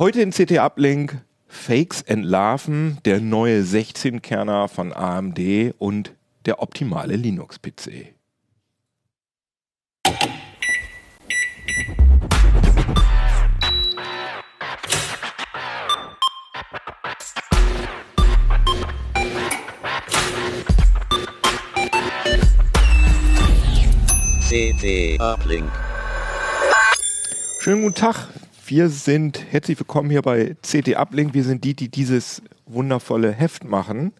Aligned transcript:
Heute 0.00 0.22
in 0.22 0.30
CT 0.30 0.52
Uplink 0.52 1.20
Fakes 1.46 2.00
entlarven, 2.00 2.96
der 3.04 3.20
neue 3.20 3.60
16-Kerner 3.60 4.68
von 4.68 4.94
AMD 4.94 5.74
und 5.76 6.14
der 6.46 6.62
optimale 6.62 7.16
Linux-PC. 7.16 8.14
CT 24.48 25.20
Uplink. 25.20 25.70
Schönen 27.60 27.82
guten 27.82 27.94
Tag. 27.94 28.39
Wir 28.70 28.88
sind 28.88 29.46
herzlich 29.50 29.80
willkommen 29.80 30.10
hier 30.10 30.22
bei 30.22 30.54
CT 30.62 30.94
Uplink. 30.94 31.34
Wir 31.34 31.42
sind 31.42 31.64
die, 31.64 31.74
die 31.74 31.88
dieses 31.88 32.40
wundervolle 32.66 33.32
Heft 33.32 33.64
machen. 33.64 34.12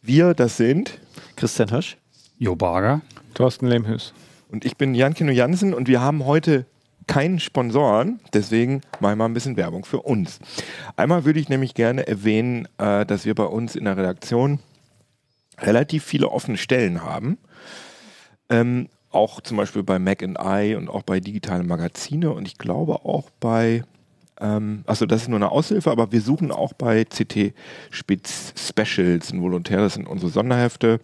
Wir, 0.00 0.32
das 0.32 0.56
sind 0.56 0.98
Christian 1.36 1.68
Hirsch. 1.68 1.98
Jo 2.38 2.56
Barger. 2.56 3.02
Thorsten 3.34 3.66
Lehmhüs. 3.66 4.14
und 4.50 4.64
ich 4.64 4.78
bin 4.78 4.94
Jan 4.94 5.12
Kino 5.12 5.30
Jansen 5.30 5.74
und 5.74 5.86
wir 5.86 6.00
haben 6.00 6.24
heute 6.24 6.64
keinen 7.08 7.40
Sponsoren, 7.40 8.20
deswegen 8.32 8.80
mal 9.00 9.16
mal 9.16 9.26
ein 9.26 9.34
bisschen 9.34 9.58
Werbung 9.58 9.84
für 9.84 10.00
uns. 10.00 10.38
Einmal 10.96 11.26
würde 11.26 11.38
ich 11.38 11.50
nämlich 11.50 11.74
gerne 11.74 12.06
erwähnen, 12.06 12.66
äh, 12.78 13.04
dass 13.04 13.26
wir 13.26 13.34
bei 13.34 13.44
uns 13.44 13.76
in 13.76 13.84
der 13.84 13.98
Redaktion 13.98 14.60
relativ 15.58 16.04
viele 16.04 16.30
offene 16.30 16.56
Stellen 16.56 17.04
haben. 17.04 17.36
Ähm, 18.48 18.88
auch 19.10 19.40
zum 19.40 19.56
Beispiel 19.56 19.82
bei 19.82 19.98
Mac 19.98 20.22
and 20.22 20.38
I 20.40 20.74
und 20.74 20.88
auch 20.88 21.02
bei 21.02 21.20
digitalen 21.20 21.66
Magazine 21.66 22.32
und 22.32 22.46
ich 22.46 22.58
glaube 22.58 23.04
auch 23.04 23.28
bei, 23.40 23.82
ähm, 24.40 24.82
also 24.86 25.06
das 25.06 25.22
ist 25.22 25.28
nur 25.28 25.38
eine 25.38 25.50
Aushilfe, 25.50 25.90
aber 25.90 26.12
wir 26.12 26.20
suchen 26.20 26.50
auch 26.52 26.72
bei 26.72 27.04
CT 27.04 27.54
Spitz 27.90 28.52
Specials 28.56 29.32
ein 29.32 29.42
Volontär, 29.42 29.78
das 29.78 29.94
sind 29.94 30.06
unsere 30.06 30.30
Sonderhefte 30.30 31.00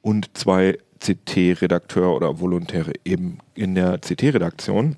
und 0.00 0.36
zwei 0.36 0.78
CT-Redakteur 1.00 2.14
oder 2.14 2.40
Volontäre 2.40 2.92
eben 3.04 3.38
in 3.54 3.74
der 3.74 3.98
CT-Redaktion. 3.98 4.96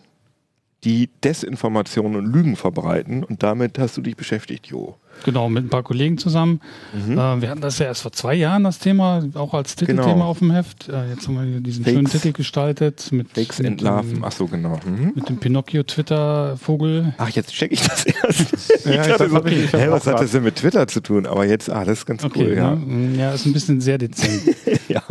die 0.85 1.09
Desinformationen 1.25 2.17
und 2.17 2.33
Lügen 2.33 2.55
verbreiten. 2.57 3.25
Und 3.25 3.43
damit 3.43 3.79
hast 3.79 3.97
du 3.97 4.03
dich 4.03 4.17
beschäftigt, 4.17 4.67
Jo. 4.67 4.97
Genau, 5.25 5.49
mit 5.49 5.65
ein 5.65 5.69
paar 5.71 5.83
Kollegen 5.83 6.19
zusammen. 6.19 6.61
Mhm. 6.93 7.13
Äh, 7.17 7.41
wir 7.41 7.49
hatten 7.49 7.63
das 7.63 7.79
ja 7.79 7.87
erst 7.87 8.03
vor 8.03 8.13
zwei 8.13 8.35
Jahren, 8.35 8.65
das 8.65 8.79
Thema, 8.79 9.25
auch 9.35 9.55
als 9.55 9.75
Titelthema 9.75 10.13
Genau. 10.13 10.27
auf 10.27 10.41
dem 10.41 10.51
Heft. 10.51 10.91
Äh, 10.91 11.09
jetzt 11.09 11.27
haben 11.27 11.37
wir 11.37 11.43
hier 11.45 11.61
diesen 11.61 11.85
Fakes. 11.85 11.95
schönen 11.97 12.07
Titel 12.11 12.33
gestaltet 12.33 13.11
mit, 13.13 13.31
Fakes 13.31 13.59
mit, 13.59 13.67
entlarven. 13.69 14.19
Ach 14.23 14.31
so, 14.33 14.47
genau. 14.47 14.79
Mhm. 14.85 15.13
mit 15.15 15.27
dem 15.31 15.39
Pinocchio-Twitter-Vogel. 15.39 17.15
Ach, 17.17 17.29
jetzt 17.31 17.53
check 17.53 17.73
ich 17.73 17.81
das 17.83 18.05
erst. 18.05 18.85
Ja, 18.87 19.01
ich 19.01 19.09
dachte 19.09 19.29
so, 19.31 19.37
hab 19.37 19.47
ich- 19.51 19.75
auch 19.75 19.91
was 19.91 20.07
hat 20.07 20.21
das 20.21 20.31
denn 20.33 20.45
mit 20.45 20.57
Twitter 20.57 20.87
zu 20.87 21.01
tun? 21.01 21.27
Aber 21.27 21.45
jetzt, 21.47 21.71
ah, 21.71 21.85
das 21.85 22.01
ist 22.01 22.07
ganz 22.07 22.23
Okay, 22.23 22.45
cool, 22.51 22.55
ja. 22.57 22.75
ne? 22.77 23.17
ja, 23.19 23.33
ist 23.33 23.47
ein 23.47 23.53
bisschen 23.53 23.81
sehr 23.81 23.99
dezent. 23.99 24.43
ja. 24.89 25.03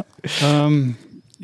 ähm, 0.44 0.96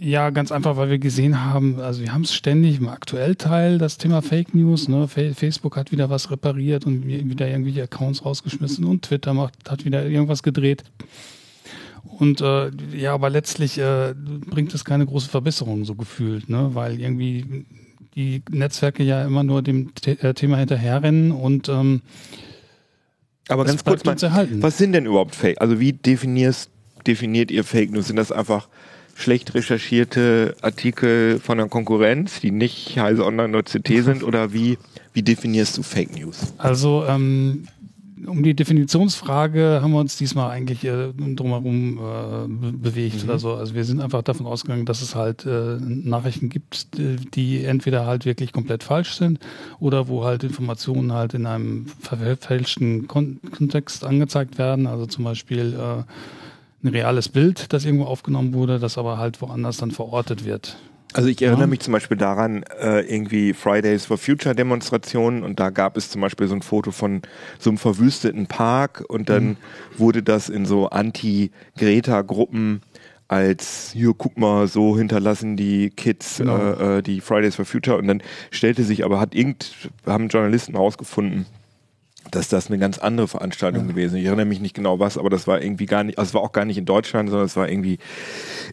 ja, 0.04 0.32
ganz 0.32 0.52
einfach, 0.52 0.78
weil 0.78 0.90
wir 0.90 0.98
gesehen 0.98 1.44
haben, 1.46 1.80
also 1.80 2.02
wir 2.02 2.12
haben 2.12 2.24
es 2.24 2.34
ständig 2.34 2.80
im 2.80 2.90
Aktuellteil, 2.90 3.78
das 3.78 4.00
Thema 4.00 4.24
Fake 4.24 4.56
News. 4.56 4.88
Ne? 4.88 5.08
Fa- 5.08 5.34
Facebook 5.36 5.78
hat 5.78 5.92
wieder 5.92 6.10
was 6.10 6.32
repariert 6.32 6.88
und 6.88 7.06
wi- 7.06 7.30
wieder 7.30 7.48
irgendwelche 7.48 7.84
Accounts 7.84 8.26
rausgeschmissen 8.26 8.84
und 8.86 9.04
Twitter 9.04 9.36
macht, 9.36 9.54
hat 9.70 9.86
wieder 9.86 10.04
irgendwas 10.08 10.42
gedreht. 10.42 10.84
Und 12.04 12.42
äh, 12.42 12.72
ja, 12.98 13.14
aber 13.14 13.30
letztlich 13.30 13.78
äh, 13.78 14.16
bringt 14.50 14.74
es 14.74 14.84
keine 14.86 15.06
große 15.06 15.30
Verbesserung, 15.30 15.86
so 15.86 15.94
gefühlt, 15.94 16.50
ne? 16.50 16.72
weil 16.74 17.00
irgendwie 17.00 17.66
die 18.16 18.42
Netzwerke 18.50 19.04
ja 19.04 19.24
immer 19.24 19.44
nur 19.44 19.62
dem 19.62 19.92
The 20.04 20.12
äh, 20.20 20.34
Thema 20.34 20.58
hinterherrennen 20.58 21.32
und 21.32 21.70
ähm, 21.70 22.02
Aber 23.48 23.66
ganz 23.66 23.84
kurz 23.84 24.04
mal, 24.04 24.16
was 24.62 24.78
sind 24.80 24.94
denn 24.94 25.06
überhaupt 25.06 25.36
Fake? 25.36 25.62
Also 25.62 25.80
wie 25.80 25.94
definierst, 25.94 26.72
definiert 27.06 27.52
ihr 27.52 27.64
Fake 27.64 27.92
News? 27.92 28.08
Sind 28.08 28.16
das 28.18 28.32
einfach 28.32 28.68
schlecht 29.22 29.54
recherchierte 29.54 30.56
Artikel 30.62 31.40
von 31.40 31.58
der 31.58 31.68
Konkurrenz, 31.68 32.40
die 32.42 32.52
nicht 32.52 32.98
Heise 33.00 33.26
Online 33.26 33.50
oder 33.58 33.64
CT 33.64 33.88
sind? 34.04 34.24
Oder 34.24 34.52
wie, 34.54 34.78
wie 35.14 35.22
definierst 35.24 35.78
du 35.78 35.84
Fake 35.84 36.14
News? 36.18 36.54
Also 36.58 37.06
ähm, 37.08 37.68
um 38.28 38.44
die 38.44 38.54
Definitionsfrage 38.54 39.80
haben 39.82 39.94
wir 39.94 40.00
uns 40.00 40.16
diesmal 40.16 40.52
eigentlich 40.52 40.84
äh, 40.86 41.12
drumherum 41.36 41.98
äh, 41.98 42.48
be- 42.48 42.72
bewegt 42.72 43.24
oder 43.24 43.40
so. 43.40 43.56
Also 43.56 43.74
wir 43.74 43.84
sind 43.84 44.00
einfach 44.00 44.22
davon 44.22 44.46
ausgegangen, 44.46 44.86
dass 44.86 45.02
es 45.02 45.16
halt 45.16 45.44
äh, 45.48 45.78
Nachrichten 45.80 46.50
gibt, 46.50 46.88
die 47.36 47.64
entweder 47.66 48.06
halt 48.06 48.26
wirklich 48.26 48.52
komplett 48.52 48.84
falsch 48.84 49.16
sind 49.16 49.40
oder 49.80 50.08
wo 50.08 50.24
halt 50.24 50.44
Informationen 50.44 51.14
halt 51.14 51.34
in 51.34 51.48
einem 51.48 51.88
verfälschten 52.00 53.08
Kon 53.08 53.40
Kontext 53.58 54.06
angezeigt 54.06 54.60
werden. 54.60 54.86
Also 54.86 55.08
zum 55.08 55.24
Beispiel 55.24 55.74
äh, 55.74 56.04
ein 56.84 56.88
reales 56.90 57.30
Bild, 57.30 57.72
das 57.74 57.86
irgendwo 57.86 58.06
aufgenommen 58.06 58.54
wurde, 58.54 58.80
das 58.80 58.98
aber 58.98 59.18
halt 59.18 59.42
woanders 59.42 59.78
dann 59.78 59.92
verortet 59.92 60.46
wird. 60.46 60.78
Also 61.14 61.28
ich 61.28 61.42
erinnere 61.42 61.62
Ja. 61.64 61.68
mich 61.68 61.82
zum 61.82 61.92
Beispiel 61.92 62.16
daran, 62.16 62.64
äh, 62.82 63.02
irgendwie 63.02 63.54
Fridays 63.54 64.06
for 64.06 64.18
Future 64.18 64.56
Demonstrationen 64.56 65.44
und 65.44 65.60
da 65.60 65.70
gab 65.70 65.98
es 65.98 66.10
zum 66.10 66.22
Beispiel 66.22 66.48
so 66.48 66.56
ein 66.56 66.62
Foto 66.62 66.92
von 66.92 67.22
so 67.60 67.70
einem 67.70 67.78
verwüsteten 67.78 68.48
Park 68.48 69.04
und 69.10 69.28
dann 69.28 69.58
wurde 69.98 70.24
das 70.24 70.48
in 70.48 70.66
so 70.66 70.88
Anti-Greta-Gruppen 71.76 72.82
als, 73.28 73.92
hier 73.94 74.14
guck 74.18 74.38
mal, 74.38 74.68
so 74.68 74.98
hinterlassen 74.98 75.56
die 75.56 75.90
Kids 75.90 76.38
Genau. 76.40 76.58
äh, 76.58 76.98
äh, 76.98 77.02
die 77.02 77.22
Fridays 77.22 77.56
for 77.56 77.66
Future 77.66 77.98
und 77.98 78.08
dann 78.08 78.22
stellte 78.52 78.84
sich 78.84 79.06
aber, 79.06 79.20
hat 79.20 79.36
irgend, 79.36 79.72
haben 80.06 80.28
Journalisten 80.28 80.74
herausgefunden, 80.74 81.46
dass 82.30 82.48
das 82.50 82.68
eine 82.68 82.78
ganz 82.78 82.98
andere 83.00 83.28
Veranstaltung 83.28 83.88
gewesen 83.88 84.16
ist. 84.16 84.22
Ich 84.22 84.28
erinnere 84.28 84.46
mich 84.46 84.62
nicht 84.62 84.76
genau 84.76 85.00
was, 85.00 85.18
aber 85.18 85.30
das 85.30 85.48
war 85.48 85.62
irgendwie 85.62 85.88
gar 85.88 86.04
nicht, 86.04 86.18
also 86.20 86.30
es 86.30 86.34
war 86.36 86.42
auch 86.42 86.52
gar 86.52 86.66
nicht 86.66 86.78
in 86.78 86.86
Deutschland, 86.86 87.30
sondern 87.30 87.46
es 87.48 87.56
war 87.56 87.68
irgendwie 87.68 87.98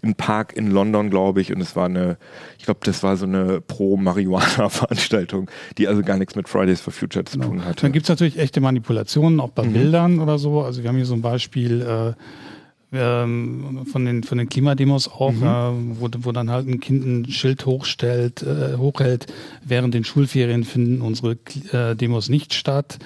ein 0.03 0.15
Park 0.15 0.53
in 0.55 0.71
London, 0.71 1.09
glaube 1.11 1.41
ich, 1.41 1.53
und 1.53 1.61
es 1.61 1.75
war 1.75 1.87
eine, 1.87 2.19
ich 2.59 2.65
glaube, 2.67 2.81
das 2.85 3.03
war 3.03 3.17
so 3.17 3.25
eine 3.25 3.61
Pro-Marihuana-Veranstaltung, 3.63 5.51
die 5.79 5.89
also 5.89 6.03
gar 6.03 6.19
nichts 6.19 6.35
mit 6.37 6.49
Fridays 6.49 6.81
for 6.81 6.93
Future 6.93 7.25
zu 7.25 7.39
tun 7.39 7.65
hatte. 7.65 7.83
Dann 7.83 7.93
gibt 7.93 8.05
es 8.05 8.09
natürlich 8.11 8.39
echte 8.39 8.61
Manipulationen, 8.61 9.41
auch 9.41 9.51
bei 9.51 9.65
Mhm. 9.65 9.73
Bildern 9.73 10.21
oder 10.21 10.39
so. 10.39 10.63
Also 10.63 10.83
wir 10.83 10.89
haben 10.89 10.97
hier 10.97 11.07
so 11.07 11.15
ein 11.15 11.23
Beispiel 11.23 11.83
äh, 11.83 12.97
ähm, 12.97 13.87
von, 13.91 14.05
den, 14.05 14.23
von 14.25 14.39
den 14.39 14.49
Klimademos 14.49 15.09
auch, 15.09 15.33
Mhm. 15.33 15.43
äh, 15.43 16.01
wo, 16.01 16.09
wo 16.21 16.33
dann 16.33 16.51
halt 16.51 16.67
ein 16.69 16.81
Kind 16.81 17.05
ein 17.07 17.31
Schild 17.31 17.67
hochstellt, 17.67 18.43
äh, 18.43 18.77
hochhält, 18.77 19.27
während 19.65 19.95
den 19.95 20.05
Schulferien 20.05 20.65
finden 20.65 21.03
unsere 21.03 21.37
äh, 21.73 21.95
Demos 21.97 22.29
nicht 22.29 22.55
statt. 22.55 22.99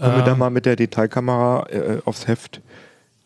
Können 0.00 0.16
wir 0.16 0.24
da 0.24 0.34
mal 0.34 0.50
mit 0.50 0.66
der 0.66 0.76
Detailkamera 0.76 1.66
äh, 1.70 1.98
aufs 2.04 2.26
Heft 2.26 2.60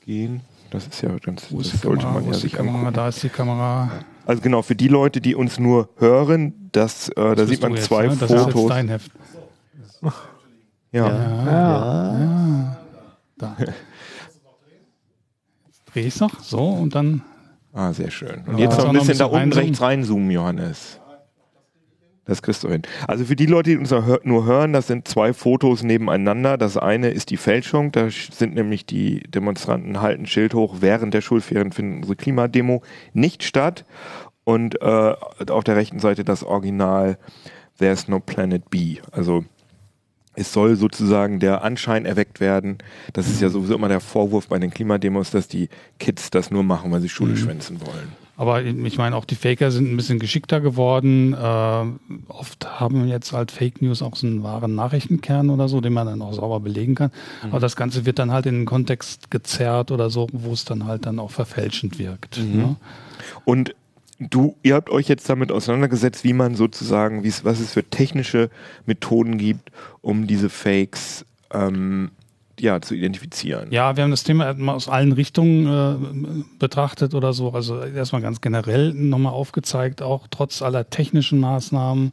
gehen? 0.04 0.40
Das 0.70 0.86
ist 0.88 1.00
ja 1.02 1.10
ganz, 1.18 1.46
Wo 1.50 1.58
das 1.58 1.68
sollte 1.80 2.02
Kamera? 2.02 2.12
man 2.14 2.22
Wo 2.24 2.26
ja 2.26 2.32
ist 2.32 2.42
die 2.42 2.48
sich 2.48 2.52
Kamera? 2.52 2.74
angucken. 2.78 2.94
Da 2.94 3.08
ist 3.08 3.22
die 3.22 3.28
Kamera. 3.28 3.90
Also 4.26 4.42
genau, 4.42 4.62
für 4.62 4.74
die 4.74 4.88
Leute, 4.88 5.20
die 5.20 5.34
uns 5.34 5.58
nur 5.60 5.88
hören, 5.98 6.68
das, 6.72 7.08
äh, 7.10 7.14
da 7.16 7.34
Das 7.36 7.48
sieht 7.48 7.60
bist 7.60 7.62
du 7.62 7.66
man 7.68 7.76
jetzt, 7.76 7.84
zwei 7.86 8.06
ne? 8.08 8.16
Das 8.18 8.30
ist 8.30 8.36
jetzt 8.36 8.52
Fotos. 8.52 8.68
dein 8.70 8.88
Heft. 8.88 9.10
ja. 10.92 11.06
Ja. 11.46 12.76
Da. 13.38 13.56
Jetzt 15.66 15.82
drehe 15.92 16.06
ich 16.06 16.20
noch. 16.20 16.40
So, 16.40 16.58
und 16.70 16.94
dann. 16.94 17.22
Ah, 17.72 17.92
sehr 17.92 18.10
schön. 18.10 18.42
Und 18.46 18.58
Ja, 18.58 18.64
jetzt 18.64 18.78
noch 18.78 18.86
ein 18.88 18.94
bisschen 18.94 19.18
da 19.18 19.24
unten 19.26 19.36
reinzoomen. 19.36 19.64
rechts 19.68 19.80
reinzoomen, 19.80 20.30
Johannes. 20.30 21.00
Das 22.26 22.40
kriegst 22.40 22.64
du 22.64 22.70
hin. 22.70 22.82
Also 23.06 23.24
für 23.26 23.36
die 23.36 23.46
Leute, 23.46 23.70
die 23.70 23.76
uns 23.76 23.90
nur 23.90 24.06
hör- 24.06 24.20
nur 24.24 24.46
hören, 24.46 24.72
das 24.72 24.86
sind 24.86 25.06
zwei 25.06 25.34
Fotos 25.34 25.82
nebeneinander. 25.82 26.56
Das 26.56 26.76
eine 26.78 27.10
ist 27.10 27.30
die 27.30 27.36
Fälschung. 27.36 27.92
Da 27.92 28.08
sind 28.10 28.54
nämlich 28.54 28.86
die 28.86 29.20
Demonstranten 29.28 30.00
halten 30.00 30.26
Schild 30.26 30.54
hoch. 30.54 30.76
Während 30.80 31.12
der 31.12 31.20
Schulferien 31.20 31.72
findet 31.72 31.98
unsere 31.98 32.16
Klimademo 32.16 32.82
nicht 33.12 33.42
statt. 33.42 33.84
Und 34.44 34.80
äh, 34.80 35.14
auf 35.50 35.64
der 35.64 35.76
rechten 35.76 35.98
Seite 36.00 36.24
das 36.24 36.42
Original 36.44 37.18
There's 37.78 38.08
no 38.08 38.20
Planet 38.20 38.70
B. 38.70 38.98
Also 39.10 39.44
es 40.34 40.52
soll 40.52 40.76
sozusagen 40.76 41.40
der 41.40 41.62
Anschein 41.62 42.06
erweckt 42.06 42.40
werden. 42.40 42.78
Das 43.12 43.26
ist 43.28 43.40
ja 43.40 43.50
sowieso 43.50 43.74
immer 43.74 43.88
der 43.88 44.00
Vorwurf 44.00 44.48
bei 44.48 44.58
den 44.58 44.70
Klimademos, 44.70 45.30
dass 45.30 45.46
die 45.48 45.68
Kids 45.98 46.30
das 46.30 46.50
nur 46.50 46.62
machen, 46.62 46.90
weil 46.90 47.00
sie 47.00 47.08
Schule 47.08 47.36
schwänzen 47.36 47.80
wollen. 47.80 48.12
Aber 48.36 48.62
ich 48.62 48.98
meine, 48.98 49.14
auch 49.14 49.24
die 49.24 49.36
Faker 49.36 49.70
sind 49.70 49.92
ein 49.92 49.96
bisschen 49.96 50.18
geschickter 50.18 50.60
geworden. 50.60 51.34
Äh, 51.34 52.26
oft 52.28 52.80
haben 52.80 53.06
jetzt 53.06 53.32
halt 53.32 53.52
Fake 53.52 53.80
News 53.80 54.02
auch 54.02 54.16
so 54.16 54.26
einen 54.26 54.42
wahren 54.42 54.74
Nachrichtenkern 54.74 55.50
oder 55.50 55.68
so, 55.68 55.80
den 55.80 55.92
man 55.92 56.06
dann 56.06 56.20
auch 56.20 56.32
sauber 56.32 56.58
belegen 56.60 56.96
kann. 56.96 57.12
Aber 57.50 57.60
das 57.60 57.76
Ganze 57.76 58.06
wird 58.06 58.18
dann 58.18 58.32
halt 58.32 58.46
in 58.46 58.54
den 58.54 58.64
Kontext 58.66 59.30
gezerrt 59.30 59.92
oder 59.92 60.10
so, 60.10 60.28
wo 60.32 60.52
es 60.52 60.64
dann 60.64 60.86
halt 60.86 61.06
dann 61.06 61.20
auch 61.20 61.30
verfälschend 61.30 61.98
wirkt. 61.98 62.38
Ne? 62.56 62.76
Und 63.44 63.74
du, 64.18 64.56
ihr 64.62 64.74
habt 64.74 64.90
euch 64.90 65.08
jetzt 65.08 65.28
damit 65.28 65.52
auseinandergesetzt, 65.52 66.24
wie 66.24 66.32
man 66.32 66.54
sozusagen, 66.54 67.22
wie 67.22 67.28
es, 67.28 67.44
was 67.44 67.60
es 67.60 67.72
für 67.72 67.84
technische 67.84 68.50
Methoden 68.86 69.38
gibt, 69.38 69.70
um 70.00 70.26
diese 70.26 70.50
Fakes 70.50 71.24
ähm, 71.52 72.10
ja, 72.60 72.80
zu 72.80 72.94
identifizieren. 72.94 73.70
Ja, 73.70 73.96
wir 73.96 74.04
haben 74.04 74.10
das 74.10 74.24
Thema 74.24 74.54
aus 74.72 74.88
allen 74.88 75.12
Richtungen 75.12 75.66
äh, 75.66 76.44
betrachtet 76.58 77.14
oder 77.14 77.32
so. 77.32 77.50
Also 77.50 77.80
erstmal 77.82 78.22
ganz 78.22 78.40
generell 78.40 78.92
nochmal 78.92 79.32
aufgezeigt, 79.32 80.02
auch 80.02 80.26
trotz 80.30 80.62
aller 80.62 80.88
technischen 80.88 81.40
Maßnahmen, 81.40 82.12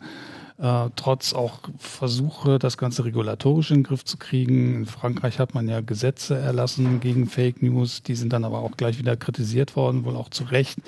äh, 0.57 0.89
trotz 0.95 1.33
auch 1.33 1.59
Versuche, 1.77 2.59
das 2.59 2.77
Ganze 2.77 3.05
regulatorisch 3.05 3.71
in 3.71 3.77
den 3.77 3.83
Griff 3.83 4.05
zu 4.05 4.17
kriegen. 4.17 4.75
In 4.75 4.85
Frankreich 4.85 5.39
hat 5.39 5.53
man 5.53 5.67
ja 5.67 5.81
Gesetze 5.81 6.35
erlassen 6.35 6.99
gegen 6.99 7.27
Fake 7.27 7.61
News, 7.61 8.03
die 8.03 8.15
sind 8.15 8.33
dann 8.33 8.43
aber 8.43 8.59
auch 8.59 8.77
gleich 8.77 8.97
wieder 8.97 9.15
kritisiert 9.17 9.75
worden, 9.75 10.05
wohl 10.05 10.15
auch 10.15 10.29
zu 10.29 10.43
Recht, 10.45 10.79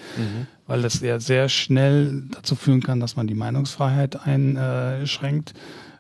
weil 0.68 0.82
das 0.82 1.02
ja 1.02 1.20
sehr 1.20 1.50
schnell 1.50 2.24
dazu 2.32 2.56
führen 2.56 2.82
kann, 2.82 3.00
dass 3.00 3.16
man 3.16 3.28
die 3.28 3.36
Meinungsfreiheit 3.36 4.26
einschränkt. 4.26 5.52
Äh, 5.52 5.54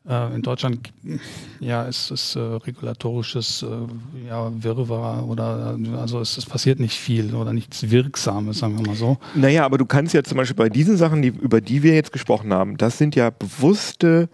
in 0.05 0.41
Deutschland 0.41 0.91
ja, 1.61 1.83
ist 1.83 2.11
es 2.11 2.35
äh, 2.35 2.39
regulatorisches 2.39 3.63
äh, 3.63 4.27
ja, 4.27 4.51
Wirrwarr 4.61 5.25
oder 5.25 5.77
also 5.97 6.19
es, 6.19 6.37
es 6.37 6.45
passiert 6.45 6.81
nicht 6.81 6.99
viel 6.99 7.33
oder 7.33 7.53
nichts 7.53 7.89
Wirksames, 7.89 8.59
sagen 8.59 8.77
wir 8.77 8.85
mal 8.85 8.97
so. 8.97 9.17
Naja, 9.33 9.63
aber 9.63 9.77
du 9.77 9.85
kannst 9.85 10.13
ja 10.13 10.21
zum 10.21 10.37
Beispiel 10.37 10.57
bei 10.57 10.67
diesen 10.67 10.97
Sachen, 10.97 11.21
die, 11.21 11.29
über 11.29 11.61
die 11.61 11.83
wir 11.83 11.93
jetzt 11.93 12.11
gesprochen 12.11 12.53
haben, 12.53 12.75
das 12.75 12.97
sind 12.97 13.15
ja 13.15 13.29
bewusste 13.29 14.27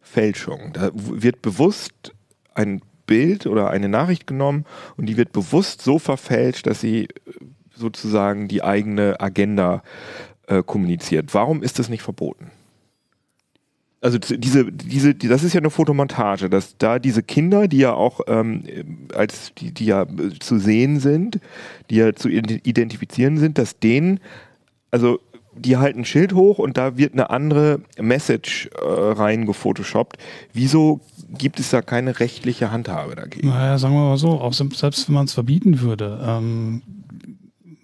Fälschungen. 0.00 0.72
Da 0.72 0.90
wird 0.92 1.42
bewusst 1.42 2.12
ein 2.54 2.80
Bild 3.06 3.46
oder 3.46 3.70
eine 3.70 3.88
Nachricht 3.88 4.26
genommen 4.26 4.64
und 4.96 5.06
die 5.06 5.16
wird 5.16 5.30
bewusst 5.30 5.82
so 5.82 6.00
verfälscht, 6.00 6.66
dass 6.66 6.80
sie 6.80 7.04
äh, 7.04 7.08
sozusagen 7.76 8.48
die 8.48 8.64
eigene 8.64 9.20
Agenda 9.20 9.84
äh, 10.48 10.62
kommuniziert. 10.62 11.34
Warum 11.34 11.62
ist 11.62 11.78
das 11.78 11.88
nicht 11.88 12.02
verboten? 12.02 12.50
Also 14.04 14.18
diese, 14.18 14.70
diese, 14.70 15.14
die, 15.14 15.28
das 15.28 15.42
ist 15.44 15.54
ja 15.54 15.60
eine 15.60 15.70
Fotomontage, 15.70 16.50
dass 16.50 16.76
da 16.76 16.98
diese 16.98 17.22
Kinder, 17.22 17.68
die 17.68 17.78
ja 17.78 17.94
auch 17.94 18.20
ähm, 18.26 18.62
als 19.14 19.52
die, 19.56 19.72
die 19.72 19.86
ja 19.86 20.02
äh, 20.02 20.38
zu 20.40 20.58
sehen 20.58 21.00
sind, 21.00 21.40
die 21.88 21.96
ja 21.96 22.12
zu 22.12 22.28
ident- 22.28 22.60
identifizieren 22.66 23.38
sind, 23.38 23.56
dass 23.56 23.78
denen, 23.78 24.20
also 24.90 25.20
die 25.56 25.78
halten 25.78 26.00
ein 26.00 26.04
Schild 26.04 26.34
hoch 26.34 26.58
und 26.58 26.76
da 26.76 26.98
wird 26.98 27.14
eine 27.14 27.30
andere 27.30 27.80
Message 27.98 28.68
äh, 28.74 28.84
rein 28.84 29.46
gefotoshoppt. 29.46 30.18
Wieso 30.52 31.00
gibt 31.38 31.58
es 31.58 31.70
da 31.70 31.80
keine 31.80 32.20
rechtliche 32.20 32.70
Handhabe 32.70 33.14
dagegen? 33.16 33.48
Naja, 33.48 33.78
sagen 33.78 33.94
wir 33.94 34.00
mal 34.10 34.18
so, 34.18 34.32
auch 34.32 34.52
se- 34.52 34.68
selbst 34.74 35.08
wenn 35.08 35.14
man 35.14 35.24
es 35.24 35.32
verbieten 35.32 35.80
würde, 35.80 36.20
ähm, 36.22 36.82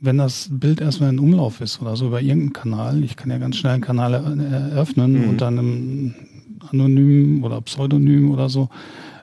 wenn 0.00 0.18
das 0.18 0.48
Bild 0.50 0.80
erstmal 0.80 1.10
in 1.10 1.18
Umlauf 1.18 1.60
ist 1.60 1.80
oder 1.82 1.96
so 1.96 2.06
über 2.06 2.20
irgendeinen 2.20 2.52
Kanal, 2.52 3.04
ich 3.04 3.16
kann 3.16 3.30
ja 3.30 3.38
ganz 3.38 3.56
schnell 3.56 3.74
einen 3.74 3.82
Kanal 3.82 4.14
er- 4.14 4.70
eröffnen 4.72 5.22
Mhm. 5.22 5.28
und 5.28 5.40
dann 5.40 5.58
im 5.58 6.14
Anonym 6.70 7.44
oder 7.44 7.60
Pseudonym 7.60 8.30
oder 8.30 8.48
so, 8.48 8.68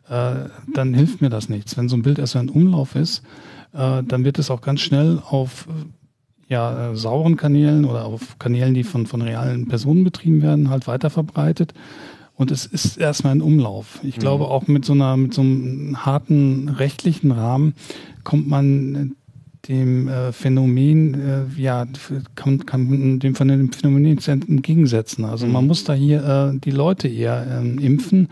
äh, 0.09 0.49
dann 0.73 0.93
hilft 0.93 1.21
mir 1.21 1.29
das 1.29 1.49
nichts. 1.49 1.77
Wenn 1.77 1.89
so 1.89 1.95
ein 1.97 2.01
Bild 2.03 2.19
erstmal 2.19 2.45
in 2.45 2.49
Umlauf 2.49 2.95
ist, 2.95 3.23
äh, 3.73 4.03
dann 4.03 4.23
wird 4.23 4.39
es 4.39 4.49
auch 4.51 4.61
ganz 4.61 4.81
schnell 4.81 5.21
auf 5.29 5.67
äh, 5.69 6.53
ja, 6.53 6.91
äh, 6.91 6.95
sauren 6.95 7.35
Kanälen 7.35 7.83
oder 7.85 8.05
auf 8.05 8.39
Kanälen, 8.39 8.73
die 8.73 8.83
von, 8.83 9.05
von 9.05 9.21
realen 9.21 9.67
Personen 9.67 10.03
betrieben 10.05 10.41
werden, 10.41 10.69
halt 10.69 10.87
weiter 10.87 11.09
verbreitet. 11.09 11.73
Und 12.35 12.51
es 12.51 12.65
ist 12.67 12.97
erstmal 12.97 13.33
ein 13.33 13.41
Umlauf. 13.41 13.99
Ich 14.03 14.17
glaube, 14.17 14.47
auch 14.47 14.67
mit 14.67 14.85
so 14.85 14.93
einer, 14.93 15.17
mit 15.17 15.33
so 15.33 15.41
einem 15.41 16.05
harten 16.05 16.69
rechtlichen 16.69 17.31
Rahmen 17.31 17.73
kommt 18.23 18.47
man 18.47 18.95
äh, 18.95 19.09
dem 19.67 20.07
äh, 20.07 20.31
Phänomen, 20.31 21.13
äh, 21.13 21.61
ja, 21.61 21.85
kann, 22.35 22.65
kann 22.65 23.19
dem 23.19 23.35
von 23.35 23.47
dem 23.47 23.71
Phänomen 23.71 24.05
entgegensetzen. 24.05 25.25
Also 25.25 25.47
man 25.47 25.67
muss 25.67 25.83
da 25.83 25.93
hier 25.93 26.53
äh, 26.53 26.59
die 26.59 26.71
Leute 26.71 27.07
eher 27.07 27.45
ähm, 27.49 27.79
impfen, 27.79 28.29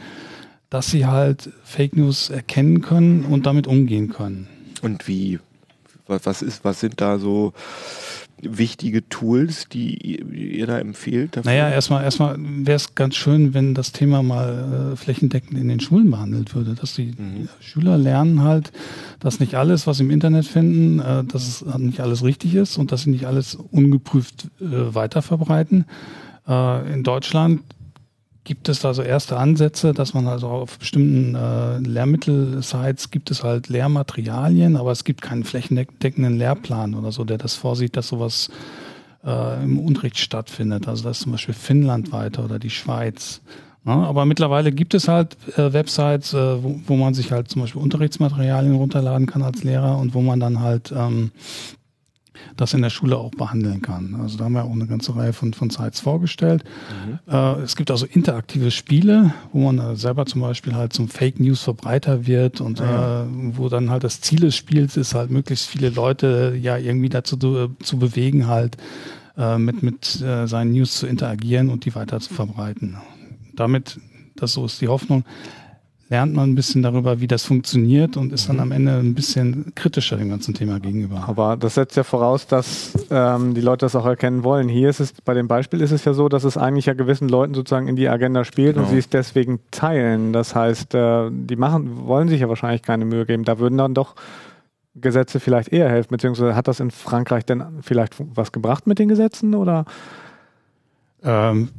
dass 0.69 0.91
sie 0.91 1.05
halt 1.05 1.49
Fake 1.63 1.95
News 1.95 2.29
erkennen 2.29 2.81
können 2.81 3.25
und 3.25 3.45
damit 3.45 3.67
umgehen 3.67 4.09
können. 4.09 4.47
Und 4.81 5.07
wie, 5.07 5.39
was 6.07 6.41
ist, 6.41 6.63
was 6.63 6.79
sind 6.79 7.01
da 7.01 7.17
so 7.19 7.53
wichtige 8.49 9.07
Tools, 9.09 9.67
die 9.69 9.95
ihr, 9.97 10.67
da 10.67 10.79
empfehlt? 10.79 11.37
Dafür? 11.37 11.51
Naja, 11.51 11.69
erstmal 11.69 12.03
erstmal 12.03 12.35
wäre 12.39 12.75
es 12.75 12.95
ganz 12.95 13.15
schön, 13.15 13.53
wenn 13.53 13.73
das 13.73 13.91
Thema 13.91 14.23
mal 14.23 14.93
äh, 14.93 14.95
flächendeckend 14.95 15.57
in 15.59 15.67
den 15.67 15.79
Schulen 15.79 16.11
behandelt 16.11 16.55
würde, 16.55 16.75
dass 16.75 16.95
die 16.95 17.13
Schüler 17.59 17.97
lernen 17.97 18.41
halt, 18.41 18.71
dass 19.19 19.39
nicht 19.39 19.55
alles, 19.55 19.87
was 19.87 19.97
sie 19.97 20.03
im 20.03 20.11
Internet 20.11 20.45
finden, 20.45 20.99
äh, 20.99 21.23
dass 21.23 21.47
es 21.47 21.77
nicht 21.77 21.99
alles 21.99 22.23
richtig 22.23 22.55
ist 22.55 22.77
und 22.77 22.91
dass 22.91 23.03
sie 23.03 23.11
nicht 23.11 23.25
alles 23.25 23.55
ungeprüft 23.55 24.47
äh, 24.59 24.95
weiterverbreiten. 24.95 25.85
Äh, 26.47 26.93
in 26.93 27.03
Deutschland 27.03 27.61
gibt 28.45 28.69
es 28.69 28.79
da 28.79 28.93
so 28.93 29.01
erste 29.01 29.37
Ansätze, 29.37 29.93
dass 29.93 30.13
man 30.13 30.27
also 30.27 30.47
auf 30.47 30.79
bestimmten 30.79 31.35
äh, 31.35 31.79
Lehrmittelsites 31.79 33.11
gibt 33.11 33.31
es 33.31 33.43
halt 33.43 33.67
Lehrmaterialien, 33.67 34.77
aber 34.77 34.91
es 34.91 35.03
gibt 35.03 35.21
keinen 35.21 35.43
flächendeckenden 35.43 36.37
Lehrplan 36.37 36.93
oder 36.93 37.11
so, 37.11 37.25
der 37.25 37.37
das 37.37 37.55
vorsieht, 37.55 37.97
dass 37.97 38.07
sowas 38.07 38.49
äh, 39.25 39.63
im 39.63 39.79
Unterricht 39.79 40.19
stattfindet. 40.19 40.87
Also 40.87 41.03
das 41.03 41.17
ist 41.17 41.23
zum 41.23 41.33
Beispiel 41.33 41.55
Finnland 41.55 42.11
weiter 42.11 42.45
oder 42.45 42.59
die 42.59 42.69
Schweiz. 42.69 43.41
Ja, 43.85 44.03
aber 44.03 44.25
mittlerweile 44.25 44.71
gibt 44.71 44.93
es 44.93 45.07
halt 45.07 45.37
äh, 45.57 45.73
Websites, 45.73 46.33
äh, 46.33 46.63
wo, 46.63 46.79
wo 46.87 46.95
man 46.95 47.13
sich 47.13 47.31
halt 47.31 47.49
zum 47.49 47.63
Beispiel 47.63 47.81
Unterrichtsmaterialien 47.81 48.75
runterladen 48.75 49.27
kann 49.27 49.43
als 49.43 49.63
Lehrer 49.63 49.97
und 49.97 50.13
wo 50.13 50.21
man 50.21 50.39
dann 50.39 50.59
halt 50.59 50.93
ähm, 50.95 51.31
das 52.57 52.73
in 52.73 52.81
der 52.81 52.89
Schule 52.89 53.17
auch 53.17 53.31
behandeln 53.31 53.81
kann. 53.81 54.15
Also 54.21 54.37
da 54.37 54.45
haben 54.45 54.53
wir 54.53 54.63
auch 54.63 54.71
eine 54.71 54.87
ganze 54.87 55.15
Reihe 55.15 55.33
von, 55.33 55.53
von 55.53 55.69
Sites 55.69 55.99
vorgestellt. 55.99 56.63
Äh, 57.27 57.61
es 57.61 57.75
gibt 57.75 57.91
also 57.91 58.05
interaktive 58.05 58.71
Spiele, 58.71 59.33
wo 59.51 59.71
man 59.71 59.79
äh, 59.79 59.95
selber 59.95 60.25
zum 60.25 60.41
Beispiel 60.41 60.75
halt 60.75 60.93
zum 60.93 61.07
Fake 61.07 61.39
News 61.39 61.61
Verbreiter 61.61 62.27
wird 62.27 62.61
und 62.61 62.79
äh, 62.79 62.83
wo 62.83 63.69
dann 63.69 63.89
halt 63.89 64.03
das 64.03 64.21
Ziel 64.21 64.39
des 64.39 64.55
Spiels 64.55 64.97
ist, 64.97 65.15
halt 65.15 65.31
möglichst 65.31 65.67
viele 65.67 65.89
Leute 65.89 66.57
ja 66.59 66.77
irgendwie 66.77 67.09
dazu 67.09 67.37
zu, 67.37 67.75
zu 67.81 67.97
bewegen, 67.97 68.47
halt 68.47 68.77
äh, 69.37 69.57
mit, 69.57 69.83
mit 69.83 70.21
äh, 70.21 70.47
seinen 70.47 70.71
News 70.71 70.97
zu 70.99 71.07
interagieren 71.07 71.69
und 71.69 71.85
die 71.85 71.95
weiter 71.95 72.19
zu 72.19 72.33
verbreiten. 72.33 72.97
Damit, 73.55 73.99
das 74.35 74.53
so 74.53 74.65
ist 74.65 74.81
die 74.81 74.87
Hoffnung, 74.87 75.23
lernt 76.09 76.35
man 76.35 76.51
ein 76.51 76.55
bisschen 76.55 76.83
darüber, 76.83 77.19
wie 77.19 77.27
das 77.27 77.45
funktioniert 77.45 78.15
und 78.15 78.31
ist 78.31 78.47
dann 78.47 78.59
am 78.59 78.71
Ende 78.71 78.93
ein 78.99 79.15
bisschen 79.15 79.73
kritischer 79.73 80.17
dem 80.17 80.29
ganzen 80.29 80.53
Thema 80.53 80.79
gegenüber. 80.79 81.25
Aber 81.27 81.57
das 81.57 81.75
setzt 81.75 81.97
ja 81.97 82.03
voraus, 82.03 82.45
dass 82.45 82.93
ähm, 83.09 83.55
die 83.55 83.61
Leute 83.61 83.85
das 83.85 83.95
auch 83.95 84.05
erkennen 84.05 84.43
wollen. 84.43 84.69
Hier 84.69 84.89
ist 84.89 84.99
es, 84.99 85.13
bei 85.23 85.33
dem 85.33 85.47
Beispiel 85.47 85.81
ist 85.81 85.91
es 85.91 86.05
ja 86.05 86.13
so, 86.13 86.29
dass 86.29 86.43
es 86.43 86.57
eigentlich 86.57 86.85
ja 86.85 86.93
gewissen 86.93 87.27
Leuten 87.27 87.55
sozusagen 87.55 87.87
in 87.87 87.95
die 87.95 88.07
Agenda 88.07 88.43
spielt 88.43 88.75
und 88.77 88.83
Genau. 88.83 88.91
sie 88.93 88.99
es 88.99 89.09
deswegen 89.09 89.59
teilen. 89.71 90.31
Das 90.31 90.53
heißt, 90.53 90.93
äh, 90.93 91.29
die 91.31 91.55
machen, 91.55 92.05
wollen 92.05 92.27
sich 92.27 92.41
ja 92.41 92.49
wahrscheinlich 92.49 92.83
keine 92.83 93.05
Mühe 93.05 93.25
geben. 93.25 93.43
Da 93.43 93.57
würden 93.57 93.77
dann 93.79 93.95
doch 93.95 94.13
Gesetze 94.93 95.39
vielleicht 95.39 95.69
eher 95.73 95.89
helfen, 95.89 96.09
beziehungsweise 96.11 96.55
hat 96.55 96.67
das 96.67 96.79
in 96.79 96.91
Frankreich 96.91 97.45
denn 97.45 97.63
vielleicht 97.81 98.13
was 98.19 98.51
gebracht 98.51 98.85
mit 98.85 98.99
den 98.99 99.09
Gesetzen 99.09 99.55
oder? 99.55 99.85
Ähm, 101.23 101.69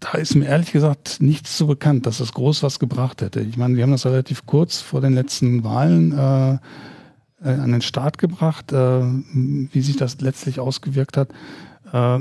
da 0.00 0.12
ist 0.12 0.34
mir 0.34 0.46
ehrlich 0.46 0.72
gesagt 0.72 1.20
nichts 1.20 1.58
so 1.58 1.66
bekannt, 1.66 2.06
dass 2.06 2.18
das 2.18 2.32
groß 2.32 2.62
was 2.62 2.78
gebracht 2.78 3.20
hätte. 3.20 3.40
Ich 3.40 3.56
meine, 3.56 3.76
wir 3.76 3.82
haben 3.82 3.90
das 3.90 4.06
relativ 4.06 4.46
kurz 4.46 4.80
vor 4.80 5.00
den 5.00 5.14
letzten 5.14 5.64
Wahlen 5.64 6.12
äh, 6.12 6.52
äh, 7.44 7.50
an 7.50 7.72
den 7.72 7.82
Start 7.82 8.18
gebracht, 8.18 8.72
äh, 8.72 9.02
wie 9.02 9.80
sich 9.80 9.96
das 9.96 10.20
letztlich 10.20 10.60
ausgewirkt 10.60 11.16
hat. 11.16 11.30
Äh, 11.92 12.20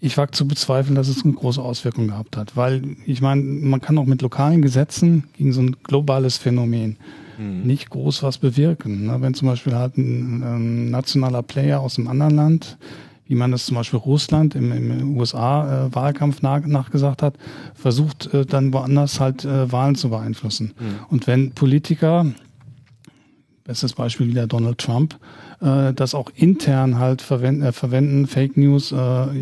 ich 0.00 0.18
wage 0.18 0.32
zu 0.32 0.48
bezweifeln, 0.48 0.96
dass 0.96 1.08
es 1.08 1.24
eine 1.24 1.34
große 1.34 1.62
Auswirkung 1.62 2.08
gehabt 2.08 2.36
hat, 2.36 2.56
weil 2.56 2.96
ich 3.06 3.20
meine, 3.20 3.42
man 3.42 3.80
kann 3.80 3.96
auch 3.98 4.04
mit 4.04 4.20
lokalen 4.20 4.60
Gesetzen 4.60 5.24
gegen 5.34 5.52
so 5.52 5.60
ein 5.60 5.76
globales 5.84 6.38
Phänomen 6.38 6.96
mhm. 7.38 7.62
nicht 7.62 7.90
groß 7.90 8.22
was 8.22 8.38
bewirken. 8.38 9.06
Ne? 9.06 9.18
Wenn 9.20 9.34
zum 9.34 9.48
Beispiel 9.48 9.74
halt 9.74 9.96
ein 9.96 10.42
ähm, 10.44 10.90
nationaler 10.90 11.42
Player 11.42 11.80
aus 11.80 11.98
einem 11.98 12.08
anderen 12.08 12.34
Land, 12.34 12.78
wie 13.32 13.36
man 13.36 13.50
das 13.50 13.64
zum 13.64 13.76
Beispiel 13.76 13.98
Russland 13.98 14.54
im, 14.54 14.70
im 14.72 15.16
USA-Wahlkampf 15.16 16.40
äh, 16.40 16.42
nach, 16.42 16.66
nachgesagt 16.66 17.22
hat, 17.22 17.34
versucht 17.74 18.26
äh, 18.34 18.44
dann 18.44 18.74
woanders 18.74 19.20
halt 19.20 19.46
äh, 19.46 19.72
Wahlen 19.72 19.94
zu 19.94 20.10
beeinflussen. 20.10 20.74
Mhm. 20.78 20.84
Und 21.08 21.26
wenn 21.26 21.52
Politiker, 21.52 22.26
bestes 23.64 23.94
Beispiel 23.94 24.28
wieder 24.28 24.46
Donald 24.46 24.76
Trump, 24.76 25.18
äh, 25.62 25.94
das 25.94 26.14
auch 26.14 26.30
intern 26.34 26.98
halt 26.98 27.22
verwenden, 27.22 27.62
äh, 27.62 27.72
verwenden 27.72 28.26
Fake 28.26 28.58
News, 28.58 28.92
äh, 28.92 28.96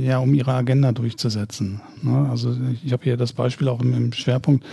ja, 0.06 0.18
um 0.18 0.34
ihre 0.34 0.54
Agenda 0.54 0.92
durchzusetzen. 0.92 1.80
Ne? 2.02 2.28
Also 2.30 2.56
ich 2.84 2.92
habe 2.92 3.02
hier 3.02 3.16
das 3.16 3.32
Beispiel 3.32 3.66
auch 3.66 3.82
im, 3.82 3.92
im, 3.92 4.12
Schwerpunkt, 4.12 4.64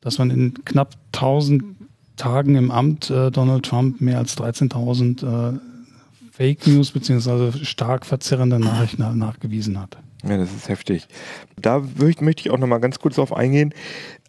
dass 0.00 0.16
man 0.16 0.30
in 0.30 0.64
knapp 0.64 0.94
1000 1.12 1.62
Tagen 2.16 2.54
im 2.54 2.70
Amt 2.70 3.10
Donald 3.10 3.66
Trump 3.66 4.00
mehr 4.00 4.16
als 4.16 4.38
13.000 4.38 5.52
äh, 5.52 5.58
Fake 6.36 6.66
News 6.66 6.90
beziehungsweise 6.90 7.64
stark 7.64 8.04
verzerrende 8.04 8.58
Nachrichten 8.58 9.18
nachgewiesen 9.18 9.80
hat. 9.80 9.96
Ja, 10.28 10.36
das 10.36 10.52
ist 10.54 10.68
heftig. 10.68 11.06
Da 11.56 11.82
möchte 11.98 12.40
ich 12.40 12.50
auch 12.50 12.58
noch 12.58 12.66
mal 12.66 12.78
ganz 12.78 12.98
kurz 12.98 13.14
darauf 13.14 13.34
eingehen. 13.34 13.72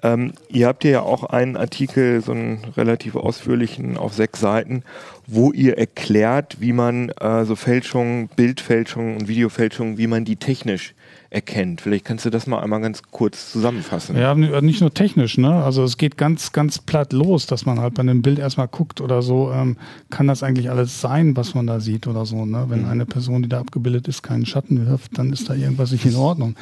Ähm, 0.03 0.33
ihr 0.49 0.67
habt 0.67 0.83
ja 0.83 1.01
auch 1.01 1.23
einen 1.23 1.57
Artikel, 1.57 2.21
so 2.21 2.31
einen 2.31 2.63
relativ 2.77 3.15
ausführlichen 3.15 3.97
auf 3.97 4.13
sechs 4.13 4.39
Seiten, 4.39 4.83
wo 5.25 5.51
ihr 5.51 5.77
erklärt, 5.77 6.61
wie 6.61 6.71
man 6.71 7.09
äh, 7.09 7.45
so 7.45 7.55
Fälschungen, 7.55 8.29
Bildfälschungen 8.35 9.17
und 9.17 9.27
Videofälschungen, 9.27 9.97
wie 9.97 10.07
man 10.07 10.23
die 10.23 10.35
technisch 10.35 10.93
erkennt. 11.29 11.81
Vielleicht 11.81 12.05
kannst 12.05 12.25
du 12.25 12.29
das 12.29 12.47
mal 12.47 12.59
einmal 12.59 12.81
ganz 12.81 13.01
kurz 13.11 13.51
zusammenfassen. 13.51 14.15
Ja, 14.17 14.33
nicht 14.35 14.81
nur 14.81 14.93
technisch, 14.93 15.37
ne? 15.37 15.63
Also 15.63 15.83
es 15.83 15.97
geht 15.97 16.17
ganz, 16.17 16.53
ganz 16.53 16.79
platt 16.79 17.11
los, 17.13 17.47
dass 17.47 17.65
man 17.65 17.79
halt 17.79 17.95
bei 17.95 18.01
einem 18.01 18.21
Bild 18.21 18.39
erstmal 18.39 18.67
guckt 18.67 19.01
oder 19.01 19.21
so, 19.21 19.51
ähm, 19.51 19.77
kann 20.09 20.27
das 20.27 20.43
eigentlich 20.43 20.69
alles 20.69 21.01
sein, 21.01 21.35
was 21.35 21.53
man 21.53 21.67
da 21.67 21.79
sieht 21.79 22.07
oder 22.07 22.25
so, 22.25 22.45
ne? 22.45 22.65
Wenn 22.69 22.83
mhm. 22.83 22.89
eine 22.89 23.05
Person, 23.05 23.43
die 23.43 23.49
da 23.49 23.59
abgebildet 23.59 24.07
ist, 24.07 24.23
keinen 24.23 24.45
Schatten 24.45 24.87
wirft, 24.87 25.17
dann 25.17 25.33
ist 25.33 25.49
da 25.49 25.53
irgendwas 25.53 25.91
nicht 25.91 26.05
in 26.05 26.15
Ordnung. 26.15 26.55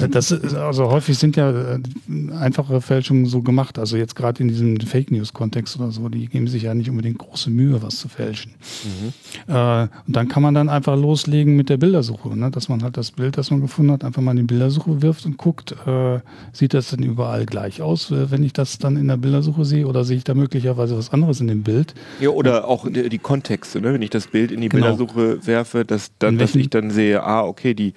Mhm. 0.00 0.10
Das 0.10 0.30
ist, 0.30 0.54
also 0.54 0.90
häufig 0.90 1.18
sind 1.18 1.36
ja 1.36 1.50
äh, 1.50 1.80
einfache 2.38 2.80
Fälschungen 2.80 3.26
so 3.26 3.42
gemacht, 3.42 3.78
also 3.78 3.96
jetzt 3.96 4.16
gerade 4.16 4.42
in 4.42 4.48
diesem 4.48 4.80
Fake 4.80 5.10
News 5.10 5.34
Kontext 5.34 5.78
oder 5.78 5.90
so, 5.90 6.08
die 6.08 6.26
geben 6.28 6.48
sich 6.48 6.62
ja 6.62 6.74
nicht 6.74 6.88
unbedingt 6.88 7.18
große 7.18 7.50
Mühe, 7.50 7.82
was 7.82 7.96
zu 7.96 8.08
fälschen. 8.08 8.52
Mhm. 8.84 9.54
Äh, 9.54 9.82
und 10.06 10.16
dann 10.16 10.28
kann 10.28 10.42
man 10.42 10.54
dann 10.54 10.68
einfach 10.68 10.96
loslegen 10.96 11.56
mit 11.56 11.68
der 11.68 11.76
Bildersuche, 11.76 12.36
ne? 12.36 12.50
Dass 12.50 12.68
man 12.68 12.82
halt 12.82 12.96
das 12.96 13.10
Bild, 13.10 13.36
das 13.36 13.50
man 13.50 13.60
gefunden 13.60 13.92
hat, 13.92 13.97
Monat 13.98 14.04
einfach 14.04 14.22
mal 14.22 14.32
in 14.32 14.38
die 14.38 14.42
Bildersuche 14.44 15.02
wirft 15.02 15.26
und 15.26 15.36
guckt, 15.36 15.74
äh, 15.86 16.20
sieht 16.52 16.74
das 16.74 16.90
denn 16.90 17.02
überall 17.02 17.46
gleich 17.46 17.82
aus, 17.82 18.10
äh, 18.10 18.30
wenn 18.30 18.42
ich 18.42 18.52
das 18.52 18.78
dann 18.78 18.96
in 18.96 19.08
der 19.08 19.16
Bildersuche 19.16 19.64
sehe 19.64 19.86
oder 19.86 20.04
sehe 20.04 20.16
ich 20.18 20.24
da 20.24 20.34
möglicherweise 20.34 20.96
was 20.96 21.12
anderes 21.12 21.40
in 21.40 21.48
dem 21.48 21.62
Bild? 21.62 21.94
Ja, 22.20 22.30
oder 22.30 22.68
auch 22.68 22.88
die, 22.88 23.08
die 23.08 23.18
Kontexte, 23.18 23.80
ne? 23.80 23.92
wenn 23.92 24.02
ich 24.02 24.10
das 24.10 24.28
Bild 24.28 24.50
in 24.50 24.60
die 24.60 24.68
genau. 24.68 24.86
Bildersuche 24.86 25.46
werfe, 25.46 25.84
dass, 25.84 26.10
dann, 26.18 26.38
dass 26.38 26.54
ich 26.54 26.70
dann 26.70 26.90
sehe, 26.90 27.22
ah, 27.22 27.42
okay, 27.42 27.74
die 27.74 27.94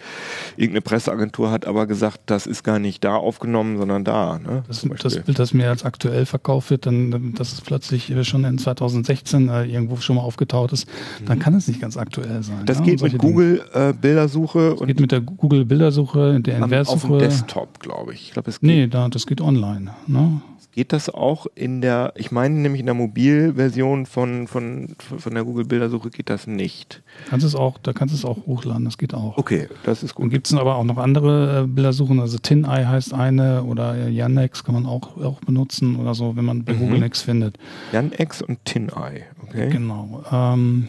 irgendeine 0.57 0.81
Presseagentur 0.81 1.51
hat 1.51 1.65
aber 1.65 1.87
gesagt, 1.87 2.21
das 2.25 2.47
ist 2.47 2.63
gar 2.63 2.79
nicht 2.79 3.03
da 3.03 3.15
aufgenommen, 3.15 3.77
sondern 3.77 4.03
da. 4.03 4.39
Ne? 4.39 4.63
Das, 4.67 4.85
das 5.01 5.19
Bild, 5.19 5.39
das 5.39 5.53
mir 5.53 5.69
als 5.69 5.83
aktuell 5.83 6.25
verkauft 6.25 6.69
wird, 6.69 6.85
dann, 6.85 7.33
das 7.37 7.53
ist 7.53 7.65
plötzlich 7.65 8.13
schon 8.23 8.43
in 8.43 8.57
2016 8.57 9.49
äh, 9.49 9.65
irgendwo 9.65 9.97
schon 9.97 10.15
mal 10.15 10.23
aufgetaucht 10.23 10.73
ist, 10.73 10.87
dann 11.25 11.37
mhm. 11.37 11.41
kann 11.41 11.53
es 11.55 11.67
nicht 11.67 11.81
ganz 11.81 11.97
aktuell 11.97 12.43
sein. 12.43 12.65
Das 12.65 12.79
ja? 12.79 12.85
geht 12.85 13.01
mit 13.01 13.17
Google 13.17 13.61
äh, 13.73 13.93
Bildersuche. 13.93 14.75
Das 14.77 14.87
geht 14.87 14.99
mit 14.99 15.11
der 15.11 15.21
Google 15.21 15.65
Bildersuche 15.65 15.90
Bildersuche, 15.91 16.39
der 16.41 16.57
Inverssuche. 16.57 16.95
Auf 16.95 17.07
dem 17.07 17.19
Desktop, 17.19 17.79
glaube 17.79 18.13
ich. 18.13 18.27
ich 18.27 18.33
glaub, 18.33 18.47
es 18.47 18.59
geht 18.59 18.69
nee, 18.69 18.87
da, 18.87 19.07
das 19.09 19.25
geht 19.25 19.41
online. 19.41 19.91
Ne? 20.07 20.41
Geht 20.73 20.93
das 20.93 21.09
auch 21.09 21.47
in 21.53 21.81
der, 21.81 22.13
ich 22.15 22.31
meine 22.31 22.55
nämlich 22.55 22.79
in 22.79 22.85
der 22.85 22.95
Mobilversion 22.95 24.05
von, 24.05 24.47
von, 24.47 24.95
von 24.97 25.33
der 25.33 25.43
Google 25.43 25.65
Bildersuche 25.65 26.09
geht 26.09 26.29
das 26.29 26.47
nicht. 26.47 27.03
Kannst 27.29 27.45
es 27.45 27.55
auch, 27.55 27.77
da 27.77 27.91
kannst 27.91 28.13
du 28.13 28.17
es 28.17 28.23
auch 28.23 28.45
hochladen, 28.45 28.85
das 28.85 28.97
geht 28.97 29.13
auch. 29.13 29.37
Okay, 29.37 29.67
das 29.83 30.01
ist 30.01 30.15
gut. 30.15 30.23
Und 30.23 30.29
gibt 30.29 30.47
es 30.47 30.53
aber 30.53 30.75
auch 30.75 30.85
noch 30.85 30.97
andere 30.97 31.63
äh, 31.63 31.67
Bildersuchen, 31.67 32.21
also 32.21 32.37
TinEye 32.37 32.87
heißt 32.87 33.13
eine 33.13 33.63
oder 33.63 34.07
Yandex 34.07 34.63
kann 34.63 34.75
man 34.75 34.85
auch, 34.85 35.17
auch 35.17 35.41
benutzen 35.41 35.97
oder 35.97 36.15
so, 36.15 36.37
wenn 36.37 36.45
man 36.45 36.63
bei 36.63 36.73
mhm. 36.73 36.79
Google 36.79 36.99
nichts 36.99 37.21
findet. 37.21 37.57
Yandex 37.91 38.41
und 38.41 38.63
TinEye, 38.63 39.23
okay. 39.43 39.69
Genau. 39.69 40.23
Ähm, 40.31 40.87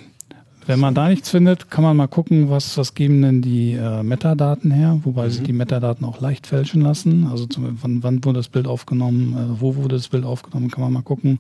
wenn 0.67 0.81
man 0.81 0.95
da 0.95 1.09
nichts 1.09 1.31
findet, 1.31 1.71
kann 1.71 1.83
man 1.83 1.97
mal 1.97 2.07
gucken, 2.07 2.51
was, 2.51 2.79
was 2.79 2.95
geben 2.95 3.23
denn 3.23 3.43
die 3.43 3.73
äh, 3.73 4.03
Metadaten 4.03 4.71
her, 4.71 5.01
wobei 5.03 5.27
mhm. 5.27 5.31
sich 5.31 5.43
die 5.43 5.53
Metadaten 5.53 6.07
auch 6.07 6.21
leicht 6.21 6.47
fälschen 6.47 6.83
lassen. 6.83 7.27
Also 7.31 7.47
zum, 7.47 7.79
wann, 7.83 8.03
wann 8.03 8.25
wurde 8.25 8.39
das 8.39 8.49
Bild 8.49 8.67
aufgenommen, 8.67 9.37
äh, 9.37 9.61
wo 9.61 9.77
wurde 9.77 9.97
das 9.97 10.09
Bild 10.09 10.25
aufgenommen, 10.25 10.71
kann 10.71 10.83
man 10.83 10.93
mal 10.93 11.03
gucken. 11.03 11.39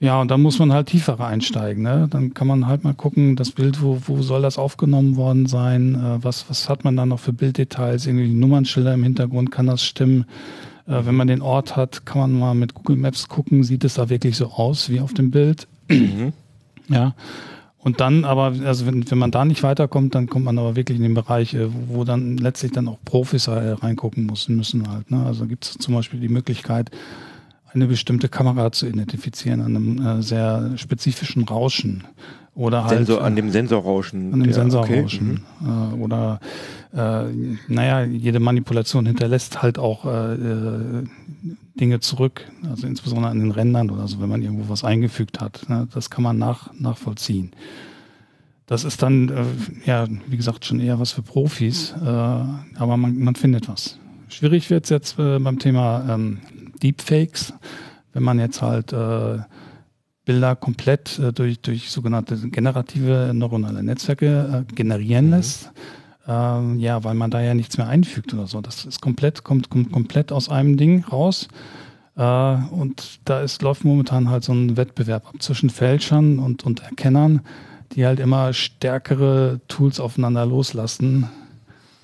Ja, 0.00 0.20
und 0.20 0.30
dann 0.30 0.42
muss 0.42 0.60
man 0.60 0.72
halt 0.72 0.88
tiefer 0.88 1.18
einsteigen. 1.18 1.82
Ne? 1.82 2.06
Dann 2.08 2.32
kann 2.32 2.46
man 2.46 2.68
halt 2.68 2.84
mal 2.84 2.94
gucken, 2.94 3.34
das 3.34 3.50
Bild, 3.50 3.82
wo, 3.82 4.00
wo 4.06 4.22
soll 4.22 4.42
das 4.42 4.56
aufgenommen 4.56 5.16
worden 5.16 5.46
sein? 5.46 5.94
Äh, 5.94 6.22
was, 6.22 6.48
was 6.48 6.68
hat 6.68 6.84
man 6.84 6.96
da 6.96 7.06
noch 7.06 7.18
für 7.18 7.32
Bilddetails? 7.32 8.06
Irgendwie 8.06 8.28
Nummernschilder 8.28 8.94
im 8.94 9.02
Hintergrund, 9.02 9.50
kann 9.50 9.66
das 9.66 9.82
stimmen? 9.82 10.26
Äh, 10.86 11.04
wenn 11.04 11.16
man 11.16 11.26
den 11.26 11.42
Ort 11.42 11.76
hat, 11.76 12.06
kann 12.06 12.20
man 12.20 12.38
mal 12.38 12.54
mit 12.54 12.74
Google 12.74 12.96
Maps 12.96 13.28
gucken, 13.28 13.64
sieht 13.64 13.84
es 13.84 13.94
da 13.94 14.08
wirklich 14.08 14.36
so 14.36 14.46
aus 14.46 14.88
wie 14.88 15.00
auf 15.00 15.14
dem 15.14 15.30
Bild? 15.30 15.66
Mhm. 15.88 16.32
Ja. 16.88 17.14
Und 17.80 18.00
dann 18.00 18.24
aber, 18.24 18.54
also 18.64 18.86
wenn, 18.86 19.08
wenn 19.08 19.18
man 19.18 19.30
da 19.30 19.44
nicht 19.44 19.62
weiterkommt, 19.62 20.14
dann 20.14 20.28
kommt 20.28 20.44
man 20.44 20.58
aber 20.58 20.74
wirklich 20.74 20.98
in 20.98 21.04
den 21.04 21.14
Bereich, 21.14 21.54
äh, 21.54 21.68
wo, 21.88 22.04
dann 22.04 22.36
letztlich 22.36 22.72
dann 22.72 22.88
auch 22.88 22.98
Profis 23.04 23.46
äh, 23.46 23.52
reingucken 23.52 24.26
müssen, 24.26 24.56
müssen 24.56 24.88
halt. 24.90 25.10
Ne? 25.10 25.24
Also 25.24 25.46
gibt 25.46 25.64
es 25.64 25.78
zum 25.78 25.94
Beispiel 25.94 26.20
die 26.20 26.28
Möglichkeit, 26.28 26.90
eine 27.72 27.86
bestimmte 27.86 28.28
Kamera 28.28 28.72
zu 28.72 28.86
identifizieren 28.86 29.60
an 29.60 29.76
einem 29.76 30.06
äh, 30.06 30.22
sehr 30.22 30.72
spezifischen 30.76 31.44
Rauschen. 31.44 32.04
Oder 32.54 32.84
halt 32.84 33.06
Sensor, 33.06 33.22
an 33.22 33.36
dem 33.36 33.50
Sensorrauschen. 33.50 34.34
An 34.34 34.42
dem 34.42 34.52
Sensorrauschen. 34.52 35.44
Okay. 35.60 35.70
Mhm. 35.70 35.94
Äh, 36.00 36.02
oder 36.02 36.40
äh, 36.92 37.24
naja, 37.68 38.02
jede 38.02 38.40
Manipulation 38.40 39.06
hinterlässt 39.06 39.62
halt 39.62 39.78
auch 39.78 40.04
äh, 40.04 40.34
äh, 40.34 41.04
Dinge 41.80 42.00
zurück, 42.00 42.50
also 42.68 42.86
insbesondere 42.86 43.30
an 43.30 43.38
den 43.38 43.50
Rändern 43.50 43.90
oder 43.90 44.06
so, 44.08 44.20
wenn 44.20 44.28
man 44.28 44.42
irgendwo 44.42 44.68
was 44.68 44.84
eingefügt 44.84 45.40
hat. 45.40 45.68
Ne? 45.68 45.88
Das 45.92 46.10
kann 46.10 46.22
man 46.22 46.38
nach, 46.38 46.72
nachvollziehen. 46.74 47.52
Das 48.66 48.84
ist 48.84 49.02
dann, 49.02 49.30
äh, 49.30 49.44
ja, 49.86 50.06
wie 50.26 50.36
gesagt, 50.36 50.66
schon 50.66 50.78
eher 50.78 51.00
was 51.00 51.12
für 51.12 51.22
Profis, 51.22 51.94
äh, 52.02 52.04
aber 52.04 52.96
man, 52.96 53.18
man 53.18 53.34
findet 53.34 53.68
was. 53.68 53.98
Schwierig 54.28 54.68
wird 54.68 54.84
es 54.84 54.90
jetzt 54.90 55.18
äh, 55.18 55.38
beim 55.38 55.58
Thema 55.58 56.04
ähm, 56.08 56.38
Deepfakes, 56.82 57.54
wenn 58.12 58.22
man 58.22 58.38
jetzt 58.38 58.62
halt 58.62 58.94
Bilder 60.24 60.56
komplett 60.56 61.20
durch, 61.34 61.60
durch 61.60 61.90
sogenannte 61.90 62.36
generative 62.48 63.32
neuronale 63.34 63.82
Netzwerke 63.82 64.64
generieren 64.74 65.30
mhm. 65.30 65.42
Ähm, 66.28 66.78
ja, 66.78 67.02
weil 67.04 67.14
man 67.14 67.30
da 67.30 67.40
ja 67.40 67.54
nichts 67.54 67.78
mehr 67.78 67.88
einfügt 67.88 68.34
oder 68.34 68.46
so. 68.46 68.60
Das 68.60 68.84
ist 68.84 69.00
komplett, 69.00 69.44
kommt, 69.44 69.70
kommt 69.70 69.90
komplett 69.90 70.30
aus 70.30 70.50
einem 70.50 70.76
Ding 70.76 71.02
raus. 71.04 71.48
Äh, 72.16 72.22
und 72.22 73.20
da 73.24 73.40
ist, 73.40 73.62
läuft 73.62 73.84
momentan 73.84 74.28
halt 74.28 74.44
so 74.44 74.52
ein 74.52 74.76
Wettbewerb 74.76 75.26
ab 75.26 75.36
zwischen 75.38 75.70
Fälschern 75.70 76.38
und, 76.38 76.64
und 76.64 76.80
Erkennern, 76.80 77.40
die 77.92 78.04
halt 78.04 78.20
immer 78.20 78.52
stärkere 78.52 79.60
Tools 79.68 80.00
aufeinander 80.00 80.44
loslassen. 80.44 81.30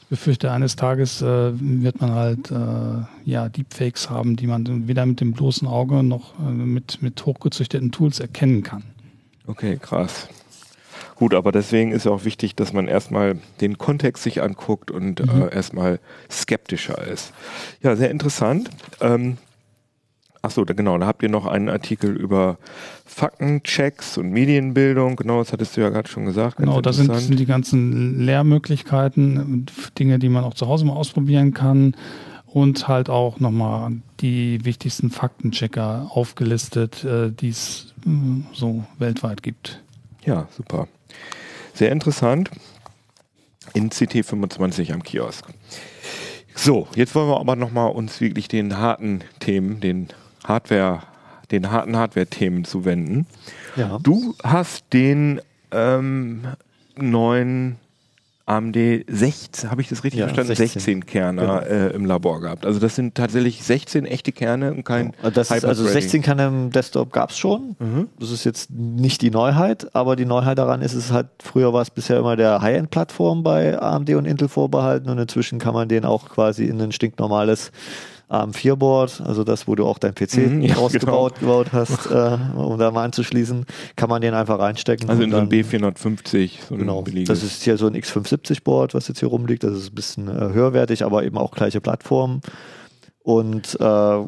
Ich 0.01 0.07
befürchte, 0.09 0.51
eines 0.53 0.77
Tages 0.77 1.21
äh, 1.21 1.53
wird 1.53 2.01
man 2.01 2.13
halt 2.13 2.51
äh, 2.51 3.31
ja, 3.31 3.51
Deepfakes 3.51 4.09
haben, 4.09 4.37
die 4.37 4.47
man 4.47 4.89
weder 4.89 5.05
mit 5.05 5.21
dem 5.21 5.33
bloßen 5.33 5.69
Auge 5.69 6.03
noch 6.03 6.39
äh, 6.39 6.51
mit, 6.51 7.03
mit 7.03 7.27
hochgezüchteten 7.27 7.93
Tools 7.93 8.21
erkennen 8.21 8.63
kann. 8.63 8.85
Okay, 9.47 9.77
krass. 9.77 10.29
Gut, 11.17 11.35
aber 11.35 11.53
deswegen 11.53 11.93
ist 11.93 12.07
ja 12.07 12.13
auch 12.13 12.25
wichtig, 12.25 12.57
dass 12.57 12.73
man 12.73 12.89
erstmal 12.89 13.39
den 13.61 13.79
Kontext 13.79 14.23
sich 14.23 14.43
anguckt 14.43 14.91
und 14.91 15.21
mhm. 15.21 15.43
äh, 15.43 15.55
erstmal 15.55 16.01
skeptischer 16.31 17.07
ist. 17.07 17.33
Ja, 17.83 17.97
sehr 17.97 18.11
interessant. 18.11 18.71
Ähm, 19.01 19.39
Achso, 20.45 20.63
da, 20.67 20.75
genau, 20.75 20.99
da 20.99 21.07
habt 21.07 21.23
ihr 21.23 21.31
noch 21.31 21.47
einen 21.47 21.71
Artikel 21.71 22.15
über 22.15 22.59
Faktenchecks 23.07 24.19
und 24.19 24.29
Medienbildung. 24.31 25.17
Genau, 25.17 25.39
das 25.39 25.55
hattest 25.55 25.75
du 25.75 25.81
ja 25.81 25.89
gerade 25.89 26.07
schon 26.07 26.27
gesagt. 26.27 26.59
Genau, 26.59 26.83
das 26.83 26.97
sind, 26.97 27.15
sind, 27.17 27.41
die 27.41 27.47
ganzen 27.47 28.21
Lehrmöglichkeiten, 28.21 29.65
Dinge, 29.99 30.19
die 30.19 30.29
man 30.29 30.45
auch 30.45 30.53
zu 30.53 30.67
Hause 30.67 30.85
mal 30.85 30.93
ausprobieren 30.93 31.55
kann. 31.55 31.97
Und 32.45 32.89
halt 32.89 33.09
auch 33.09 33.41
nochmal 33.41 33.93
die 34.21 34.63
wichtigsten 34.67 35.09
Faktenchecker 35.09 36.11
aufgelistet, 36.11 37.03
äh, 37.05 37.33
die 37.33 37.49
es 37.49 37.95
äh, 38.07 38.11
so 38.53 38.85
weltweit 38.99 39.43
gibt. 39.43 39.83
Ja, 40.27 40.47
super. 40.51 40.89
Sehr 41.75 41.91
interessant. 41.91 42.51
In 43.73 43.91
CT25 43.91 44.93
am 44.93 45.03
Kiosk. 45.03 45.45
So, 46.55 46.87
jetzt 46.95 47.15
wollen 47.17 47.29
wir 47.29 47.41
aber 47.41 47.57
nochmal 47.57 47.91
uns 47.91 48.21
wirklich 48.21 48.47
den 48.47 48.79
harten 48.79 49.25
Themen, 49.41 49.81
den 49.81 50.09
Hardware, 50.45 51.03
den 51.51 51.73
harten 51.73 51.97
Hardware-Themen 51.97 52.65
zu 52.65 52.85
wenden. 52.85 53.27
Ja. 53.75 53.99
Du 54.01 54.37
hast 54.45 54.85
den 54.93 55.41
ähm, 55.73 56.47
neuen 56.97 57.81
AMD 58.47 58.77
16, 59.09 59.71
habe 59.71 59.81
ich 59.81 59.89
das 59.89 60.05
richtig 60.05 60.21
Ja, 60.21 60.27
verstanden? 60.27 60.55
16. 60.55 60.81
16 60.81 61.07
Kerner 61.07 61.43
Genau. 61.43 61.59
äh, 61.61 61.89
im 61.95 62.05
Labor 62.05 62.41
gehabt. 62.41 62.67
Also 62.67 62.79
das 62.79 62.95
sind 62.95 63.15
tatsächlich 63.15 63.63
16 63.65 64.05
echte 64.05 64.33
Kerne 64.33 64.73
und 64.75 64.85
kein 64.85 65.13
Das 65.23 65.51
ist, 65.51 65.65
also 65.65 65.85
Hyper-Threading. 65.85 65.93
16 66.03 66.23
kann 66.23 66.39
im 66.39 66.71
Desktop 66.71 67.11
gab 67.13 67.31
es 67.31 67.39
schon. 67.39 67.75
Das 68.21 68.31
ist 68.31 68.45
jetzt 68.45 68.71
nicht 68.71 69.23
die 69.23 69.31
Neuheit, 69.31 69.95
aber 69.95 70.15
die 70.15 70.27
Neuheit 70.27 70.59
daran 70.59 70.83
ist 70.83 70.93
es 70.95 71.11
halt, 71.11 71.29
früher 71.43 71.73
war 71.73 71.81
es 71.83 71.91
bisher 71.91 72.19
immer 72.19 72.37
der 72.37 72.61
High-End-Plattform 72.61 73.43
bei 73.43 73.81
AMD 73.81 74.11
und 74.11 74.27
Intel 74.27 74.49
vorbehalten 74.49 75.09
und 75.09 75.19
inzwischen 75.19 75.59
kann 75.59 75.73
man 75.73 75.89
den 75.89 76.05
auch 76.05 76.29
quasi 76.29 76.65
in 76.67 76.79
ein 76.83 76.93
stinknormales 76.93 77.73
AM4-Board, 78.31 79.21
also 79.25 79.45
das, 79.45 79.69
wo 79.69 79.75
du 79.75 79.87
auch 79.87 79.99
dein 79.99 80.15
PC 80.15 80.37
Mhm, 80.39 80.63
ja, 80.63 80.75
rausgebaut 80.75 81.41
gebaut 81.41 81.69
hast, 81.73 82.07
äh, 82.11 82.39
um 82.57 82.79
da 82.79 82.91
mal 82.91 83.05
anzuschließen, 83.05 83.67
kann 83.97 84.09
man 84.09 84.21
den 84.23 84.35
einfach 84.35 84.59
reinstecken. 84.59 85.09
Also 85.11 85.23
in 85.23 85.31
so 85.31 85.37
ein 85.37 85.49
dann- 85.49 85.61
B450, 85.61 86.51
so 86.69 86.75
ein 86.75 86.79
Genau, 86.81 87.03
billiges. 87.03 87.29
das 87.29 87.43
ist 87.43 87.63
hier 87.63 87.77
so 87.77 87.87
ein 87.87 87.95
X570-Board, 87.95 88.95
was 88.95 89.09
jetzt 89.09 89.21
hier 89.21 89.29
rumliegt. 89.29 89.63
Das 89.65 89.73
ist 89.77 89.91
ein 89.93 89.95
bisschen 89.95 90.29
äh, 90.29 90.53
höherwertig, 90.53 91.05
aber 91.05 91.25
eben 91.25 91.37
auch 91.39 91.51
gleiche 91.53 91.81
Plattform. 91.81 92.41
Und 93.23 93.79
äh, 93.81 94.19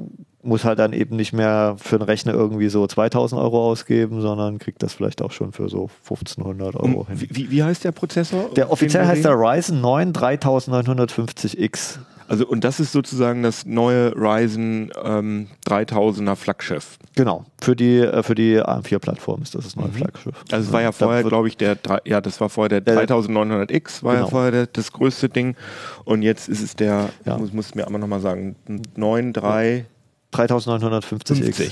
muss 0.43 0.65
halt 0.65 0.79
dann 0.79 0.93
eben 0.93 1.17
nicht 1.17 1.33
mehr 1.33 1.75
für 1.77 1.97
einen 1.97 2.05
Rechner 2.05 2.33
irgendwie 2.33 2.69
so 2.69 2.87
2000 2.87 3.41
Euro 3.41 3.67
ausgeben, 3.69 4.21
sondern 4.21 4.59
kriegt 4.61 4.81
das 4.83 4.93
vielleicht 4.93 5.21
auch 5.21 5.33
schon 5.33 5.53
für 5.53 5.69
so 5.69 5.91
1500 6.05 6.77
Euro 6.77 7.01
um, 7.01 7.07
hin. 7.09 7.27
wie, 7.31 7.51
wie- 7.51 7.63
heißt 7.65 7.83
der 7.83 7.91
Prozessor? 7.93 8.51
Der 8.55 8.71
offiziell 8.71 9.05
heißt 9.07 9.25
der? 9.25 9.33
Ryzen 9.33 9.81
9 9.81 10.13
3950X. 10.13 11.99
Also 12.29 12.47
und 12.47 12.65
das 12.65 12.81
ist 12.81 12.93
sozusagen 12.93 13.43
das 13.43 13.65
neue 13.67 14.13
Ryzen 14.17 14.91
ähm, 15.05 15.47
3000er 15.67 16.35
Flaggschiff. 16.37 16.99
Genau, 17.15 17.45
für 17.61 17.77
die, 17.77 17.99
äh, 17.99 18.23
für 18.23 18.35
die 18.35 18.61
AM4-Plattform 18.61 19.43
ist 19.43 19.55
das 19.55 19.65
das 19.65 19.77
neue 19.77 19.89
Flaggschiff. 19.91 20.35
Also 20.51 20.67
es 20.67 20.73
war 20.73 20.83
ja 20.83 20.93
vorher, 20.93 21.23
glaube 21.25 21.49
ich, 21.49 21.57
der, 21.57 21.77
ja, 22.05 22.21
das 22.21 22.41
war 22.41 22.49
vorher 22.49 22.81
der 22.81 22.81
Der- 22.81 23.07
3900X, 23.07 24.03
war 24.03 24.15
ja 24.15 24.19
Genau. 24.21 24.31
vorher 24.31 24.51
der, 24.51 24.67
das 24.67 24.93
größte 24.93 25.29
Ding. 25.29 25.57
Und 26.05 26.23
jetzt 26.23 26.49
ist 26.49 26.63
es 26.63 26.75
der, 26.77 27.11
Ja. 27.25 27.39
muss, 27.39 27.53
muss 27.53 27.75
mir 27.75 27.87
aber 27.87 27.99
nochmal 27.99 28.21
sagen, 28.21 28.57
9350, 28.97 29.87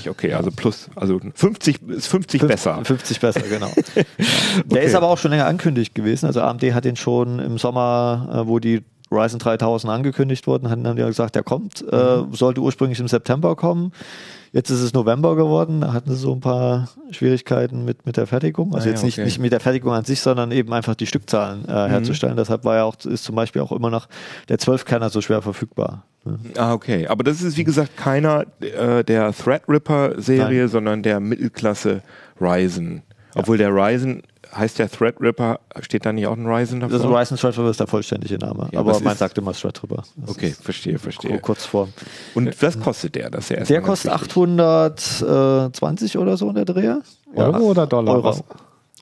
3950X. 0.05 0.09
okay, 0.09 0.33
also 0.33 0.49
plus, 0.51 0.89
also 0.95 1.19
50 1.35 1.81
ist 1.89 2.07
50 2.07 2.41
besser. 2.47 2.79
50 2.83 3.19
besser, 3.19 3.41
genau. 3.41 3.71
Der 4.65 4.81
ist 4.83 4.95
aber 4.95 5.07
auch 5.07 5.17
schon 5.17 5.31
länger 5.31 5.45
angekündigt 5.45 5.93
gewesen. 5.93 6.25
Also 6.25 6.41
AMD 6.41 6.63
hat 6.73 6.85
den 6.85 6.95
schon 6.95 7.39
im 7.39 7.57
Sommer, 7.57 8.29
äh, 8.43 8.47
wo 8.47 8.59
die 8.59 8.81
Ryzen 9.11 9.39
3000 9.39 9.91
angekündigt 9.91 10.47
wurden, 10.47 10.69
hatten 10.69 10.83
dann 10.83 10.97
ja 10.97 11.05
gesagt, 11.07 11.35
der 11.35 11.43
kommt. 11.43 11.83
Äh, 11.91 12.17
Mhm. 12.17 12.33
sollte 12.33 12.61
ursprünglich 12.61 12.99
im 12.99 13.07
September 13.07 13.55
kommen. 13.55 13.91
Jetzt 14.51 14.69
ist 14.69 14.79
es 14.81 14.93
November 14.93 15.35
geworden. 15.35 15.81
Da 15.81 15.91
hatten 15.93 16.09
sie 16.11 16.15
so 16.15 16.31
ein 16.33 16.39
paar 16.39 16.87
Schwierigkeiten 17.11 17.83
mit, 17.85 18.05
mit 18.05 18.15
der 18.17 18.25
Fertigung. 18.25 18.73
Also 18.73 18.87
Ah, 18.87 18.91
jetzt 18.91 19.01
ja, 19.01 19.05
nicht, 19.05 19.17
okay. 19.19 19.25
nicht 19.25 19.39
mit 19.39 19.51
der 19.51 19.59
Fertigung 19.59 19.91
an 19.93 20.05
sich, 20.05 20.21
sondern 20.21 20.51
eben 20.51 20.71
einfach 20.73 20.95
die 20.95 21.05
Stückzahlen 21.07 21.65
äh, 21.67 21.89
herzustellen. 21.89 22.37
Deshalb 22.37 22.63
war 22.63 22.75
ja 22.77 22.83
auch, 22.85 22.95
ist 23.03 23.25
zum 23.25 23.35
Beispiel 23.35 23.61
auch 23.61 23.73
immer 23.73 23.89
noch 23.89 24.07
der 24.49 24.57
12-Kerner 24.57 25.09
so 25.09 25.19
schwer 25.21 25.41
verfügbar. 25.41 26.03
ne? 26.23 26.39
Ah, 26.57 26.73
okay. 26.73 27.05
Aber 27.07 27.23
das 27.25 27.41
ist, 27.41 27.57
wie 27.57 27.65
gesagt, 27.65 27.97
keiner 27.97 28.45
äh, 28.61 29.03
der 29.03 29.33
Threadripper-Serie, 29.33 30.67
sondern 30.67 31.03
der 31.03 31.19
Mittelklasse 31.19 32.01
Ryzen. 32.39 33.03
Obwohl 33.35 33.57
der 33.57 33.69
Ryzen, 33.73 34.23
heißt 34.53 34.79
der 34.79 34.89
Threadripper, 34.89 35.59
steht 35.81 36.05
da 36.05 36.11
nicht 36.13 36.27
auch 36.27 36.35
ein 36.35 36.45
Ryzen 36.45 36.79
davor? 36.81 36.97
Das 36.99 37.07
Ryzen 37.07 37.37
Threadripper 37.37 37.69
ist 37.69 37.79
der 37.79 37.87
vollständige 37.87 38.37
Name. 38.37 38.67
Ja, 38.71 38.79
aber 38.79 38.99
man 38.99 39.13
ist- 39.13 39.19
sagt 39.19 39.37
immer 39.37 39.53
Threadripper. 39.53 40.03
Das 40.15 40.29
Okay, 40.29 40.49
ist 40.49 40.63
verstehe, 40.63 40.97
verstehe. 40.99 41.39
Kurz 41.39 41.65
vor. 41.65 41.87
Und 42.33 42.61
was 42.61 42.79
kostet 42.79 43.15
der? 43.15 43.29
Das 43.29 43.49
ist 43.49 43.57
ja 43.57 43.63
Der 43.63 43.81
kostet 43.81 44.11
wichtig. 44.13 44.27
820 44.31 46.17
oder 46.17 46.37
so 46.37 46.49
in 46.49 46.55
der 46.55 46.65
Dreh. 46.65 46.95
Euro 47.35 47.57
oder 47.59 47.87
Dollar? 47.87 48.15
Euro. 48.15 48.35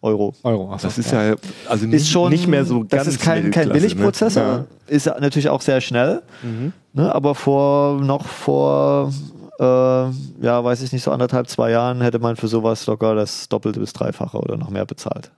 Euro. 0.02 0.34
Euro. 0.44 0.74
achso, 0.74 0.88
Das 0.88 0.98
ist 0.98 1.12
ja, 1.12 1.36
also 1.70 1.86
nicht, 1.86 1.96
Ist 1.96 2.10
schon 2.10 2.30
nicht 2.30 2.46
mehr 2.48 2.66
so 2.66 2.80
ganz 2.82 2.90
Das 2.92 3.08
ist 3.08 3.22
kein, 3.22 3.52
kein 3.52 3.70
Billigprozessor. 3.70 4.44
Ne? 4.44 4.66
Ist 4.88 5.06
ja 5.06 5.18
natürlich 5.20 5.48
auch 5.50 5.62
sehr 5.62 5.80
schnell. 5.80 6.22
Mhm. 6.42 6.74
Ne, 6.92 7.14
aber 7.16 7.36
vor 7.36 8.02
noch 8.02 8.26
vor 8.28 9.12
äh, 9.60 9.64
ja, 9.64 10.64
weiß 10.64 10.82
ich 10.82 10.92
nicht, 10.92 11.04
so 11.04 11.12
anderthalb, 11.12 11.48
zwei 11.48 11.70
Jahren 11.72 12.02
hätte 12.02 12.20
man 12.20 12.36
für 12.36 12.48
sowas 12.48 12.86
locker 12.88 13.16
das 13.16 13.48
Doppelte 13.50 13.80
bis 13.80 13.94
Dreifache 13.94 14.38
oder 14.40 14.58
noch 14.58 14.70
mehr 14.72 14.86
bezahlt. 14.86 15.32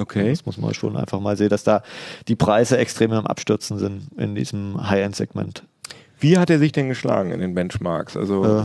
Okay. 0.00 0.30
Das 0.30 0.46
muss 0.46 0.58
man 0.58 0.74
schon 0.74 0.96
einfach 0.96 1.20
mal 1.20 1.36
sehen, 1.36 1.48
dass 1.50 1.62
da 1.64 1.82
die 2.28 2.36
Preise 2.36 2.78
extrem 2.78 3.12
am 3.12 3.26
Abstürzen 3.26 3.78
sind 3.78 4.08
in 4.16 4.34
diesem 4.34 4.88
High-End-Segment. 4.88 5.64
Wie 6.18 6.38
hat 6.38 6.50
er 6.50 6.58
sich 6.58 6.72
denn 6.72 6.88
geschlagen 6.88 7.30
in 7.32 7.40
den 7.40 7.54
Benchmarks? 7.54 8.16
Also 8.16 8.44
Äh, 8.44 8.62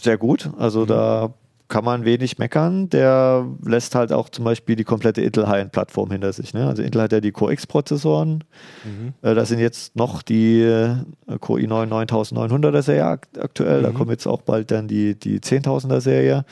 sehr 0.00 0.16
gut. 0.18 0.46
Mhm. 0.46 0.54
Also 0.60 0.86
da 0.86 1.34
kann 1.68 1.84
man 1.84 2.04
wenig 2.04 2.36
meckern. 2.38 2.88
Der 2.90 3.46
lässt 3.64 3.94
halt 3.94 4.12
auch 4.12 4.28
zum 4.28 4.44
Beispiel 4.44 4.74
die 4.74 4.82
komplette 4.84 5.20
Intel 5.22 5.46
High-End-Plattform 5.46 6.10
hinter 6.10 6.32
sich. 6.32 6.52
Ne? 6.52 6.66
Also 6.66 6.82
Intel 6.82 7.00
hat 7.02 7.12
ja 7.12 7.20
die 7.20 7.30
Core 7.32 7.52
X-Prozessoren. 7.52 8.42
Mhm. 8.84 9.12
Äh, 9.22 9.34
das 9.34 9.50
sind 9.50 9.60
jetzt 9.60 9.94
noch 9.94 10.22
die 10.22 10.62
äh, 10.62 10.96
Core 11.38 11.60
i9 11.60 11.86
9900er 11.88 12.82
Serie 12.82 13.04
akt 13.06 13.38
aktuell. 13.38 13.82
Da 13.82 13.90
Mhm. 13.90 13.94
kommt 13.94 14.10
jetzt 14.10 14.26
auch 14.26 14.42
bald 14.42 14.70
dann 14.72 14.88
die, 14.88 15.14
die 15.14 15.38
10.000er 15.38 16.00
Serie. 16.00 16.44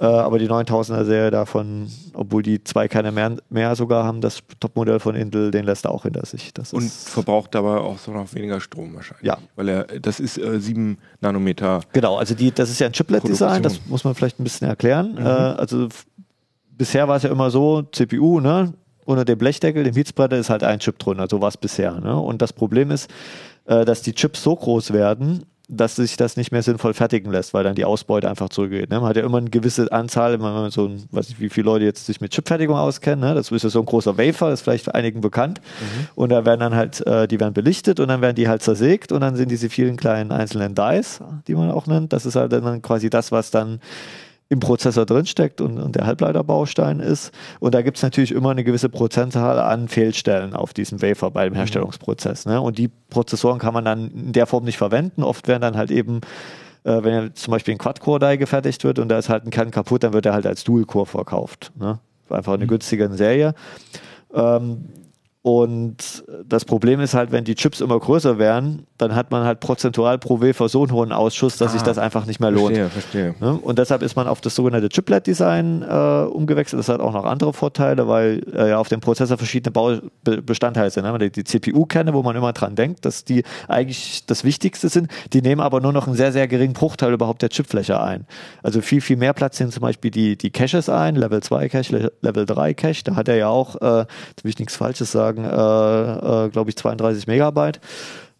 Äh, 0.00 0.06
aber 0.06 0.38
die 0.38 0.48
9000er 0.48 1.04
Serie 1.04 1.30
davon, 1.30 1.88
obwohl 2.14 2.42
die 2.42 2.64
zwei 2.64 2.88
keine 2.88 3.12
mehr, 3.12 3.36
mehr 3.48 3.76
sogar 3.76 4.04
haben, 4.04 4.20
das 4.20 4.40
Topmodell 4.58 4.98
von 4.98 5.14
Intel, 5.14 5.52
den 5.52 5.64
lässt 5.64 5.84
er 5.84 5.92
auch 5.92 6.02
hinter 6.02 6.26
sich. 6.26 6.52
Das 6.52 6.72
und 6.72 6.90
verbraucht 6.90 7.54
dabei 7.54 7.76
auch 7.76 7.98
so 7.98 8.10
noch 8.10 8.34
weniger 8.34 8.60
Strom 8.60 8.94
wahrscheinlich. 8.94 9.26
Ja. 9.26 9.38
Weil 9.54 9.68
er, 9.68 9.84
das 9.84 10.18
ist 10.18 10.36
äh, 10.36 10.58
7 10.58 10.98
Nanometer. 11.20 11.80
Genau, 11.92 12.16
also 12.16 12.34
die, 12.34 12.50
das 12.50 12.70
ist 12.70 12.80
ja 12.80 12.88
ein 12.88 12.92
Chiplet-Design, 12.92 13.62
das 13.62 13.86
muss 13.86 14.02
man 14.02 14.16
vielleicht 14.16 14.40
ein 14.40 14.44
bisschen 14.44 14.68
erklären. 14.68 15.16
Äh, 15.16 15.22
also 15.22 15.88
bisher 16.76 17.06
war 17.06 17.16
es 17.16 17.22
ja 17.22 17.30
immer 17.30 17.50
so, 17.50 17.82
CPU, 17.82 18.40
ne? 18.40 18.74
Unter 19.04 19.24
dem 19.24 19.38
Blechdeckel, 19.38 19.84
dem 19.84 19.94
Heatspreader 19.94 20.38
ist 20.38 20.48
halt 20.48 20.64
ein 20.64 20.78
Chip 20.80 20.98
drunter, 20.98 21.26
so 21.30 21.40
war 21.40 21.48
es 21.48 21.58
bisher. 21.58 22.00
Ne? 22.00 22.18
Und 22.18 22.40
das 22.40 22.54
Problem 22.54 22.90
ist, 22.90 23.10
äh, 23.66 23.84
dass 23.84 24.00
die 24.00 24.14
Chips 24.14 24.42
so 24.42 24.56
groß 24.56 24.94
werden, 24.94 25.44
dass 25.68 25.96
sich 25.96 26.16
das 26.16 26.36
nicht 26.36 26.52
mehr 26.52 26.62
sinnvoll 26.62 26.92
fertigen 26.92 27.32
lässt, 27.32 27.54
weil 27.54 27.64
dann 27.64 27.74
die 27.74 27.86
Ausbeute 27.86 28.28
einfach 28.28 28.50
zurückgeht. 28.50 28.90
Ne? 28.90 29.00
Man 29.00 29.08
hat 29.08 29.16
ja 29.16 29.24
immer 29.24 29.38
eine 29.38 29.48
gewisse 29.48 29.90
Anzahl, 29.90 30.34
wenn 30.34 30.40
man 30.40 30.70
so 30.70 30.86
ein, 30.86 31.04
weiß 31.10 31.30
nicht, 31.30 31.40
wie 31.40 31.48
viele 31.48 31.64
Leute 31.64 31.86
jetzt 31.86 32.04
sich 32.04 32.20
mit 32.20 32.32
Chipfertigung 32.32 32.76
auskennen, 32.76 33.20
ne? 33.20 33.34
das 33.34 33.50
ist 33.50 33.62
ja 33.62 33.70
so 33.70 33.80
ein 33.80 33.86
großer 33.86 34.18
Wafer, 34.18 34.52
ist 34.52 34.60
vielleicht 34.60 34.84
für 34.84 34.94
einigen 34.94 35.22
bekannt. 35.22 35.62
Und 36.14 36.30
da 36.30 36.44
werden 36.44 36.60
dann 36.60 36.74
halt, 36.74 37.06
äh, 37.06 37.26
die 37.26 37.40
werden 37.40 37.54
belichtet 37.54 37.98
und 37.98 38.08
dann 38.08 38.20
werden 38.20 38.36
die 38.36 38.48
halt 38.48 38.62
zersägt 38.62 39.10
und 39.10 39.22
dann 39.22 39.36
sind 39.36 39.50
diese 39.50 39.70
vielen 39.70 39.96
kleinen 39.96 40.32
einzelnen 40.32 40.74
Dies, 40.74 41.20
die 41.48 41.54
man 41.54 41.70
auch 41.70 41.86
nennt, 41.86 42.12
das 42.12 42.26
ist 42.26 42.36
halt 42.36 42.52
dann 42.52 42.82
quasi 42.82 43.08
das, 43.08 43.32
was 43.32 43.50
dann 43.50 43.80
im 44.54 44.60
Prozessor 44.60 45.04
drinsteckt 45.04 45.60
und, 45.60 45.78
und 45.78 45.96
der 45.96 46.06
Halbleiterbaustein 46.06 47.00
ist. 47.00 47.32
Und 47.60 47.74
da 47.74 47.82
gibt 47.82 47.98
es 47.98 48.02
natürlich 48.02 48.32
immer 48.32 48.50
eine 48.50 48.64
gewisse 48.64 48.88
Prozentzahl 48.88 49.58
an 49.58 49.88
Fehlstellen 49.88 50.54
auf 50.54 50.72
diesem 50.72 51.02
Wafer 51.02 51.30
bei 51.30 51.44
dem 51.44 51.54
Herstellungsprozess. 51.54 52.46
Ne? 52.46 52.60
Und 52.60 52.78
die 52.78 52.88
Prozessoren 53.10 53.58
kann 53.58 53.74
man 53.74 53.84
dann 53.84 54.10
in 54.10 54.32
der 54.32 54.46
Form 54.46 54.64
nicht 54.64 54.78
verwenden. 54.78 55.22
Oft 55.22 55.48
werden 55.48 55.62
dann 55.62 55.76
halt 55.76 55.90
eben, 55.90 56.20
äh, 56.84 57.02
wenn 57.02 57.12
ja 57.12 57.34
zum 57.34 57.50
Beispiel 57.50 57.74
ein 57.74 57.78
Quad-Core-Die 57.78 58.38
gefertigt 58.38 58.84
wird 58.84 58.98
und 59.00 59.08
da 59.08 59.18
ist 59.18 59.28
halt 59.28 59.44
ein 59.44 59.50
Kern 59.50 59.72
kaputt, 59.72 60.04
dann 60.04 60.12
wird 60.12 60.24
er 60.24 60.32
halt 60.32 60.46
als 60.46 60.62
Dual-Core 60.64 61.06
verkauft. 61.06 61.72
Ne? 61.78 61.98
Einfach 62.30 62.54
eine 62.54 62.66
günstigere 62.66 63.14
Serie. 63.14 63.54
Ähm, 64.32 64.84
und 65.46 66.24
das 66.48 66.64
Problem 66.64 67.00
ist 67.00 67.12
halt, 67.12 67.30
wenn 67.30 67.44
die 67.44 67.54
Chips 67.54 67.82
immer 67.82 68.00
größer 68.00 68.38
werden, 68.38 68.86
dann 68.96 69.14
hat 69.14 69.30
man 69.30 69.44
halt 69.44 69.60
prozentual 69.60 70.16
pro 70.16 70.40
Wafer 70.40 70.70
so 70.70 70.84
einen 70.84 70.92
hohen 70.92 71.12
Ausschuss, 71.12 71.58
dass 71.58 71.72
sich 71.72 71.82
Ah, 71.82 71.84
das 71.84 71.98
einfach 71.98 72.24
nicht 72.24 72.40
mehr 72.40 72.50
lohnt. 72.50 72.74
Verstehe, 72.78 72.88
verstehe. 72.88 73.34
Ne? 73.40 73.52
Und 73.60 73.78
deshalb 73.78 74.00
ist 74.00 74.16
man 74.16 74.26
auf 74.26 74.40
das 74.40 74.54
sogenannte 74.54 74.88
Chiplet-Design 74.88 75.82
äh, 75.82 75.94
umgewechselt. 76.30 76.78
Das 76.80 76.88
hat 76.88 77.00
auch 77.00 77.12
noch 77.12 77.26
andere 77.26 77.52
Vorteile, 77.52 78.08
weil 78.08 78.40
äh, 78.56 78.70
ja 78.70 78.78
auf 78.78 78.88
dem 78.88 79.00
Prozessor 79.00 79.36
verschiedene 79.36 79.70
Baubestandteile 79.70 80.88
sind. 80.88 81.02
Ne? 81.04 81.18
Die, 81.18 81.30
die 81.30 81.44
CPU-Kerne, 81.44 82.14
wo 82.14 82.22
man 82.22 82.34
immer 82.36 82.54
dran 82.54 82.74
denkt, 82.74 83.04
dass 83.04 83.24
die 83.26 83.44
eigentlich 83.68 84.24
das 84.24 84.44
Wichtigste 84.44 84.88
sind, 84.88 85.08
die 85.34 85.42
nehmen 85.42 85.60
aber 85.60 85.82
nur 85.82 85.92
noch 85.92 86.06
einen 86.06 86.16
sehr, 86.16 86.32
sehr 86.32 86.48
geringen 86.48 86.72
Bruchteil 86.72 87.12
überhaupt 87.12 87.42
der 87.42 87.50
Chipfläche 87.50 88.00
ein. 88.00 88.24
Also 88.62 88.80
viel, 88.80 89.02
viel 89.02 89.18
mehr 89.18 89.34
Platz 89.34 89.58
sind 89.58 89.74
zum 89.74 89.82
Beispiel 89.82 90.10
die, 90.10 90.38
die 90.38 90.48
Caches 90.50 90.88
ein, 90.88 91.16
Level 91.16 91.42
2 91.42 91.68
Cache, 91.68 91.92
Le- 91.94 92.12
Level 92.22 92.46
3 92.46 92.72
Cache. 92.72 93.04
Da 93.04 93.14
hat 93.16 93.28
er 93.28 93.36
ja 93.36 93.48
auch, 93.48 93.76
äh, 93.82 94.06
will 94.42 94.50
ich 94.50 94.58
nichts 94.58 94.76
Falsches 94.76 95.12
sagen, 95.12 95.33
äh, 95.38 96.46
äh, 96.46 96.48
glaube 96.50 96.70
ich 96.70 96.76
32 96.76 97.26
Megabyte. 97.26 97.80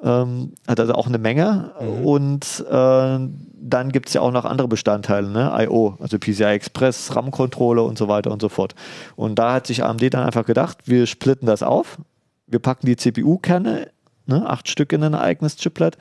Ähm, 0.03 0.53
hat 0.67 0.81
also 0.81 0.93
auch 0.95 1.07
eine 1.07 1.19
Menge. 1.19 1.73
Und 2.03 2.65
äh, 2.69 3.19
dann 3.67 3.93
gibt 3.93 4.09
es 4.09 4.15
ja 4.15 4.21
auch 4.21 4.33
noch 4.33 4.45
andere 4.45 4.69
Bestandteile, 4.69 5.29
ne? 5.29 5.53
I.O., 5.59 5.97
also 6.01 6.19
PCI 6.19 6.45
Express, 6.45 7.17
RAM-Controller 7.17 7.85
und 7.85 7.97
so 7.97 8.09
weiter 8.09 8.31
und 8.31 8.43
so 8.43 8.51
fort. 8.51 8.75
Und 9.17 9.39
da 9.39 9.55
hat 9.55 9.67
sich 9.67 9.83
AMD 9.83 10.13
dann 10.13 10.27
einfach 10.27 10.45
gedacht, 10.45 10.79
wir 10.85 11.07
splitten 11.07 11.47
das 11.47 11.63
auf, 11.63 11.99
wir 12.47 12.59
packen 12.59 12.87
die 12.87 12.97
CPU-Kerne, 12.97 13.89
ne? 14.27 14.47
acht 14.47 14.69
Stück 14.69 14.93
in 14.93 15.03
ein 15.03 15.15
eigenes 15.15 15.57
Chiplet 15.57 15.97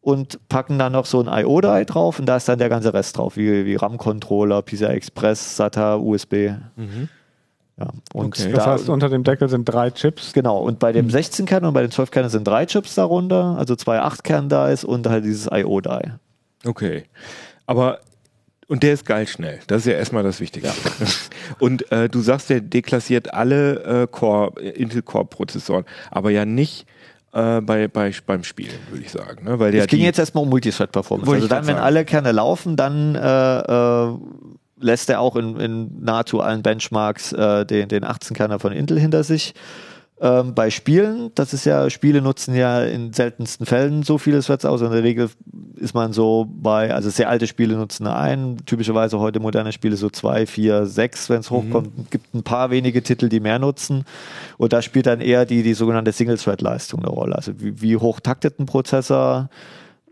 und 0.00 0.48
packen 0.48 0.78
dann 0.78 0.92
noch 0.92 1.06
so 1.06 1.20
ein 1.20 1.26
I.O.-Die 1.26 1.84
drauf 1.86 2.18
und 2.20 2.26
da 2.26 2.36
ist 2.36 2.48
dann 2.48 2.58
der 2.58 2.68
ganze 2.68 2.94
Rest 2.94 3.18
drauf, 3.18 3.36
wie, 3.36 3.66
wie 3.66 3.76
RAM-Controller, 3.76 4.62
PCI 4.62 4.84
Express, 4.86 5.56
SATA, 5.56 5.96
USB. 5.96 6.50
Ja, 7.82 7.90
und 8.14 8.26
Okay. 8.38 8.52
Das 8.52 8.64
da, 8.64 8.70
heißt, 8.72 8.88
unter 8.88 9.08
dem 9.08 9.24
Deckel 9.24 9.48
sind 9.48 9.64
drei 9.64 9.90
Chips. 9.90 10.32
Genau, 10.32 10.58
und 10.58 10.78
bei 10.78 10.92
dem 10.92 11.08
16-Kern 11.08 11.64
und 11.64 11.74
bei 11.74 11.82
den 11.82 11.90
12-Kernen 11.90 12.30
sind 12.30 12.46
drei 12.46 12.66
Chips 12.66 12.94
darunter, 12.94 13.56
also 13.58 13.76
zwei 13.76 14.00
8-Kern-Dies 14.00 14.84
und 14.84 15.06
halt 15.08 15.24
dieses 15.24 15.46
I.O.-Die. 15.52 16.12
Okay. 16.64 17.04
Aber 17.66 17.98
Und 18.68 18.82
der 18.82 18.94
ist 18.94 19.04
geil 19.04 19.26
schnell. 19.26 19.58
Das 19.66 19.80
ist 19.82 19.86
ja 19.86 19.94
erstmal 19.94 20.22
das 20.22 20.40
Wichtigste. 20.40 20.72
Und 21.58 21.90
äh, 21.92 22.08
du 22.08 22.20
sagst, 22.20 22.48
der 22.48 22.60
deklassiert 22.60 23.34
alle 23.34 24.02
äh, 24.02 24.06
Core, 24.10 24.58
Intel 24.60 25.02
Core 25.02 25.26
Prozessoren, 25.26 25.84
aber 26.10 26.30
ja 26.30 26.44
nicht 26.46 26.86
äh, 27.34 27.60
bei, 27.60 27.88
bei, 27.88 28.12
beim 28.26 28.44
Spielen, 28.44 28.78
würde 28.90 29.04
ich 29.04 29.10
sagen. 29.10 29.44
Ne? 29.44 29.58
Weil 29.58 29.72
der 29.72 29.82
Es 29.82 29.86
ging 29.88 29.98
die- 29.98 30.04
jetzt 30.06 30.18
erstmal 30.18 30.44
um 30.44 30.50
Multithread-Performance. 30.50 31.26
Wollte 31.26 31.42
Also 31.42 31.48
dann, 31.54 31.66
wenn 31.66 31.74
sagen. 31.74 31.84
alle 31.84 32.04
Kerne 32.06 32.32
laufen, 32.32 32.76
dann 32.76 33.14
äh, 33.14 33.58
äh, 33.58 34.14
lässt 34.82 35.08
er 35.10 35.20
auch 35.20 35.36
in, 35.36 35.58
in 35.58 36.02
nahezu 36.02 36.40
allen 36.40 36.62
Benchmarks 36.62 37.32
äh, 37.32 37.64
den, 37.64 37.88
den 37.88 38.04
18-Kerner 38.04 38.58
von 38.58 38.72
Intel 38.72 38.98
hinter 38.98 39.24
sich. 39.24 39.54
Ähm, 40.22 40.54
bei 40.54 40.70
Spielen, 40.70 41.32
das 41.34 41.52
ist 41.52 41.64
ja, 41.64 41.90
Spiele 41.90 42.22
nutzen 42.22 42.54
ja 42.54 42.84
in 42.84 43.12
seltensten 43.12 43.66
Fällen 43.66 44.04
so 44.04 44.18
viele 44.18 44.40
Threads 44.40 44.64
aus. 44.64 44.80
In 44.80 44.92
der 44.92 45.02
Regel 45.02 45.28
ist 45.74 45.94
man 45.94 46.12
so 46.12 46.46
bei, 46.48 46.94
also 46.94 47.10
sehr 47.10 47.28
alte 47.28 47.48
Spiele 47.48 47.74
nutzen 47.74 48.06
ein, 48.06 48.58
typischerweise 48.64 49.18
heute 49.18 49.40
moderne 49.40 49.72
Spiele 49.72 49.96
so 49.96 50.10
zwei, 50.10 50.46
vier, 50.46 50.86
sechs, 50.86 51.28
wenn 51.28 51.40
es 51.40 51.50
hochkommt. 51.50 52.10
gibt 52.12 52.32
ein 52.34 52.44
paar 52.44 52.70
wenige 52.70 53.02
Titel, 53.02 53.28
die 53.28 53.40
mehr 53.40 53.58
nutzen. 53.58 54.04
Und 54.58 54.72
da 54.72 54.80
spielt 54.80 55.06
dann 55.06 55.20
eher 55.20 55.44
die, 55.44 55.64
die 55.64 55.74
sogenannte 55.74 56.12
Single-Thread-Leistung 56.12 57.00
eine 57.00 57.08
Rolle. 57.10 57.34
Also 57.34 57.52
wie, 57.58 57.82
wie 57.82 57.96
hoch 57.96 58.20
taktet 58.20 58.60
ein 58.60 58.66
Prozessor, 58.66 59.50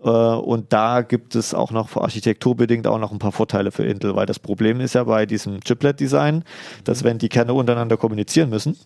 und 0.00 0.72
da 0.72 1.02
gibt 1.02 1.34
es 1.34 1.52
auch 1.52 1.70
noch 1.72 1.96
architekturbedingt 1.96 2.86
auch 2.86 2.98
noch 2.98 3.12
ein 3.12 3.18
paar 3.18 3.32
Vorteile 3.32 3.70
für 3.70 3.84
Intel, 3.84 4.16
weil 4.16 4.26
das 4.26 4.38
Problem 4.38 4.80
ist 4.80 4.94
ja 4.94 5.04
bei 5.04 5.26
diesem 5.26 5.60
Chiplet-Design, 5.60 6.44
dass 6.84 7.04
wenn 7.04 7.18
die 7.18 7.28
Kerne 7.28 7.52
untereinander 7.52 7.98
kommunizieren 7.98 8.48
müssen, 8.48 8.76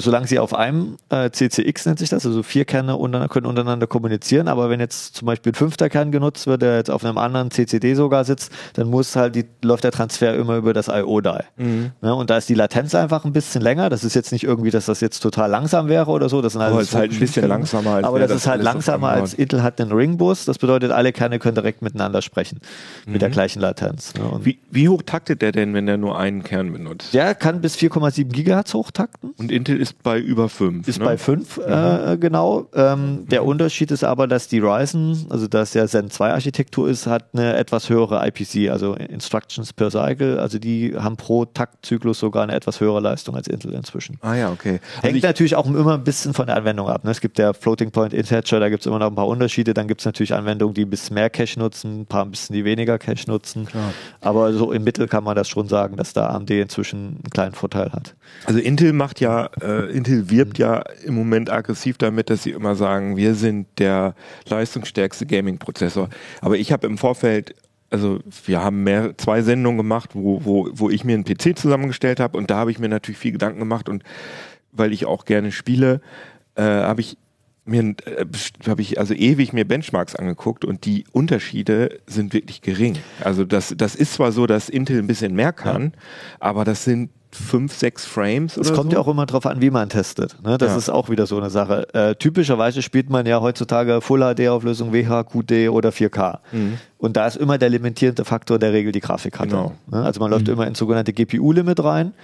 solange 0.00 0.26
sie 0.26 0.38
auf 0.38 0.54
einem 0.54 0.96
äh, 1.10 1.30
CCX 1.30 1.86
nennt 1.86 1.98
sich 1.98 2.08
das, 2.08 2.24
also 2.24 2.42
vier 2.42 2.64
Kerne 2.64 2.96
untereinander, 2.96 3.32
können 3.32 3.46
untereinander 3.46 3.86
kommunizieren, 3.86 4.48
aber 4.48 4.70
wenn 4.70 4.80
jetzt 4.80 5.16
zum 5.16 5.26
Beispiel 5.26 5.52
ein 5.52 5.56
fünfter 5.56 5.88
Kern 5.88 6.12
genutzt 6.12 6.46
wird, 6.46 6.62
der 6.62 6.76
jetzt 6.76 6.90
auf 6.90 7.04
einem 7.04 7.18
anderen 7.18 7.50
CCD 7.50 7.94
sogar 7.94 8.24
sitzt, 8.24 8.52
dann 8.74 8.88
muss 8.88 9.16
halt 9.16 9.34
die, 9.34 9.44
läuft 9.62 9.84
der 9.84 9.92
Transfer 9.92 10.34
immer 10.34 10.56
über 10.56 10.72
das 10.72 10.88
IO-Die. 10.88 11.38
Mhm. 11.56 11.90
Ne, 12.00 12.14
und 12.14 12.30
da 12.30 12.36
ist 12.36 12.48
die 12.48 12.54
Latenz 12.54 12.94
einfach 12.94 13.24
ein 13.24 13.32
bisschen 13.32 13.62
länger. 13.62 13.90
Das 13.90 14.04
ist 14.04 14.14
jetzt 14.14 14.30
nicht 14.32 14.44
irgendwie, 14.44 14.70
dass 14.70 14.86
das 14.86 15.00
jetzt 15.00 15.20
total 15.20 15.50
langsam 15.50 15.88
wäre 15.88 16.10
oder 16.10 16.28
so. 16.28 16.40
Das 16.40 16.52
sind 16.52 16.62
Aber 16.62 16.80
ist 16.80 16.94
halt 16.94 17.12
ein 17.12 17.18
bisschen 17.18 17.48
langsamer, 17.48 17.94
als 17.96 18.06
Aber 18.06 18.18
das 18.18 18.28
das 18.28 18.42
ist 18.42 18.46
halt 18.46 18.62
langsamer 18.62 19.08
als. 19.08 19.34
Intel 19.34 19.62
hat 19.62 19.78
den 19.78 19.90
Ringbus. 19.92 20.44
Das 20.44 20.58
bedeutet, 20.58 20.90
alle 20.92 21.12
Kerne 21.12 21.38
können 21.38 21.54
direkt 21.56 21.82
miteinander 21.82 22.22
sprechen. 22.22 22.60
Mit 23.06 23.20
der 23.22 23.30
gleichen 23.30 23.60
Latenz. 23.60 24.14
Ne? 24.14 24.24
Und 24.24 24.40
Mhm. 24.40 24.44
Wie, 24.44 24.58
wie 24.70 24.88
hoch 24.88 25.02
taktet 25.02 25.42
der 25.42 25.52
denn, 25.52 25.74
wenn 25.74 25.86
der 25.86 25.96
nur 25.96 26.18
einen 26.18 26.42
Kern 26.42 26.72
benutzt? 26.72 27.14
der 27.14 27.34
kann 27.34 27.60
bis 27.60 27.76
4,7 27.76 28.24
Gigahertz 28.30 28.74
hochtakten. 28.74 29.30
Und 29.38 29.50
Intel 29.50 29.78
ist 29.84 30.02
bei 30.02 30.18
über 30.18 30.48
5. 30.48 30.88
Ist 30.88 30.98
ne? 30.98 31.04
bei 31.04 31.18
5 31.18 31.58
äh, 31.58 32.16
genau. 32.18 32.66
Ähm, 32.74 33.26
der 33.28 33.44
Unterschied 33.44 33.90
ist 33.90 34.02
aber, 34.02 34.26
dass 34.26 34.48
die 34.48 34.58
Ryzen, 34.58 35.26
also 35.28 35.46
dass 35.46 35.74
ja 35.74 35.86
Zen 35.86 36.10
2 36.10 36.32
Architektur 36.32 36.88
ist, 36.88 37.06
hat 37.06 37.26
eine 37.34 37.56
etwas 37.56 37.90
höhere 37.90 38.26
IPC, 38.26 38.70
also 38.70 38.94
Instructions 38.94 39.72
per 39.72 39.90
Cycle. 39.90 40.40
Also 40.40 40.58
die 40.58 40.94
haben 40.96 41.16
pro 41.16 41.44
Taktzyklus 41.44 42.18
sogar 42.18 42.44
eine 42.44 42.54
etwas 42.54 42.80
höhere 42.80 43.00
Leistung 43.00 43.36
als 43.36 43.46
Intel 43.46 43.74
inzwischen. 43.74 44.16
Ah 44.22 44.34
ja, 44.34 44.50
okay. 44.50 44.80
Also 44.96 45.08
Hängt 45.08 45.16
ich, 45.16 45.22
natürlich 45.22 45.54
auch 45.54 45.66
immer 45.66 45.94
ein 45.94 46.04
bisschen 46.04 46.32
von 46.32 46.46
der 46.46 46.56
Anwendung 46.56 46.88
ab. 46.88 47.04
Ne? 47.04 47.10
Es 47.10 47.20
gibt 47.20 47.38
ja 47.38 47.52
Floating 47.52 47.90
Point 47.90 48.14
Integer, 48.14 48.60
da 48.60 48.68
gibt 48.70 48.80
es 48.80 48.86
immer 48.86 48.98
noch 48.98 49.08
ein 49.08 49.14
paar 49.14 49.28
Unterschiede. 49.28 49.74
Dann 49.74 49.86
gibt 49.86 50.00
es 50.00 50.06
natürlich 50.06 50.32
Anwendungen, 50.34 50.74
die 50.74 50.82
ein 50.82 50.90
bisschen 50.90 51.14
mehr 51.14 51.28
Cache 51.28 51.58
nutzen, 51.58 52.00
ein 52.00 52.06
paar 52.06 52.24
ein 52.24 52.30
bisschen 52.30 52.54
die 52.54 52.64
weniger 52.64 52.98
Cache 52.98 53.28
nutzen. 53.28 53.68
Aber 54.20 54.52
so 54.54 54.72
im 54.72 54.82
Mittel 54.82 55.08
kann 55.08 55.24
man 55.24 55.36
das 55.36 55.48
schon 55.48 55.68
sagen, 55.68 55.96
dass 55.96 56.14
da 56.14 56.28
AMD 56.28 56.50
inzwischen 56.50 56.98
einen 56.98 57.30
kleinen 57.30 57.54
Vorteil 57.54 57.92
hat. 57.92 58.14
also 58.46 58.58
Intel 58.58 58.92
macht 58.92 59.20
ja, 59.20 59.50
äh, 59.64 59.90
Intel 59.90 60.30
wirbt 60.30 60.58
ja 60.58 60.84
im 61.04 61.14
Moment 61.14 61.50
aggressiv 61.50 61.98
damit, 61.98 62.30
dass 62.30 62.42
sie 62.42 62.50
immer 62.50 62.76
sagen, 62.76 63.16
wir 63.16 63.34
sind 63.34 63.66
der 63.78 64.14
leistungsstärkste 64.48 65.26
Gaming-Prozessor. 65.26 66.08
Aber 66.40 66.56
ich 66.56 66.72
habe 66.72 66.86
im 66.86 66.98
Vorfeld 66.98 67.54
also 67.90 68.18
wir 68.46 68.60
haben 68.60 68.82
mehr 68.82 69.16
zwei 69.18 69.42
Sendungen 69.42 69.76
gemacht, 69.78 70.10
wo, 70.14 70.44
wo, 70.44 70.68
wo 70.72 70.90
ich 70.90 71.04
mir 71.04 71.14
einen 71.14 71.24
PC 71.24 71.56
zusammengestellt 71.56 72.18
habe 72.18 72.36
und 72.36 72.50
da 72.50 72.56
habe 72.56 72.72
ich 72.72 72.80
mir 72.80 72.88
natürlich 72.88 73.18
viel 73.18 73.30
Gedanken 73.30 73.60
gemacht 73.60 73.88
und 73.88 74.02
weil 74.72 74.92
ich 74.92 75.06
auch 75.06 75.24
gerne 75.24 75.52
spiele, 75.52 76.00
äh, 76.56 76.62
habe 76.62 77.02
ich 77.02 77.16
mir 77.64 77.94
äh, 78.04 78.26
habe 78.66 78.82
ich 78.82 78.98
also 78.98 79.14
ewig 79.14 79.52
mir 79.52 79.64
Benchmarks 79.64 80.16
angeguckt 80.16 80.64
und 80.64 80.84
die 80.84 81.04
Unterschiede 81.12 82.00
sind 82.06 82.34
wirklich 82.34 82.62
gering. 82.62 82.96
Also 83.22 83.44
das 83.44 83.72
das 83.76 83.94
ist 83.94 84.14
zwar 84.14 84.32
so, 84.32 84.46
dass 84.46 84.68
Intel 84.68 84.98
ein 84.98 85.06
bisschen 85.06 85.34
mehr 85.34 85.52
kann, 85.52 85.92
aber 86.40 86.64
das 86.64 86.84
sind 86.84 87.10
fünf, 87.34 87.74
sechs 87.74 88.04
Frames 88.04 88.56
Es 88.56 88.72
kommt 88.72 88.90
so. 88.92 88.96
ja 88.96 89.02
auch 89.02 89.08
immer 89.08 89.26
drauf 89.26 89.46
an, 89.46 89.60
wie 89.60 89.70
man 89.70 89.88
testet. 89.88 90.36
Ne? 90.42 90.56
Das 90.58 90.72
Ja. 90.72 90.76
ist 90.78 90.88
auch 90.88 91.08
wieder 91.10 91.26
so 91.26 91.36
eine 91.38 91.50
Sache. 91.50 91.92
Äh, 91.94 92.14
typischerweise 92.14 92.82
spielt 92.82 93.10
man 93.10 93.26
ja 93.26 93.40
heutzutage 93.40 94.00
Full 94.00 94.20
HD-Auflösung, 94.34 94.92
WHQD 94.92 95.68
oder 95.70 95.90
4K. 95.90 96.40
Mhm. 96.52 96.78
Und 96.98 97.16
da 97.16 97.26
ist 97.26 97.36
immer 97.36 97.58
der 97.58 97.68
limitierende 97.70 98.24
Faktor 98.24 98.58
der 98.58 98.72
Regel 98.72 98.92
die 98.92 99.00
Grafikkarte. 99.00 99.50
Genau. 99.50 99.72
Ne? 99.90 100.02
Also 100.02 100.20
man 100.20 100.30
läuft 100.30 100.48
immer 100.48 100.66
ins 100.66 100.78
sogenannte 100.78 101.12
GPU-Limit 101.12 101.82
rein. 101.84 102.14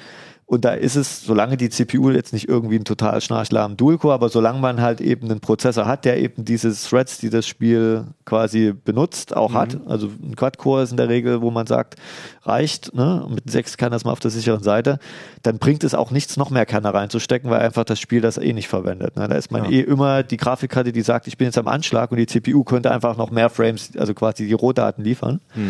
Und 0.51 0.65
da 0.65 0.73
ist 0.75 0.97
es, 0.97 1.23
solange 1.23 1.57
die 1.57 1.69
CPU 1.71 2.11
jetzt 2.11 2.33
nicht 2.33 2.49
irgendwie 2.49 2.75
ein 2.75 2.85
total 2.85 3.21
schnarchlahmen 3.21 3.77
Dual-Core, 3.77 4.13
aber 4.13 4.31
solange 4.31 4.59
man 4.59 4.81
halt 4.81 5.01
eben 5.01 5.31
einen 5.31 5.39
Prozessor 5.39 5.87
hat, 5.87 6.05
der 6.05 6.19
eben 6.19 6.45
diese 6.45 6.75
Threads, 6.75 7.19
die 7.19 7.31
das 7.31 7.47
Spiel 7.47 8.07
quasi 8.25 8.73
benutzt, 8.85 9.37
auch 9.37 9.55
hat. 9.55 9.79
Also 9.87 10.09
ein 10.21 10.35
Quad-Core 10.35 10.83
ist 10.83 10.91
in 10.91 10.97
der 10.97 11.09
Regel, 11.09 11.41
wo 11.41 11.53
man 11.53 11.69
sagt, 11.69 11.95
reicht, 12.43 12.93
ne? 12.97 13.25
Mit 13.33 13.49
sechs 13.49 13.77
kann 13.77 13.93
das 13.93 14.05
mal 14.05 14.11
auf 14.11 14.19
der 14.19 14.33
sicheren 14.33 14.65
Seite, 14.65 14.99
dann 15.45 15.59
bringt 15.61 15.85
es 15.85 15.95
auch 15.95 16.11
nichts, 16.11 16.37
noch 16.37 16.51
mehr 16.51 16.67
Kerne 16.67 16.93
reinzustecken, 16.93 17.49
weil 17.49 17.61
einfach 17.61 17.85
das 17.85 18.01
Spiel 18.01 18.21
das 18.21 18.37
eh 18.37 18.53
nicht 18.53 18.67
verwendet. 18.67 19.15
Ne? 19.15 19.29
Da 19.29 19.37
ist 19.37 19.53
man 19.53 19.67
Ja. 19.67 19.71
eh 19.71 19.81
immer 19.83 20.25
die 20.25 20.37
Grafikkarte, 20.37 20.91
die 20.91 21.03
sagt, 21.03 21.29
ich 21.29 21.39
bin 21.39 21.45
jetzt 21.45 21.59
am 21.59 21.69
Anschlag 21.69 22.11
und 22.11 22.17
die 22.19 22.27
CPU 22.27 22.65
könnte 22.65 22.91
einfach 22.91 23.17
noch 23.17 23.31
mehr 23.31 23.51
Frames, 23.51 23.91
also 23.97 24.15
quasi 24.15 24.49
die 24.49 24.53
Rohdaten 24.55 25.05
liefern. 25.05 25.41
Äh, 25.55 25.61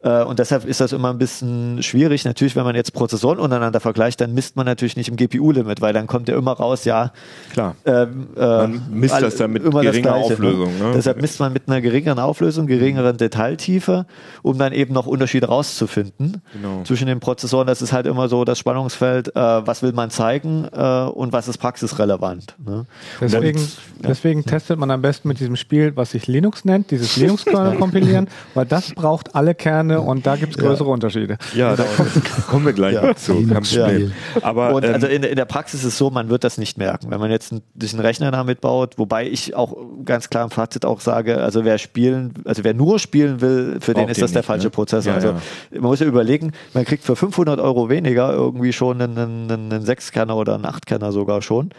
Und 0.00 0.38
deshalb 0.38 0.64
ist 0.64 0.80
das 0.80 0.92
immer 0.92 1.10
ein 1.10 1.18
bisschen 1.18 1.82
schwierig. 1.82 2.24
Natürlich, 2.24 2.54
wenn 2.54 2.62
man 2.62 2.76
jetzt 2.76 2.92
Prozessoren 2.92 3.40
untereinander 3.40 3.80
vergleicht, 3.80 4.20
dann 4.20 4.32
misst 4.32 4.54
man 4.54 4.64
natürlich 4.64 4.96
nicht 4.96 5.08
im 5.08 5.16
GPU-Limit, 5.16 5.80
weil 5.80 5.92
dann 5.92 6.06
kommt 6.06 6.28
ja 6.28 6.36
immer 6.36 6.52
raus, 6.52 6.84
ja, 6.84 7.10
Klar. 7.52 7.74
ähm, 7.84 8.28
äh, 8.36 8.40
Man 8.40 8.82
misst 8.92 9.14
all- 9.14 9.22
das 9.22 9.36
dann 9.36 9.50
mit 9.52 9.64
geringer 9.64 9.90
Gleiche, 9.90 10.14
Auflösung, 10.14 10.78
ne? 10.78 10.92
Deshalb 10.94 11.20
misst 11.20 11.40
man 11.40 11.52
mit 11.52 11.64
einer 11.66 11.80
geringeren 11.80 12.20
Auflösung, 12.20 12.68
geringeren 12.68 13.16
Detailtiefe, 13.16 14.06
um 14.42 14.56
dann 14.56 14.72
eben 14.72 14.94
noch 14.94 15.06
Unterschiede 15.06 15.46
rauszufinden 15.48 16.42
Genau. 16.52 16.82
zwischen 16.84 17.08
den 17.08 17.18
Prozessoren. 17.18 17.66
Das 17.66 17.82
ist 17.82 17.92
halt 17.92 18.06
immer 18.06 18.28
so 18.28 18.44
das 18.44 18.58
Spannungsfeld, 18.58 19.34
äh, 19.34 19.66
was 19.66 19.82
will 19.82 19.92
man 19.92 20.10
zeigen 20.10 20.68
äh, 20.72 21.04
und 21.06 21.32
was 21.32 21.48
ist 21.48 21.58
praxisrelevant. 21.58 22.54
Ne? 22.64 22.86
Deswegen, 23.20 23.58
Und- 23.58 23.76
deswegen 24.08 24.44
testet 24.44 24.78
man 24.78 24.90
am 24.92 25.02
besten 25.02 25.26
mit 25.26 25.40
diesem 25.40 25.56
Spiel, 25.56 25.96
was 25.96 26.12
sich 26.12 26.28
Linux 26.28 26.64
nennt, 26.64 26.90
dieses 26.92 27.16
Linux-Kernel 27.16 27.78
kompilieren, 27.78 28.28
weil 28.54 28.64
das 28.66 28.92
braucht 28.94 29.34
alle 29.34 29.54
Kerne 29.56 29.87
und 29.96 30.26
da 30.26 30.36
gibt 30.36 30.56
es 30.56 30.58
größere 30.58 30.88
Unterschiede. 30.88 31.38
Ja, 31.54 31.74
da 31.76 31.84
kommen 32.48 32.66
wir 32.66 32.72
gleich 32.72 32.94
Ja. 32.94 33.06
noch 33.06 33.14
zu. 33.16 33.34
Problem. 33.46 34.12
Aber 34.42 34.74
Und 34.74 34.84
ähm, 34.84 34.94
also 34.94 35.06
in, 35.06 35.22
in 35.22 35.36
der 35.36 35.44
Praxis 35.44 35.80
ist 35.80 35.86
es 35.86 35.98
so, 35.98 36.10
man 36.10 36.28
wird 36.28 36.44
das 36.44 36.58
nicht 36.58 36.78
merken. 36.78 37.10
Wenn 37.10 37.20
man 37.20 37.30
jetzt 37.30 37.52
einen, 37.52 37.62
sich 37.80 37.92
einen 37.92 38.00
Rechner 38.00 38.30
damit 38.30 38.60
baut, 38.60 38.98
wobei 38.98 39.26
ich 39.26 39.54
auch 39.54 39.76
ganz 40.04 40.28
klar 40.30 40.44
im 40.44 40.50
Fazit 40.50 40.84
auch 40.84 41.00
sage, 41.00 41.38
also 41.42 41.64
wer 41.64 41.78
spielen, 41.78 42.34
also 42.44 42.64
wer 42.64 42.74
nur 42.74 42.98
spielen 42.98 43.40
will, 43.40 43.78
für 43.80 43.94
den 43.94 44.08
ist 44.08 44.16
den 44.18 44.22
das 44.22 44.32
der 44.32 44.40
nicht, 44.40 44.46
falsche 44.46 44.66
ne? 44.66 44.70
Prozessor. 44.70 45.10
Ja, 45.12 45.16
also 45.16 45.28
ja. 45.28 45.40
man 45.72 45.82
muss 45.82 46.00
ja 46.00 46.06
überlegen, 46.06 46.52
man 46.74 46.84
kriegt 46.84 47.04
für 47.04 47.16
500 47.16 47.60
Euro 47.60 47.88
weniger 47.88 48.32
irgendwie 48.32 48.72
schon 48.72 49.00
einen, 49.00 49.18
einen, 49.18 49.50
einen 49.72 49.84
Sechskerner 49.84 50.36
oder 50.36 50.54
einen 50.54 50.64
Achtkerner 50.66 51.12
sogar 51.12 51.42
schon. 51.42 51.70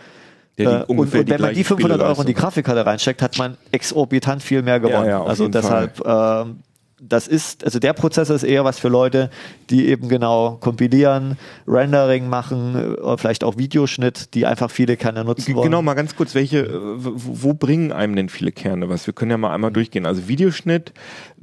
der 0.58 0.82
Äh, 0.82 0.84
und, 0.86 1.00
und 1.00 1.14
wenn 1.14 1.20
man 1.20 1.26
die 1.28 1.36
gleiche 1.36 1.64
500 1.64 2.02
Euro 2.02 2.22
in 2.22 2.28
die. 2.28 2.34
Grafikkarte 2.34 2.86
reinsteckt, 2.86 3.22
hat 3.22 3.38
man 3.38 3.58
exorbitant 3.72 4.42
viel 4.44 4.62
mehr 4.62 4.80
gewonnen. 4.80 5.06
Ja, 5.06 5.20
ja, 5.20 5.24
also 5.24 5.48
deshalb, 5.48 6.02
ähm, 6.06 6.60
das 7.02 7.28
ist, 7.28 7.64
also 7.64 7.80
der 7.80 7.94
Prozessor 7.94 8.36
ist 8.36 8.44
eher 8.44 8.64
was 8.66 8.80
für 8.80 8.90
Leute, 8.90 9.30
die 9.70 9.88
eben 9.88 10.10
genau 10.10 10.58
kompilieren, 10.60 11.38
Rendering 11.68 12.28
machen, 12.28 12.98
äh, 12.98 13.18
vielleicht 13.18 13.44
auch 13.44 13.58
Videoschnitt, 13.58 14.34
die 14.34 14.46
einfach 14.46 14.72
viele 14.72 14.98
Kerne 14.98 15.24
nutzen 15.24 15.56
wollen. 15.56 15.66
Genau, 15.66 15.82
mal 15.82 15.94
ganz 15.94 16.16
kurz, 16.16 16.36
welche, 16.36 16.60
äh, 16.60 16.70
wo 16.72 17.54
bringen 17.54 17.92
einem 17.92 18.16
denn 18.16 18.30
viele 18.30 18.52
Kerne 18.52 18.90
was? 18.90 19.08
Wir 19.08 19.14
können 19.14 19.32
ja 19.32 19.38
mal 19.38 19.54
einmal 19.54 19.72
durchgehen. 19.72 20.06
Also 20.06 20.28
Videoschnitt, 20.28 20.94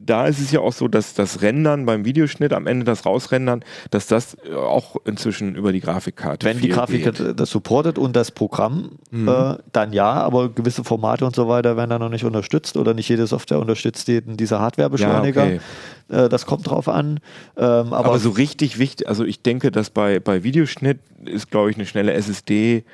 da 0.06 0.26
ist 0.26 0.40
es 0.40 0.50
ja 0.52 0.60
auch 0.60 0.72
so, 0.72 0.88
dass 0.88 1.14
das 1.14 1.42
Rendern 1.42 1.86
beim 1.86 2.04
Videoschnitt, 2.04 2.52
am 2.52 2.66
Ende 2.66 2.84
das 2.84 3.04
Rausrendern, 3.04 3.64
dass 3.90 4.06
das 4.06 4.36
äh, 4.48 4.54
auch 4.54 4.96
inzwischen 5.04 5.54
über 5.54 5.72
die 5.72 5.80
Grafikkarte 5.80 6.46
Wenn 6.46 6.60
die 6.60 6.68
Grafikkarte 6.68 7.24
geht. 7.26 7.40
das 7.40 7.50
supportet 7.50 7.98
und 7.98 8.16
das 8.16 8.30
Programm, 8.30 8.98
äh, 9.12 9.54
dann 9.72 9.92
ja, 9.92 10.12
aber 10.12 10.48
gewisse 10.48 10.84
Formate 10.84 11.26
und 11.26 11.34
so 11.34 11.48
weiter 11.48 11.76
werden 11.76 11.90
da 11.90 11.98
noch 11.98 12.08
nicht 12.08 12.24
unterstützt 12.24 12.76
oder 12.76 12.94
nicht 12.94 13.08
jede 13.08 13.26
Software 13.26 13.58
unterstützt 13.58 14.08
jeden 14.08 14.36
dieser 14.36 14.60
Hardwarebeschleuniger. 14.60 15.46
Ja, 15.46 15.58
okay. 16.08 16.24
äh, 16.24 16.28
das 16.28 16.46
kommt 16.46 16.68
drauf 16.68 16.88
an. 16.88 17.20
Ähm, 17.56 17.64
aber, 17.64 18.06
Aber, 18.06 18.18
so 18.18 18.30
richtig 18.30 18.78
wichtig, 18.78 19.08
also 19.08 19.24
ich 19.24 19.42
denke, 19.42 19.70
dass 19.70 19.90
bei, 19.90 20.20
bei 20.20 20.42
Videoschnitt 20.42 21.00
ist, 21.24 21.50
glaube 21.50 21.70
ich, 21.70 21.76
eine 21.76 21.86
schnelle 21.86 22.12
SSD, 22.12 22.84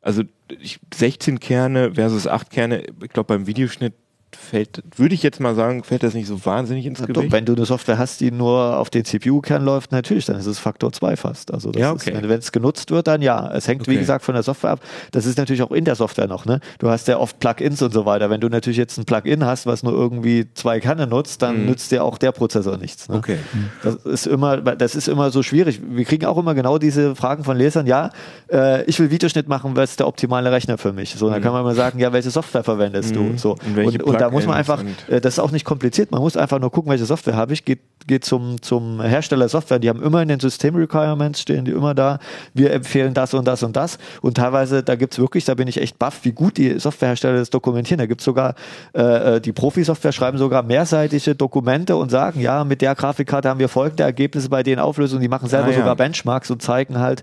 also 0.00 0.22
ich, 0.60 0.80
16 0.94 1.40
Kerne 1.40 1.94
versus 1.94 2.26
8 2.26 2.50
Kerne, 2.50 2.82
ich 3.02 3.10
glaube 3.10 3.28
beim 3.28 3.46
Videoschnitt 3.46 3.94
fällt, 4.36 4.82
würde 4.96 5.14
ich 5.14 5.22
jetzt 5.22 5.40
mal 5.40 5.54
sagen, 5.54 5.82
fällt 5.84 6.02
das 6.02 6.14
nicht 6.14 6.26
so 6.26 6.44
wahnsinnig 6.44 6.86
ins 6.86 7.00
Doch, 7.00 7.06
Gewicht? 7.06 7.32
wenn 7.32 7.44
du 7.44 7.54
eine 7.54 7.64
Software 7.64 7.98
hast, 7.98 8.20
die 8.20 8.30
nur 8.30 8.76
auf 8.78 8.90
den 8.90 9.04
CPU-Kern 9.04 9.64
läuft, 9.64 9.90
natürlich, 9.92 10.26
dann 10.26 10.36
ist 10.36 10.46
es 10.46 10.58
Faktor 10.58 10.92
2 10.92 11.16
fast. 11.16 11.52
Also 11.52 11.70
das 11.72 11.80
Ja, 11.80 11.92
ist, 11.92 12.02
okay. 12.06 12.14
wenn 12.14 12.28
wenn 12.28 12.38
es 12.38 12.52
genutzt 12.52 12.90
wird, 12.90 13.06
dann 13.06 13.22
ja. 13.22 13.50
Es 13.52 13.66
hängt, 13.68 13.86
wie 13.86 13.92
Okay. 13.92 14.00
gesagt, 14.00 14.24
von 14.24 14.34
der 14.34 14.42
Software 14.42 14.70
ab. 14.70 14.80
Das 15.12 15.24
ist 15.26 15.38
natürlich 15.38 15.62
auch 15.62 15.70
in 15.72 15.84
der 15.84 15.94
Software 15.94 16.26
noch. 16.28 16.44
Ne? 16.44 16.60
Du 16.78 16.88
hast 16.90 17.08
ja 17.08 17.18
oft 17.18 17.38
Plugins 17.40 17.80
und 17.82 17.92
so 17.92 18.04
weiter. 18.06 18.28
Wenn 18.30 18.40
du 18.40 18.48
natürlich 18.48 18.76
jetzt 18.76 18.98
ein 18.98 19.04
Plugin 19.04 19.44
hast, 19.46 19.66
was 19.66 19.82
nur 19.82 19.92
irgendwie 19.92 20.46
zwei 20.54 20.80
Kerne 20.80 21.06
nutzt, 21.06 21.42
dann 21.42 21.66
nützt 21.66 21.90
dir 21.90 22.04
auch 22.04 22.18
der 22.18 22.32
Prozessor 22.32 22.76
nichts. 22.76 23.08
Ne? 23.08 23.14
Mhm. 23.16 23.18
Okay. 23.20 23.38
Das 23.82 23.94
ist 23.96 24.26
immer, 24.26 24.58
das 24.58 24.94
ist 24.94 25.08
immer 25.08 25.30
so 25.30 25.42
schwierig. 25.42 25.80
Wir 25.88 26.04
kriegen 26.04 26.26
auch 26.26 26.36
immer 26.38 26.54
genau 26.54 26.78
diese 26.78 27.16
Fragen 27.16 27.44
von 27.44 27.56
Lesern. 27.56 27.86
Ja, 27.86 28.10
äh, 28.52 28.84
ich 28.84 28.98
will 29.00 29.10
Videoschnitt 29.10 29.48
machen, 29.48 29.74
was 29.74 29.90
ist 29.90 30.00
der 30.00 30.06
optimale 30.06 30.52
Rechner 30.52 30.76
für 30.78 30.92
mich? 30.92 31.14
So, 31.16 31.30
dann 31.30 31.42
kann 31.42 31.52
man 31.52 31.64
mal 31.64 31.74
sagen, 31.74 31.98
ja, 31.98 32.12
welche 32.12 32.30
Software 32.30 32.62
verwendest 32.64 33.14
du? 33.16 33.20
Mhm. 33.20 33.38
So. 33.38 33.52
Und 33.52 33.76
welche 33.76 33.98
Und, 33.98 34.02
und 34.04 34.20
da 34.20 34.27
muss 34.30 34.46
man 34.46 34.56
einfach, 34.56 34.82
äh, 35.08 35.20
das 35.20 35.34
ist 35.34 35.38
auch 35.38 35.50
nicht 35.50 35.64
kompliziert. 35.64 36.10
Man 36.10 36.20
muss 36.20 36.36
einfach 36.36 36.58
nur 36.58 36.70
gucken, 36.70 36.90
welche 36.90 37.04
Software 37.04 37.36
habe 37.36 37.52
ich. 37.52 37.64
Geht, 37.64 37.80
geht 38.06 38.24
zum, 38.24 38.60
zum 38.62 39.00
Hersteller 39.00 39.48
Software. 39.48 39.78
Die 39.78 39.88
haben 39.88 40.02
immer 40.02 40.22
in 40.22 40.28
den 40.28 40.40
System-Requirements 40.40 41.40
stehen 41.40 41.64
die 41.64 41.70
immer 41.72 41.94
da. 41.94 42.18
Wir 42.54 42.72
empfehlen 42.72 43.14
das 43.14 43.34
und 43.34 43.46
das 43.46 43.62
und 43.62 43.76
das. 43.76 43.98
Und 44.22 44.36
teilweise, 44.36 44.82
da 44.82 44.96
gibt 44.96 45.12
es 45.14 45.18
wirklich, 45.18 45.44
da 45.44 45.54
bin 45.54 45.68
ich 45.68 45.80
echt 45.80 45.98
baff, 45.98 46.20
wie 46.22 46.32
gut 46.32 46.56
die 46.56 46.78
Softwarehersteller 46.78 47.38
das 47.38 47.50
dokumentieren. 47.50 47.98
Da 47.98 48.06
gibt 48.06 48.20
es 48.20 48.24
sogar, 48.24 48.54
äh, 48.94 49.36
äh, 49.36 49.40
die 49.40 49.52
Profi-Software 49.52 50.12
schreiben 50.12 50.38
sogar 50.38 50.62
mehrseitige 50.62 51.34
Dokumente 51.34 51.96
und 51.96 52.10
sagen, 52.10 52.40
ja, 52.40 52.64
mit 52.64 52.80
der 52.82 52.94
Grafikkarte 52.94 53.48
haben 53.48 53.60
wir 53.60 53.68
folgende 53.68 54.02
Ergebnisse 54.02 54.48
bei 54.48 54.62
den 54.62 54.78
Auflösungen. 54.78 55.22
Die 55.22 55.28
machen 55.28 55.48
selber 55.48 55.68
Ah, 55.68 55.70
ja. 55.72 55.78
sogar 55.78 55.96
Benchmarks 55.96 56.50
und 56.50 56.62
zeigen 56.62 56.98
halt, 56.98 57.22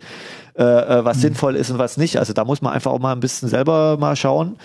äh, 0.57 0.63
äh, 0.63 1.03
was 1.03 1.19
sinnvoll 1.19 1.55
ist 1.55 1.69
und 1.69 1.79
was 1.79 1.97
nicht. 1.97 2.17
Also 2.17 2.31
da 2.31 2.45
muss 2.45 2.61
man 2.61 2.73
einfach 2.73 2.91
auch 2.91 2.99
mal 2.99 3.11
ein 3.11 3.19
bisschen 3.19 3.49
selber 3.49 3.97
mal 3.99 4.15
schauen, 4.15 4.57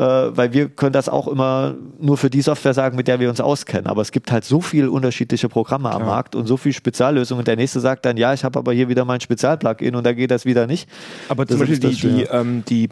äh, 0.00 0.34
weil 0.34 0.54
wir 0.54 0.70
können 0.70 0.94
das 0.94 1.10
auch 1.10 1.28
immer 1.28 1.74
nur 2.00 2.16
für 2.16 2.30
die 2.30 2.40
Software 2.40 2.72
sagen, 2.72 2.96
mit 2.96 3.06
der 3.06 3.20
wir 3.20 3.28
uns 3.28 3.38
auskennen. 3.38 3.86
Aber 3.86 4.00
es 4.00 4.12
gibt 4.12 4.32
halt 4.32 4.46
so 4.46 4.62
viele 4.62 4.90
unterschiedliche 4.90 5.50
Programme 5.50 5.90
am 5.90 6.06
Markt 6.06 6.34
und 6.34 6.46
so 6.46 6.56
viele 6.56 6.72
Speziallösungen. 6.72 7.44
Der 7.44 7.56
nächste 7.56 7.80
sagt 7.80 8.06
dann, 8.06 8.16
ja, 8.16 8.32
ich 8.32 8.42
habe 8.42 8.58
aber 8.58 8.72
hier 8.72 8.88
wieder 8.88 9.04
mein 9.04 9.20
Spezialplugin 9.20 9.94
und 9.94 10.04
da 10.06 10.14
geht 10.14 10.30
das 10.30 10.46
wieder 10.46 10.66
nicht. 10.66 10.88
Aber 11.28 11.44
Das 11.44 11.58
zum 11.58 11.66
Beispiel 11.66 11.90
die, 11.90 11.96
die, 11.96 12.22
ähm, 12.30 12.64
die 12.66 12.88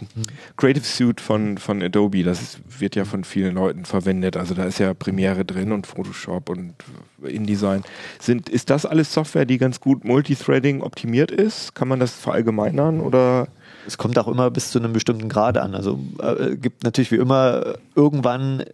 Creative 0.58 0.84
Suite 0.84 1.22
von, 1.22 1.56
von 1.56 1.82
Adobe, 1.82 2.24
das 2.24 2.58
wird 2.78 2.94
ja 2.94 3.06
von 3.06 3.24
vielen 3.24 3.54
Leuten 3.54 3.86
verwendet. 3.86 4.36
Also 4.36 4.52
da 4.52 4.64
ist 4.64 4.78
ja 4.78 4.92
Premiere 4.92 5.46
drin 5.46 5.72
und 5.72 5.86
Photoshop 5.86 6.50
und 6.50 6.74
InDesign. 7.22 7.84
Sind, 8.20 8.50
ist 8.50 8.68
das 8.68 8.84
alles 8.84 9.14
Software, 9.14 9.46
die 9.46 9.56
ganz 9.56 9.80
gut 9.80 10.04
Multithreading 10.04 10.82
optimiert 10.82 11.30
ist? 11.30 11.74
Kann 11.74 11.88
man 11.88 12.00
das 12.00 12.12
verallgemeinern 12.12 13.00
oder? 13.00 13.48
Es 13.86 13.98
kommt 13.98 14.18
auch 14.18 14.28
immer 14.28 14.50
bis 14.50 14.70
zu 14.70 14.78
einem 14.78 14.92
bestimmten 14.92 15.28
Grad 15.28 15.56
an. 15.58 15.74
Also 15.74 15.98
äh, 16.20 16.56
gibt 16.56 16.84
natürlich 16.84 17.10
wie 17.10 17.16
immer 17.16 17.74
irgendwann 17.94 18.64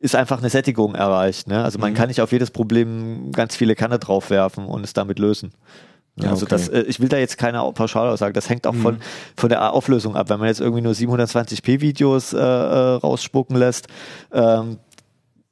ist 0.00 0.14
einfach 0.14 0.38
eine 0.38 0.48
Sättigung 0.50 0.94
erreicht. 0.94 1.48
Ne? 1.48 1.62
Also 1.64 1.78
man 1.78 1.92
kann 1.94 2.08
nicht 2.08 2.20
auf 2.20 2.30
jedes 2.30 2.50
Problem 2.52 3.32
ganz 3.32 3.56
viele 3.56 3.74
Kerne 3.74 3.98
draufwerfen 3.98 4.64
und 4.66 4.84
es 4.84 4.92
damit 4.92 5.18
lösen. 5.18 5.52
Ja, 6.20 6.30
also 6.30 6.46
okay. 6.46 6.54
das, 6.54 6.68
äh, 6.68 6.82
ich 6.82 7.00
will 7.00 7.08
da 7.08 7.16
jetzt 7.16 7.38
keine 7.38 7.62
Au- 7.62 7.72
Pauschalaussage. 7.72 8.32
Das 8.32 8.48
hängt 8.48 8.66
auch 8.66 8.74
von, 8.74 8.98
von 9.36 9.48
der 9.48 9.72
Auflösung 9.72 10.16
ab. 10.16 10.30
Wenn 10.30 10.38
man 10.38 10.48
jetzt 10.48 10.60
irgendwie 10.60 10.82
nur 10.82 10.92
720p 10.92 11.80
Videos 11.80 12.32
äh, 12.32 12.38
äh, 12.38 12.40
rausspucken 12.94 13.56
lässt, 13.56 13.88
ähm, 14.32 14.78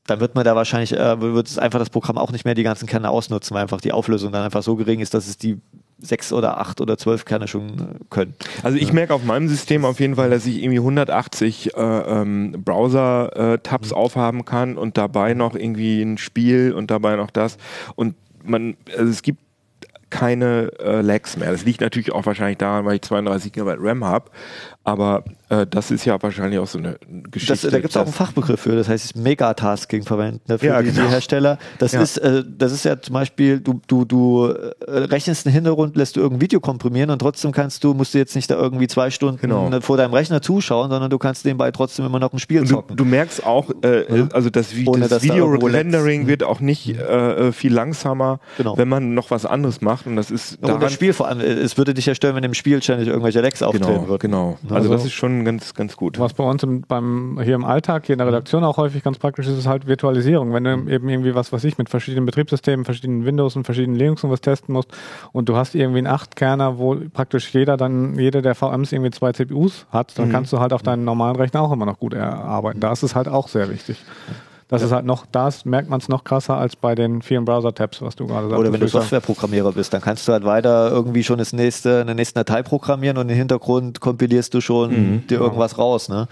dann 0.06 0.20
wird 0.20 0.36
man 0.36 0.44
da 0.44 0.54
wahrscheinlich, 0.54 0.92
äh, 0.92 1.20
wird 1.20 1.48
es 1.48 1.58
einfach 1.58 1.78
das 1.80 1.90
Programm 1.90 2.16
auch 2.18 2.30
nicht 2.30 2.44
mehr 2.44 2.54
die 2.54 2.62
ganzen 2.62 2.86
Kerne 2.86 3.10
ausnutzen, 3.10 3.54
weil 3.54 3.62
einfach 3.62 3.80
die 3.80 3.92
Auflösung 3.92 4.30
dann 4.32 4.44
einfach 4.44 4.62
so 4.62 4.76
gering 4.76 5.00
ist, 5.00 5.14
dass 5.14 5.26
es 5.26 5.38
die 5.38 5.58
sechs 5.98 6.32
oder 6.32 6.58
acht 6.58 6.80
oder 6.80 6.98
zwölf 6.98 7.24
Kerne 7.24 7.48
schon 7.48 7.68
äh, 7.68 8.04
können. 8.10 8.34
Also 8.62 8.76
ich 8.76 8.92
merke 8.92 9.14
auf 9.14 9.24
meinem 9.24 9.48
System 9.48 9.84
auf 9.84 10.00
jeden 10.00 10.16
Fall, 10.16 10.30
dass 10.30 10.46
ich 10.46 10.62
irgendwie 10.62 10.78
180 10.78 11.74
äh, 11.74 11.80
ähm, 11.80 12.52
Browser-Tabs 12.64 13.92
aufhaben 13.92 14.44
kann 14.44 14.76
und 14.76 14.98
dabei 14.98 15.34
noch 15.34 15.54
irgendwie 15.54 16.02
ein 16.02 16.18
Spiel 16.18 16.72
und 16.72 16.90
dabei 16.90 17.16
noch 17.16 17.30
das. 17.30 17.56
Und 17.94 18.14
man, 18.44 18.76
also 18.96 19.10
es 19.10 19.22
gibt 19.22 19.40
keine 20.10 20.70
äh, 20.78 21.00
Lags 21.00 21.36
mehr. 21.36 21.50
Das 21.50 21.64
liegt 21.64 21.80
natürlich 21.80 22.12
auch 22.12 22.26
wahrscheinlich 22.26 22.58
daran, 22.58 22.84
weil 22.84 22.96
ich 22.96 23.02
32 23.02 23.52
GB 23.52 23.74
RAM 23.78 24.04
habe. 24.04 24.30
Aber 24.86 25.24
äh, 25.48 25.66
das 25.68 25.90
ist 25.90 26.04
ja 26.04 26.16
wahrscheinlich 26.22 26.60
auch 26.60 26.68
so 26.68 26.78
eine 26.78 26.92
Das, 26.92 27.30
Geschichte. 27.32 27.70
da 27.70 27.78
gibt 27.80 27.90
es 27.90 27.96
auch 27.96 28.04
einen 28.04 28.12
Fachbegriff 28.12 28.60
für, 28.60 28.76
das 28.76 28.88
heißt 28.88 29.16
Megatasking 29.16 30.04
verwenden 30.04 30.40
ne, 30.46 30.58
für 30.60 30.66
Ja, 30.66 30.80
die, 30.80 30.92
genau. 30.92 31.06
die 31.06 31.10
Hersteller. 31.10 31.58
Das 31.80 31.90
Ja. 31.90 32.02
ist, 32.02 32.18
äh, 32.18 32.44
das 32.56 32.70
ist 32.70 32.84
ja 32.84 33.00
zum 33.00 33.14
Beispiel, 33.14 33.58
du, 33.58 33.80
du, 33.88 34.04
du 34.04 34.46
äh, 34.46 34.74
rechnest 34.86 35.44
einen 35.44 35.54
Hintergrund, 35.54 35.96
lässt 35.96 36.14
du 36.14 36.20
irgendein 36.20 36.40
Video 36.42 36.60
komprimieren 36.60 37.10
und 37.10 37.18
trotzdem 37.18 37.50
kannst 37.50 37.82
du, 37.82 37.94
musst 37.94 38.14
du 38.14 38.18
jetzt 38.18 38.36
nicht 38.36 38.48
da 38.48 38.54
irgendwie 38.54 38.86
zwei 38.86 39.10
Stunden 39.10 39.40
Genau. 39.40 39.68
äh, 39.70 39.80
vor 39.80 39.96
deinem 39.96 40.14
Rechner 40.14 40.40
zuschauen, 40.40 40.88
sondern 40.90 41.10
du 41.10 41.18
kannst 41.18 41.44
nebenbei 41.44 41.72
trotzdem 41.72 42.06
immer 42.06 42.20
noch 42.20 42.32
ein 42.32 42.38
Spiel 42.38 42.60
Und 42.60 42.70
du, 42.70 42.74
zocken. 42.76 42.96
du 42.96 43.04
merkst 43.04 43.44
auch, 43.44 43.70
äh, 43.82 44.26
also 44.32 44.50
das, 44.50 44.68
Ohne, 44.86 45.00
das 45.08 45.10
da 45.10 45.22
Video-Rendering 45.22 46.20
Lags- 46.20 46.28
wird 46.28 46.42
auch 46.44 46.60
nicht 46.60 46.88
äh, 46.96 47.48
äh, 47.48 47.52
viel 47.52 47.74
langsamer, 47.74 48.38
Genau. 48.56 48.78
wenn 48.78 48.88
man 48.88 49.14
noch 49.14 49.32
was 49.32 49.46
anderes 49.46 49.80
macht. 49.80 50.06
Und 50.06 50.14
das 50.14 50.30
ist 50.30 50.62
und 50.62 50.80
das 50.80 50.92
Spiel 50.92 51.12
vor 51.12 51.26
allem, 51.26 51.40
äh, 51.40 51.44
es 51.44 51.76
würde 51.76 51.92
dich 51.92 52.06
ja 52.06 52.14
stören, 52.14 52.36
wenn 52.36 52.44
im 52.44 52.54
Spiel 52.54 52.80
ständig 52.82 53.08
irgendwelche 53.08 53.40
Lecks 53.40 53.62
auftreten 53.64 53.86
Genau, 53.86 54.08
würden. 54.08 54.18
genau. 54.20 54.58
Ne, 54.62 54.75
Also 54.76 54.90
also- 54.90 54.94
das 54.94 55.04
ist 55.06 55.12
schon 55.12 55.44
ganz, 55.44 55.74
ganz 55.74 55.96
gut. 55.96 56.18
Was 56.18 56.34
bei 56.34 56.44
uns 56.44 56.62
im, 56.62 56.82
beim, 56.82 57.38
hier 57.42 57.54
im 57.54 57.64
Alltag, 57.64 58.06
hier 58.06 58.14
in 58.14 58.18
der 58.18 58.26
Redaktion 58.26 58.64
auch 58.64 58.76
häufig 58.76 59.02
ganz 59.02 59.18
praktisch 59.18 59.46
ist, 59.46 59.58
ist 59.58 59.66
halt 59.66 59.86
Virtualisierung. 59.86 60.52
Wenn 60.52 60.64
du 60.64 60.70
eben 60.90 61.08
irgendwie 61.08 61.34
was, 61.34 61.52
was 61.52 61.64
ich 61.64 61.78
mit 61.78 61.88
verschiedenen 61.88 62.26
Betriebssystemen, 62.26 62.84
verschiedenen 62.84 63.24
Windows 63.24 63.56
und 63.56 63.64
verschiedenen 63.64 63.98
Linux 63.98 64.24
und 64.24 64.30
was 64.30 64.40
testen 64.40 64.72
musst 64.72 64.90
und 65.32 65.48
du 65.48 65.56
hast 65.56 65.74
irgendwie 65.74 65.98
einen 65.98 66.08
8-Kerner, 66.08 66.78
wo 66.78 66.96
praktisch 67.12 67.52
jeder 67.52 67.76
dann, 67.76 68.18
jeder 68.18 68.42
der 68.42 68.54
VMs 68.54 68.92
irgendwie 68.92 69.10
zwei 69.10 69.32
CPUs 69.32 69.86
hat, 69.90 70.18
dann 70.18 70.30
kannst 70.30 70.52
du 70.52 70.60
halt 70.60 70.72
auf 70.72 70.82
deinen 70.82 71.04
normalen 71.04 71.36
Rechner 71.36 71.60
auch 71.62 71.72
immer 71.72 71.86
noch 71.86 71.98
gut 71.98 72.14
erarbeiten. 72.14 72.80
Da 72.80 72.92
ist 72.92 73.02
es 73.02 73.14
halt 73.14 73.28
auch 73.28 73.48
sehr 73.48 73.68
wichtig. 73.70 74.04
Das 74.68 74.82
ist 74.82 74.90
halt 74.90 75.04
noch, 75.06 75.26
da 75.30 75.48
merkt 75.64 75.88
man 75.88 76.00
es 76.00 76.08
noch 76.08 76.24
krasser 76.24 76.56
als 76.56 76.74
bei 76.74 76.96
den 76.96 77.22
vielen 77.22 77.44
Browser-Tabs, 77.44 78.02
was 78.02 78.16
du 78.16 78.26
gerade 78.26 78.48
sagst. 78.48 78.58
Oder 78.58 78.72
wenn 78.72 78.80
du 78.80 78.88
Softwareprogrammierer 78.88 79.70
bist, 79.70 79.92
dann 79.94 80.00
kannst 80.00 80.26
du 80.26 80.32
halt 80.32 80.44
weiter 80.44 80.90
irgendwie 80.90 81.22
schon 81.22 81.38
das 81.38 81.52
nächste, 81.52 82.00
eine 82.00 82.16
nächste 82.16 82.40
Datei 82.40 82.64
programmieren 82.64 83.16
und 83.16 83.28
im 83.28 83.36
Hintergrund 83.36 84.00
kompilierst 84.00 84.52
du 84.54 84.60
schon 84.60 84.90
Mhm. 85.18 85.26
dir 85.28 85.38
irgendwas 85.38 85.78
raus. 85.78 86.08
Ne? 86.08 86.26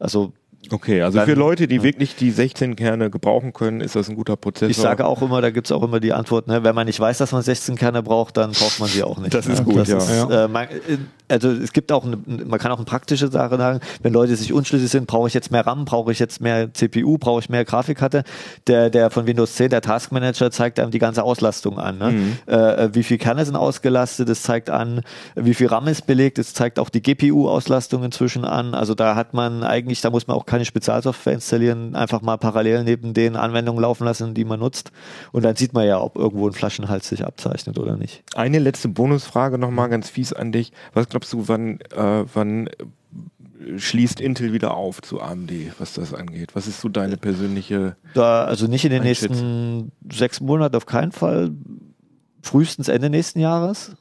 Also 0.00 0.32
Okay, 0.70 1.02
also 1.02 1.18
Dann- 1.18 1.28
für 1.28 1.34
Leute, 1.34 1.68
die 1.68 1.82
wirklich 1.82 2.16
die 2.16 2.30
16 2.30 2.76
Kerne 2.76 3.10
gebrauchen 3.10 3.52
können, 3.52 3.80
ist 3.80 3.96
das 3.96 4.08
ein 4.08 4.16
guter 4.16 4.36
Prozessor. 4.36 4.70
ich 4.70 4.76
sage 4.76 5.06
auch 5.06 5.22
immer, 5.22 5.40
da 5.40 5.50
gibt's 5.50 5.72
auch 5.72 5.82
immer 5.82 6.00
die 6.00 6.12
Antwort, 6.12 6.46
ne, 6.48 6.64
wenn 6.64 6.74
man 6.74 6.86
nicht 6.86 7.00
weiß, 7.00 7.18
dass 7.18 7.32
man 7.32 7.42
16 7.42 7.76
Kerne 7.76 8.02
braucht, 8.02 8.36
dann 8.36 8.52
braucht 8.52 8.80
man 8.80 8.88
sie 8.88 9.02
auch 9.02 9.18
nicht. 9.18 9.34
Das 9.34 9.46
ne? 9.46 9.54
ist 9.54 9.64
gut, 9.64 9.76
das 9.76 9.88
ja. 9.88 9.98
Ist, 9.98 10.30
äh, 10.30 10.48
man, 10.48 10.64
äh, 10.64 10.98
also 11.28 11.50
es 11.50 11.72
gibt 11.72 11.90
auch, 11.92 12.04
eine, 12.04 12.18
man 12.26 12.58
kann 12.58 12.70
auch 12.70 12.76
eine 12.76 12.84
praktische 12.84 13.28
Sache 13.28 13.56
sagen, 13.56 13.80
wenn 14.02 14.12
Leute 14.12 14.36
sich 14.36 14.52
unschlüssig 14.52 14.90
sind, 14.90 15.06
brauche 15.06 15.28
ich 15.28 15.34
jetzt 15.34 15.50
mehr 15.50 15.66
RAM, 15.66 15.84
brauche 15.84 16.12
ich 16.12 16.18
jetzt 16.18 16.40
mehr 16.40 16.72
CPU, 16.72 17.18
brauche 17.18 17.40
ich 17.40 17.48
mehr 17.48 17.64
Grafikkarte. 17.64 18.24
Der, 18.66 18.90
der 18.90 19.10
von 19.10 19.26
Windows 19.26 19.54
10, 19.54 19.70
der 19.70 19.80
Task 19.80 20.12
Manager 20.12 20.50
zeigt 20.50 20.78
einem 20.78 20.90
die 20.90 20.98
ganze 20.98 21.22
Auslastung 21.22 21.78
an. 21.78 21.98
Ne? 21.98 22.10
Mhm. 22.12 22.36
Äh, 22.46 22.94
wie 22.94 23.02
viel 23.02 23.18
Kerne 23.18 23.44
sind 23.44 23.56
ausgelastet, 23.56 24.28
es 24.28 24.42
zeigt 24.42 24.70
an, 24.70 25.02
wie 25.34 25.54
viel 25.54 25.66
RAM 25.66 25.88
ist 25.88 26.06
belegt, 26.06 26.38
es 26.38 26.54
zeigt 26.54 26.78
auch 26.78 26.88
die 26.88 27.02
GPU-Auslastung 27.02 28.04
inzwischen 28.04 28.44
an. 28.44 28.74
Also 28.74 28.94
da 28.94 29.16
hat 29.16 29.34
man 29.34 29.62
eigentlich, 29.64 30.00
da 30.00 30.10
muss 30.10 30.26
man 30.26 30.36
auch 30.36 30.46
keine 30.46 30.55
Spezialsoftware 30.64 31.34
installieren, 31.34 31.94
einfach 31.94 32.22
mal 32.22 32.36
parallel 32.36 32.84
neben 32.84 33.14
den 33.14 33.36
Anwendungen 33.36 33.82
laufen 33.82 34.04
lassen, 34.04 34.34
die 34.34 34.44
man 34.44 34.60
nutzt. 34.60 34.90
Und 35.32 35.44
dann 35.44 35.56
sieht 35.56 35.72
man 35.72 35.86
ja, 35.86 36.00
ob 36.00 36.16
irgendwo 36.16 36.48
ein 36.48 36.52
Flaschenhals 36.52 37.08
sich 37.08 37.24
abzeichnet 37.24 37.78
oder 37.78 37.96
nicht. 37.96 38.22
Eine 38.34 38.58
letzte 38.58 38.88
Bonusfrage 38.88 39.58
nochmal 39.58 39.88
ganz 39.88 40.08
fies 40.08 40.32
an 40.32 40.52
dich. 40.52 40.72
Was 40.94 41.08
glaubst 41.08 41.32
du, 41.32 41.48
wann, 41.48 41.80
äh, 41.94 42.24
wann 42.32 42.68
schließt 43.76 44.20
Intel 44.20 44.52
wieder 44.52 44.74
auf 44.76 45.02
zu 45.02 45.20
AMD, 45.20 45.52
was 45.78 45.94
das 45.94 46.14
angeht? 46.14 46.54
Was 46.54 46.66
ist 46.66 46.80
so 46.80 46.88
deine 46.88 47.16
persönliche... 47.16 47.96
Da, 48.14 48.44
also 48.44 48.66
nicht 48.66 48.84
in 48.84 48.90
den 48.90 49.02
nächsten 49.02 49.92
sechs 50.10 50.40
Monaten 50.40 50.76
auf 50.76 50.86
keinen 50.86 51.12
Fall. 51.12 51.52
Frühestens 52.42 52.88
Ende 52.88 53.10
nächsten 53.10 53.40
Jahres. 53.40 53.96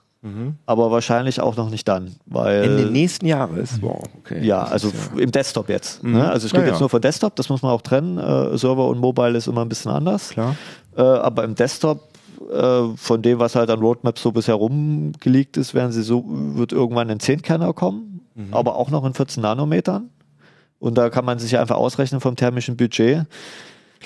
Aber 0.65 0.91
wahrscheinlich 0.91 1.39
auch 1.39 1.55
noch 1.55 1.69
nicht 1.69 1.87
dann, 1.87 2.15
weil 2.25 2.63
Ende 2.63 2.85
nächsten 2.91 3.25
Jahres? 3.27 3.81
Wow, 3.81 4.01
okay. 4.19 4.43
ja, 4.43 4.63
also 4.63 4.87
f- 4.89 5.11
im 5.17 5.31
Desktop 5.31 5.69
jetzt. 5.69 6.01
Mhm. 6.03 6.13
Ne? 6.13 6.29
Also 6.29 6.47
ich 6.47 6.53
Ja, 6.53 6.59
rede 6.59 6.69
ja. 6.69 6.73
jetzt 6.73 6.79
nur 6.79 6.89
von 6.89 7.01
Desktop, 7.01 7.35
das 7.35 7.49
muss 7.49 7.61
man 7.61 7.71
auch 7.71 7.81
trennen. 7.81 8.17
Äh, 8.17 8.57
Server 8.57 8.87
und 8.87 8.99
Mobile 8.99 9.37
ist 9.37 9.47
immer 9.47 9.61
ein 9.61 9.69
bisschen 9.69 9.91
anders. 9.91 10.29
Klar. 10.29 10.55
Äh, 10.97 11.01
aber 11.01 11.43
im 11.43 11.53
Desktop, 11.55 12.09
äh, 12.51 12.83
von 12.95 13.21
dem, 13.21 13.39
was 13.39 13.55
halt 13.55 13.69
an 13.69 13.79
Roadmaps 13.79 14.21
so 14.21 14.31
bisher 14.31 14.55
rumgeleakt 14.55 15.57
ist, 15.57 15.73
werden 15.73 15.91
sie 15.91 16.01
so, 16.03 16.23
wird 16.27 16.71
irgendwann 16.71 17.09
ein 17.09 17.19
10-Kerner 17.19 17.73
kommen, 17.73 18.21
Mhm. 18.35 18.53
aber 18.53 18.75
auch 18.75 18.89
noch 18.89 19.05
in 19.05 19.13
14 19.13 19.41
Nanometern. 19.43 20.09
Und 20.79 20.97
da 20.97 21.09
kann 21.09 21.23
man 21.23 21.39
sich 21.39 21.51
ja 21.51 21.61
einfach 21.61 21.77
ausrechnen 21.77 22.19
vom 22.19 22.35
thermischen 22.35 22.75
Budget. 22.75 23.25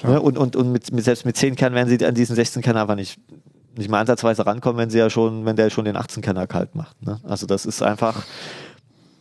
Ne? 0.03 0.21
Und, 0.21 0.37
und, 0.37 0.55
und 0.55 0.71
mit, 0.71 0.91
mit, 0.93 1.03
selbst 1.03 1.25
mit 1.25 1.35
10 1.35 1.55
Kernen 1.55 1.75
werden 1.75 1.89
sie 1.89 2.05
an 2.05 2.13
diesen 2.13 2.35
16 2.35 2.61
Kerner 2.61 2.81
einfach 2.83 2.95
nicht, 2.95 3.19
nicht 3.77 3.89
mal 3.89 3.99
ansatzweise 3.99 4.45
rankommen, 4.45 4.77
wenn 4.77 4.89
sie 4.89 4.99
ja 4.99 5.09
schon, 5.09 5.45
wenn 5.45 5.55
der 5.55 5.69
schon 5.69 5.85
den 5.85 5.95
18 5.95 6.21
Kerner 6.21 6.47
kalt 6.47 6.75
macht. 6.75 7.01
Ne? 7.01 7.19
Also 7.23 7.45
das 7.45 7.65
ist 7.65 7.81
einfach, 7.81 8.23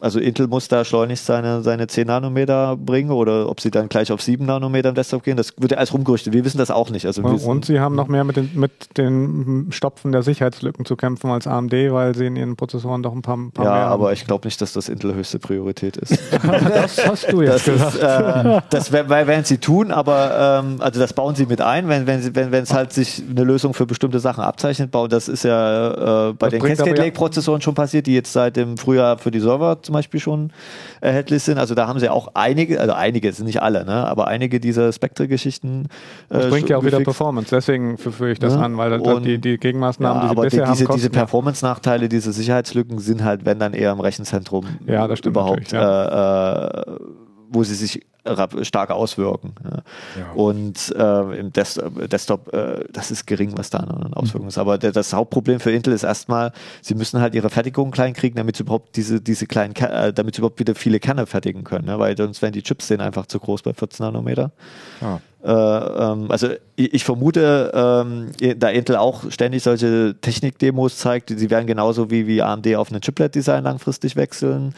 also 0.01 0.19
Intel 0.21 0.47
muss 0.47 0.69
da 0.69 0.85
schleunigst 0.85 1.27
seine, 1.27 1.63
seine 1.63 1.87
10 1.87 2.07
Nanometer 2.07 2.77
bringen 2.77 3.11
oder 3.11 3.49
ob 3.49 3.61
sie 3.61 3.71
dann 3.71 3.89
gleich 3.89 4.13
auf 4.13 4.23
7 4.23 4.45
Nanometer 4.47 4.91
im 4.91 4.95
Desktop 4.95 5.23
gehen, 5.25 5.37
das 5.37 5.53
wird 5.59 5.73
ja 5.73 5.79
alles 5.79 5.93
rumgerüchtet. 5.93 6.33
Wir 6.33 6.45
wissen 6.45 6.59
das 6.59 6.71
auch 6.71 6.91
nicht. 6.91 7.07
Also 7.07 7.23
Und, 7.23 7.43
und 7.45 7.65
sie 7.65 7.81
haben 7.81 7.95
noch 7.95 8.09
mehr 8.09 8.25
mit 8.25 8.37
den, 8.37 8.51
mit 8.55 8.97
den 8.97 9.69
Stopfen 9.71 10.13
der 10.13 10.23
Sicherheitslücken 10.23 10.85
zu 10.85 10.97
kämpfen 10.97 11.31
als 11.31 11.47
AMD, 11.47 11.73
weil 11.73 12.15
sie 12.15 12.27
in 12.27 12.37
ihren 12.37 12.57
Prozessoren 12.57 13.03
doch 13.03 13.13
ein 13.13 13.23
paar, 13.23 13.39
paar 13.53 13.65
ja, 13.65 13.71
mehr 13.73 13.81
haben. 13.83 13.93
aber 13.93 14.13
ich 14.13 14.27
glaube 14.27 14.47
nicht, 14.47 14.61
dass 14.61 14.73
das 14.73 14.89
Intel 14.89 15.15
höchste 15.15 15.39
Priorität 15.39 15.97
ist. 15.97 16.19
das 16.43 17.07
hast 17.07 17.33
du 17.33 17.43
jetzt 17.43 17.67
Das 17.67 17.75
gesagt. 17.75 17.95
ist, 17.95 18.03
äh, 18.03 18.61
das 18.71 18.93
wer- 18.93 19.09
wer- 19.09 19.27
werden 19.27 19.45
sie 19.45 19.59
tun, 19.59 19.91
aber 19.91 20.61
ähm, 20.65 20.77
also 20.81 21.01
das 21.01 21.13
bauen 21.13 21.35
sie 21.35 21.47
mit 21.47 21.61
ein, 21.61 21.89
wenn 21.89 22.07
wenn 22.07 22.23
sie- 22.23 22.35
wenn 22.35 22.53
wenn 22.53 22.63
es 22.63 22.73
halt 22.73 22.93
sich 22.93 23.23
eine 23.29 23.45
Lösung 23.45 23.75
für 23.75 23.87
bestimmte 23.87 24.21
Sachen 24.21 24.45
abzeichnet, 24.45 24.91
bauen. 24.91 25.09
Das 25.11 25.29
ist 25.29 25.43
ja 25.45 26.29
äh, 26.29 26.33
bei 26.35 26.47
Das 26.49 26.51
den 26.51 26.63
Cascade 26.63 26.91
aber 26.91 26.99
ja- 26.99 27.05
Lake 27.05 27.17
Prozessoren 27.17 27.61
schon 27.61 27.75
passiert, 27.75 28.07
die 28.07 28.15
jetzt 28.15 28.33
seit 28.33 28.57
dem 28.57 28.77
Frühjahr 28.77 29.19
für 29.19 29.31
die 29.31 29.41
Server 29.41 29.79
zum 29.89 29.95
Beispiel 29.95 30.21
schon 30.21 30.53
erhältlich 31.01 31.43
sind. 31.43 31.57
Also 31.59 31.75
da 31.75 31.89
haben 31.89 31.99
sie 31.99 32.11
auch 32.11 32.29
einige, 32.35 32.79
also 32.79 32.93
einige, 32.93 33.33
sind 33.33 33.47
nicht 33.47 33.63
alle, 33.63 33.87
ne, 33.87 34.07
aber 34.07 34.29
einige 34.29 34.61
dieser 34.61 34.93
Spectre-Geschichten. 34.93 35.87
Das 36.29 36.45
äh, 36.45 36.51
bringt 36.51 36.69
ja 36.69 36.77
auch 36.77 36.85
wieder. 36.85 37.01
Performance, 37.01 37.49
deswegen 37.51 37.97
führe 37.97 38.31
ich 38.33 38.39
das 38.39 38.55
Ja, 38.55 38.61
an, 38.61 38.77
weil 38.77 38.91
dann 38.91 39.01
und- 39.01 39.25
die, 39.25 39.39
die 39.39 39.57
Gegenmaßnahmen, 39.57 40.21
die 40.23 40.27
sie 40.27 40.31
aber 40.31 40.43
die, 40.43 40.51
bisher 40.51 40.67
haben, 40.67 40.77
diese, 40.77 40.93
diese 40.93 41.07
ja. 41.07 41.13
Performance-Nachteile, 41.13 42.09
diese 42.11 42.33
Sicherheitslücken 42.33 42.99
sind 42.99 43.25
halt, 43.25 43.47
wenn 43.47 43.59
dann 43.59 43.73
eher 43.73 43.93
im 43.93 44.01
Rechenzentrum 44.01 44.67
Ja, 44.87 45.09
das 45.09 45.21
stimmt 45.21 45.37
überhaupt, 45.37 45.73
ja. 45.73 46.67
äh, 46.67 46.93
äh, 46.93 46.97
wo 47.51 47.63
sie 47.65 47.75
sich 47.75 48.05
stark 48.63 48.91
auswirken. 48.91 49.55
Ja. 49.65 50.33
Und 50.35 50.95
äh, 50.97 51.39
im 51.39 51.53
Des 51.53 51.81
Desktop, 52.11 52.53
äh, 52.53 52.85
das 52.93 53.11
ist 53.11 53.27
gering, 53.27 53.53
was 53.57 53.71
da 53.71 53.79
an 53.79 54.15
Auswirkungen 54.15 54.49
ist. 54.49 54.59
Aber 54.59 54.79
der, 54.79 54.93
das 54.93 55.13
Hauptproblem 55.13 55.61
für 55.61 55.71
Intel 55.71 55.93
ist 55.93 56.05
erstmal, 56.05 56.53
sie 56.83 56.95
müssen 56.95 57.21
halt 57.21 57.35
ihre 57.35 57.51
Fertigung 57.51 57.91
klein 57.91 58.15
kriegen, 58.15 58.37
damit 58.37 58.57
sie 58.57 58.63
überhaupt 58.63 58.97
diese, 58.97 59.21
diese 59.21 59.47
kleinen, 59.47 59.75
äh, 59.77 60.13
damit 60.13 60.35
sie 60.35 60.41
überhaupt 60.41 60.61
wieder 60.61 60.75
viele 60.75 61.01
Kerne 61.01 61.27
fertigen 61.27 61.65
können. 61.65 61.87
Ne? 61.87 61.99
Weil 61.99 62.17
sonst 62.17 62.43
wären 62.43 62.53
die 62.53 62.63
Chips 62.63 62.89
denen 62.89 63.01
einfach 63.01 63.27
zu 63.27 63.39
groß 63.39 63.63
bei 63.63 63.73
14 63.73 64.05
Nanometer. 64.05 64.51
Ja. 65.01 65.21
Äh, 65.45 65.51
ähm, 65.51 66.31
also 66.31 66.49
ich, 66.75 66.95
ich 66.95 67.05
vermute, 67.05 67.71
ähm, 67.75 68.33
da 68.59 68.71
Intel 68.71 68.97
auch 68.97 69.31
ständig 69.31 69.63
solche 69.63 70.17
Technikdemos 70.21 70.99
zeigt, 70.99 71.31
sie 71.31 71.51
werden 71.51 71.67
genauso 71.67 72.11
wie, 72.11 72.27
wie 72.27 72.43
AMD 72.43 72.75
auf 72.75 72.91
ein 72.91 73.01
Chiplet-Design 73.01 73.63
langfristig 73.65 74.17
wechseln. 74.17 74.75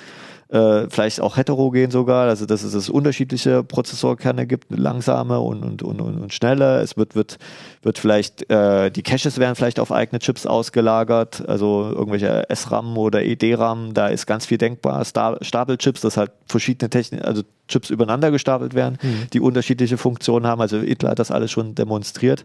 Äh, 0.50 0.90
vielleicht 0.90 1.20
auch 1.20 1.36
heterogen 1.36 1.92
sogar, 1.92 2.28
also 2.28 2.44
dass 2.44 2.64
es, 2.64 2.88
unterschiedliche 2.88 3.62
Prozessorkerne 3.62 4.48
gibt, 4.48 4.66
langsame 4.76 5.38
und, 5.38 5.62
und, 5.62 5.82
und, 5.84 6.00
und, 6.00 6.34
schnelle. 6.34 6.80
Es 6.80 6.96
wird, 6.96 7.14
wird, 7.14 7.38
wird 7.82 8.00
vielleicht, 8.00 8.50
äh, 8.50 8.90
die 8.90 9.02
Caches 9.04 9.38
werden 9.38 9.54
vielleicht 9.54 9.78
auf 9.78 9.92
eigene 9.92 10.18
Chips 10.18 10.46
ausgelagert, 10.46 11.48
also 11.48 11.92
irgendwelche 11.94 12.48
SRAM 12.52 12.98
oder 12.98 13.22
EDRAM, 13.22 13.94
da 13.94 14.08
ist 14.08 14.26
ganz 14.26 14.44
viel 14.44 14.58
denkbar. 14.58 15.04
Sta 15.04 15.38
Stapelchips, 15.40 16.00
dass 16.00 16.16
halt 16.16 16.32
verschiedene 16.46 16.90
Technik, 16.90 17.24
also 17.24 17.42
Chips 17.68 17.88
übereinander 17.88 18.32
gestapelt 18.32 18.74
werden, 18.74 18.98
die 19.32 19.38
unterschiedliche 19.38 19.98
Funktionen 19.98 20.48
haben. 20.48 20.60
Also 20.60 20.78
Intel 20.78 21.10
hat 21.10 21.20
das 21.20 21.30
alles 21.30 21.52
schon 21.52 21.76
demonstriert. 21.76 22.44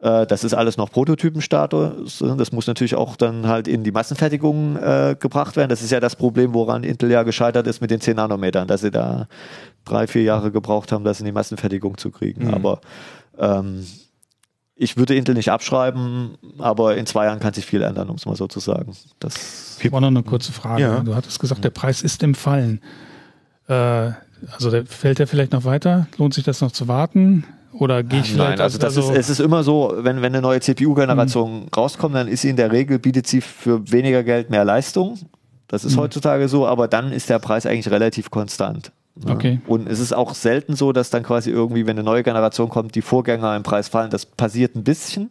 Äh, 0.00 0.26
Das 0.26 0.44
ist 0.44 0.54
alles 0.54 0.76
noch 0.76 0.90
Prototypenstatus. 0.90 2.24
Das 2.36 2.52
muss 2.52 2.66
natürlich 2.66 2.94
auch 2.94 3.16
dann 3.16 3.46
halt 3.46 3.68
in 3.68 3.84
die 3.84 3.92
Massenfertigung 3.92 4.76
äh, 4.76 5.16
gebracht 5.18 5.56
werden. 5.56 5.68
Das 5.68 5.82
ist 5.82 5.90
ja 5.90 6.00
das 6.00 6.16
Problem, 6.16 6.54
woran 6.54 6.84
Intel 6.84 7.10
ja 7.10 7.22
gescheitert 7.22 7.66
ist 7.66 7.80
mit 7.80 7.90
den 7.90 8.00
10 8.00 8.16
Nanometern, 8.16 8.68
dass 8.68 8.82
sie 8.82 8.90
da 8.90 9.28
drei, 9.84 10.06
vier 10.06 10.22
Jahre 10.22 10.50
gebraucht 10.50 10.92
haben, 10.92 11.04
das 11.04 11.20
in 11.20 11.26
die 11.26 11.32
Massenfertigung 11.32 11.96
zu 11.96 12.10
kriegen. 12.10 12.48
Mhm. 12.48 12.54
Aber 12.54 12.80
ähm, 13.38 13.86
ich 14.74 14.98
würde 14.98 15.14
Intel 15.14 15.34
nicht 15.34 15.50
abschreiben, 15.50 16.36
aber 16.58 16.96
in 16.96 17.06
zwei 17.06 17.24
Jahren 17.24 17.40
kann 17.40 17.54
sich 17.54 17.64
viel 17.64 17.80
ändern, 17.80 18.10
um 18.10 18.16
es 18.16 18.26
mal 18.26 18.36
so 18.36 18.46
zu 18.46 18.60
sagen. 18.60 18.94
Das 19.20 19.78
Ich 19.78 19.86
habe 19.86 19.96
auch 19.96 20.00
noch 20.00 20.08
eine 20.08 20.22
kurze 20.22 20.52
Frage. 20.52 20.82
Ja. 20.82 21.00
Du 21.00 21.14
hattest 21.14 21.40
gesagt, 21.40 21.64
der 21.64 21.70
Preis 21.70 22.02
ist 22.02 22.22
im 22.22 22.34
Fallen. 22.34 22.82
Äh, 23.68 23.72
also 24.52 24.70
der, 24.70 24.84
fällt 24.84 25.18
der 25.18 25.26
vielleicht 25.26 25.52
noch 25.52 25.64
weiter? 25.64 26.08
Lohnt 26.18 26.34
sich 26.34 26.44
das 26.44 26.60
noch 26.60 26.72
zu 26.72 26.88
warten? 26.88 27.44
Oder 27.78 28.02
gehe 28.02 28.20
ich 28.20 28.32
vielleicht 28.32 28.50
Nein, 28.50 28.60
also 28.60 28.78
das 28.78 28.96
ist, 28.96 29.10
es 29.10 29.30
ist 29.30 29.40
immer 29.40 29.62
so, 29.62 29.94
wenn, 29.98 30.22
wenn 30.22 30.34
eine 30.34 30.42
neue 30.42 30.60
CPU-Generation 30.60 31.68
rauskommt, 31.76 32.14
dann 32.14 32.28
ist 32.28 32.42
sie 32.42 32.50
in 32.50 32.56
der 32.56 32.72
Regel, 32.72 32.98
bietet 32.98 33.26
sie 33.26 33.40
für 33.40 33.90
weniger 33.90 34.22
Geld 34.22 34.50
mehr 34.50 34.64
Leistung. 34.64 35.18
Das 35.68 35.84
ist 35.84 35.96
heutzutage 35.96 36.48
so, 36.48 36.66
aber 36.66 36.86
dann 36.88 37.12
ist 37.12 37.28
der 37.28 37.38
Preis 37.38 37.66
eigentlich 37.66 37.90
relativ 37.90 38.30
konstant. 38.30 38.92
ne? 39.16 39.32
Okay. 39.32 39.60
Und 39.66 39.88
es 39.88 39.98
ist 39.98 40.12
auch 40.12 40.34
selten 40.34 40.76
so, 40.76 40.92
dass 40.92 41.10
dann 41.10 41.22
quasi 41.22 41.50
irgendwie, 41.50 41.86
wenn 41.86 41.96
eine 41.96 42.04
neue 42.04 42.22
Generation 42.22 42.68
kommt, 42.68 42.94
die 42.94 43.02
Vorgänger 43.02 43.56
im 43.56 43.62
Preis 43.62 43.88
fallen. 43.88 44.10
Das 44.10 44.26
passiert 44.26 44.76
ein 44.76 44.84
bisschen. 44.84 45.30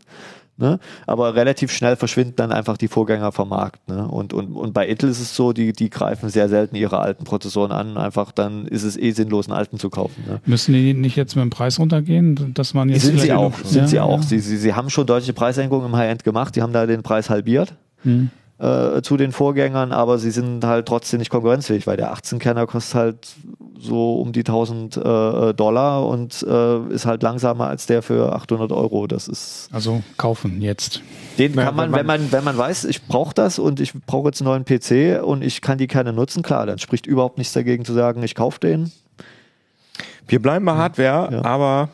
Ne? 0.58 0.80
Aber 1.06 1.36
relativ 1.36 1.72
schnell 1.72 1.96
verschwinden 1.98 2.36
dann 2.38 2.52
einfach 2.54 2.78
die 2.78 2.88
Vorgänger 2.88 3.32
vom 3.34 3.50
Markt. 3.50 3.88
Ne? 3.90 4.08
Und, 4.08 4.34
und, 4.34 4.54
und 4.54 4.74
bei 4.74 4.88
Intel 4.88 5.10
ist 5.10 5.20
es 5.20 5.36
so, 5.36 5.52
die, 5.52 5.74
die 5.74 5.90
greifen 5.90 6.30
sehr 6.30 6.48
selten 6.48 6.76
ihre 6.78 7.00
alten 7.00 7.26
Prozessoren 7.26 7.72
an. 7.74 7.98
Einfach 7.98 8.32
dann 8.32 8.66
ist 8.66 8.84
es 8.84 8.96
eh 8.98 9.12
sinnlos, 9.12 9.48
einen 9.48 9.58
alten 9.58 9.80
zu 9.80 9.90
kaufen. 9.90 10.24
Ne? 10.28 10.40
Müssen 10.46 10.74
die 10.74 10.94
nicht 10.94 11.18
jetzt 11.18 11.36
mit 11.36 11.44
dem 11.44 11.50
Preis 11.50 11.78
runtergehen, 11.80 12.54
dass 12.54 12.74
man 12.74 12.88
jetzt 12.90 13.04
Sind 13.06 13.20
sie 13.20 13.34
auch, 13.34 13.54
sind 13.66 13.82
Ja, 13.82 13.88
sie 13.88 14.00
auch. 14.00 14.22
ja. 14.22 14.24
Sie, 14.28 14.40
sie, 14.40 14.58
sie 14.58 14.74
haben 14.74 14.90
schon 14.90 15.06
deutliche 15.06 15.34
Preissenkungen 15.34 15.88
im 15.88 15.96
High-End 15.96 16.24
gemacht, 16.24 16.56
die 16.56 16.62
haben 16.62 16.72
da 16.74 16.86
den 16.86 17.04
Preis 17.04 17.30
halbiert 17.30 17.74
Hm. 18.04 18.30
Äh, 18.58 19.02
zu 19.02 19.18
den 19.18 19.32
Vorgängern, 19.34 19.92
aber 19.92 20.18
sie 20.18 20.32
sind 20.32 20.64
halt 20.64 20.86
trotzdem 20.88 21.20
nicht 21.20 21.30
konkurrenzfähig, 21.30 21.86
weil 21.88 21.98
der 21.98 22.14
18-Kerner 22.14 22.66
kostet 22.68 22.96
halt 22.96 23.28
so 23.78 24.16
um 24.22 24.32
die 24.32 24.40
1000 24.42 24.96
äh, 24.98 25.54
Dollar 25.54 26.08
und 26.08 26.42
äh, 26.48 26.88
ist 26.94 27.06
halt 27.06 27.22
langsamer 27.22 27.68
als 27.68 27.86
der 27.86 28.02
für 28.02 28.34
800 28.34 28.72
Euro. 28.72 29.08
Das 29.08 29.28
ist, 29.28 29.68
Also 29.74 30.02
kaufen 30.18 30.62
jetzt. 30.62 31.02
den 31.38 31.54
Ja, 31.54 31.66
kann 31.66 31.76
man, 31.76 31.92
wenn 31.92 32.00
wenn 32.00 32.06
man, 32.06 32.32
wenn 32.32 32.44
man 32.46 32.58
weiß, 32.58 32.86
ich 32.86 33.06
brauche 33.08 33.34
das 33.34 33.60
und 33.60 33.80
ich 33.82 33.94
brauche 34.06 34.30
jetzt 34.30 34.42
einen 34.42 34.50
neuen 34.50 34.64
PC 34.66 35.22
und 35.22 35.44
ich 35.44 35.60
kann 35.62 35.78
die 35.78 35.88
keine 35.88 36.14
nutzen, 36.14 36.42
klar, 36.42 36.66
dann 36.66 36.80
spricht 36.80 37.06
überhaupt 37.08 37.38
nichts 37.38 37.54
dagegen 37.54 37.84
zu 37.84 37.94
sagen, 37.94 38.24
ich 38.24 38.36
kaufe 38.36 38.60
den. 38.62 38.92
Wir 40.28 40.42
bleiben 40.42 40.66
bei 40.66 40.76
Hardware, 40.76 41.30
Ja. 41.34 41.46
aber 41.46 41.90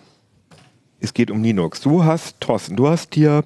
es 1.01 1.13
geht 1.13 1.31
um 1.31 1.43
Linux. 1.43 1.81
Du 1.81 2.03
hast, 2.05 2.39
Thorsten, 2.39 2.75
du 2.75 2.87
hast 2.87 3.15
dir 3.15 3.43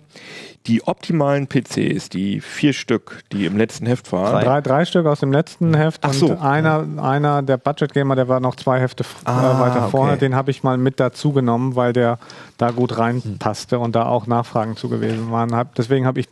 die 0.67 0.81
optimalen 0.87 1.47
PCs, 1.47 2.09
die 2.09 2.41
vier 2.41 2.73
Stück, 2.73 3.21
die 3.31 3.45
im 3.45 3.55
letzten 3.55 3.85
Heft 3.85 4.11
waren. 4.11 4.43
Drei, 4.43 4.61
drei 4.61 4.83
Stück 4.85 5.05
aus 5.05 5.19
dem 5.19 5.31
letzten 5.31 5.75
Heft 5.75 6.01
Ach 6.03 6.09
und 6.09 6.15
so. 6.15 6.37
einer, 6.39 6.85
einer 6.97 7.43
der 7.43 7.57
Budget 7.57 7.93
Gamer, 7.93 8.15
der 8.15 8.27
war 8.27 8.39
noch 8.39 8.55
zwei 8.55 8.79
Hefte 8.79 9.03
f- 9.03 9.17
Ah, 9.25 9.57
äh, 9.57 9.59
weiter 9.61 9.89
vorne, 9.89 10.13
okay. 10.13 10.21
den 10.21 10.35
habe 10.35 10.49
ich 10.51 10.63
mal 10.63 10.77
mit 10.77 10.99
dazu 10.99 11.31
genommen, 11.33 11.75
weil 11.75 11.93
der 11.93 12.17
da 12.57 12.71
gut 12.71 12.97
reinpasste 12.97 13.77
und 13.79 13.95
da 13.95 14.07
auch 14.07 14.25
Nachfragen 14.27 14.75
zu 14.75 14.89
gewesen 14.89 15.31
waren. 15.31 15.51
Deswegen 15.77 16.05
habe 16.07 16.19
ich 16.19 16.27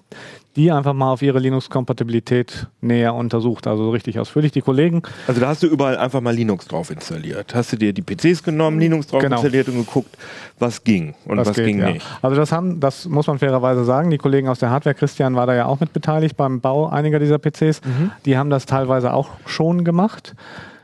die 0.55 0.71
einfach 0.71 0.93
mal 0.93 1.11
auf 1.11 1.21
ihre 1.21 1.39
Linux-Kompatibilität 1.39 2.67
näher 2.81 3.13
untersucht, 3.15 3.65
also 3.67 3.89
richtig 3.89 4.19
ausführlich. 4.19 4.51
Die 4.51 4.61
Kollegen, 4.61 5.01
Also 5.27 5.41
da 5.41 5.47
hast 5.47 5.63
du 5.63 5.67
überall 5.67 5.97
einfach 5.97 6.21
mal 6.21 6.33
Linux 6.35 6.67
drauf 6.67 6.91
installiert. 6.91 7.55
Hast 7.55 7.73
du 7.73 7.77
dir 7.77 7.91
die 7.93 8.01
PCs 8.03 8.43
genommen, 8.43 8.79
Linux 8.79 9.07
drauf 9.07 9.21
Genau. 9.21 9.37
installiert 9.37 9.67
und 9.69 9.75
geguckt, 9.77 10.15
was 10.59 10.83
ging 10.83 11.15
und 11.25 11.37
was, 11.37 11.53
geht, 11.53 11.65
ging 11.65 11.79
ja. 11.79 11.91
nicht. 11.91 12.05
Also 12.21 12.35
das 12.35 12.51
haben, 12.51 12.79
das 12.79 13.07
muss 13.07 13.27
man 13.27 13.39
fairerweise 13.39 13.83
sagen. 13.83 14.09
Die 14.11 14.17
Kollegen 14.17 14.47
aus 14.47 14.59
der 14.59 14.69
Hardware, 14.69 14.93
Christian 14.95 15.35
war 15.35 15.47
da 15.47 15.55
ja 15.55 15.65
auch 15.65 15.79
mit 15.79 15.91
beteiligt 15.93 16.37
beim 16.37 16.61
Bau 16.61 16.87
einiger 16.87 17.19
dieser 17.19 17.39
PCs. 17.39 17.81
Mhm. 17.83 18.11
Die 18.25 18.37
haben 18.37 18.49
das 18.49 18.65
teilweise 18.65 19.13
auch 19.13 19.29
schon 19.45 19.83
gemacht, 19.83 20.35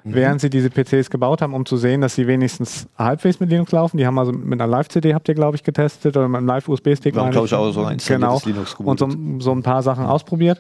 während 0.04 0.42
sie 0.42 0.50
diese 0.50 0.70
PCs 0.70 1.10
gebaut 1.10 1.42
haben, 1.42 1.54
um 1.54 1.66
zu 1.66 1.78
sehen, 1.78 2.02
dass 2.02 2.16
sie 2.16 2.28
wenigstens 2.28 2.88
halbwegs 2.98 3.40
mit 3.40 3.50
Linux 3.50 3.72
laufen. 3.72 3.98
Die 3.98 4.06
haben 4.06 4.18
also 4.18 4.32
mit 4.32 4.60
einer 4.60 4.70
Live-CD 4.70 5.14
habt 5.14 5.28
ihr, 5.28 5.36
glaube 5.36 5.56
ich, 5.56 5.64
getestet 5.64 6.16
oder 6.18 6.28
mit 6.28 6.38
einem 6.38 6.48
Live-USB-Stick. 6.48 7.14
Glaube 7.14 7.30
ich, 7.46 7.54
auch 7.54 7.72
so 7.72 7.84
ein 7.86 7.98
Genau. 7.98 8.42
Linux 8.46 8.76
Und 8.76 9.00
so, 9.00 9.10
so 9.40 9.52
ein 9.52 9.64
paar 9.64 9.84
Sachen 9.84 10.06
ausprobiert. 10.06 10.60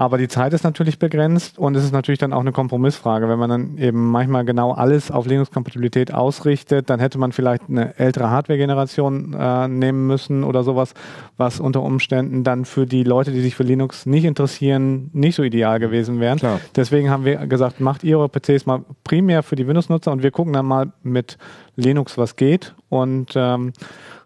Aber 0.00 0.16
die 0.16 0.28
Zeit 0.28 0.52
ist 0.52 0.62
natürlich 0.62 1.00
begrenzt 1.00 1.58
und 1.58 1.74
es 1.74 1.82
ist 1.82 1.92
natürlich 1.92 2.20
dann 2.20 2.32
auch 2.32 2.40
eine 2.40 2.52
Kompromissfrage. 2.52 3.28
Wenn 3.28 3.40
man 3.40 3.50
dann 3.50 3.78
eben 3.78 4.12
manchmal 4.12 4.44
genau 4.44 4.70
alles 4.70 5.10
auf 5.10 5.26
Linux-Kompatibilität 5.26 6.14
ausrichtet, 6.14 6.88
dann 6.88 7.00
hätte 7.00 7.18
man 7.18 7.32
vielleicht 7.32 7.64
eine 7.68 7.98
ältere 7.98 8.30
Hardware-Generation 8.30 9.34
äh, 9.34 9.66
nehmen 9.66 10.06
müssen 10.06 10.44
oder 10.44 10.62
sowas, 10.62 10.94
was 11.36 11.58
unter 11.58 11.82
Umständen 11.82 12.44
dann 12.44 12.64
für 12.64 12.86
die 12.86 13.02
Leute, 13.02 13.32
die 13.32 13.40
sich 13.40 13.56
für 13.56 13.64
Linux 13.64 14.06
nicht 14.06 14.24
interessieren, 14.24 15.10
nicht 15.12 15.34
so 15.34 15.42
ideal 15.42 15.80
gewesen 15.80 16.20
wären. 16.20 16.38
Klar. 16.38 16.60
Deswegen 16.76 17.10
haben 17.10 17.24
wir 17.24 17.48
gesagt, 17.48 17.80
macht 17.80 18.04
ihr 18.04 18.20
eure 18.20 18.28
PCs 18.28 18.66
mal 18.66 18.84
primär 19.02 19.42
für 19.42 19.56
die 19.56 19.66
Windows-Nutzer 19.66 20.12
und 20.12 20.22
wir 20.22 20.30
gucken 20.30 20.52
dann 20.52 20.66
mal 20.66 20.92
mit 21.02 21.38
Linux, 21.74 22.16
was 22.16 22.36
geht 22.36 22.72
und 22.88 23.32
ähm, 23.34 23.72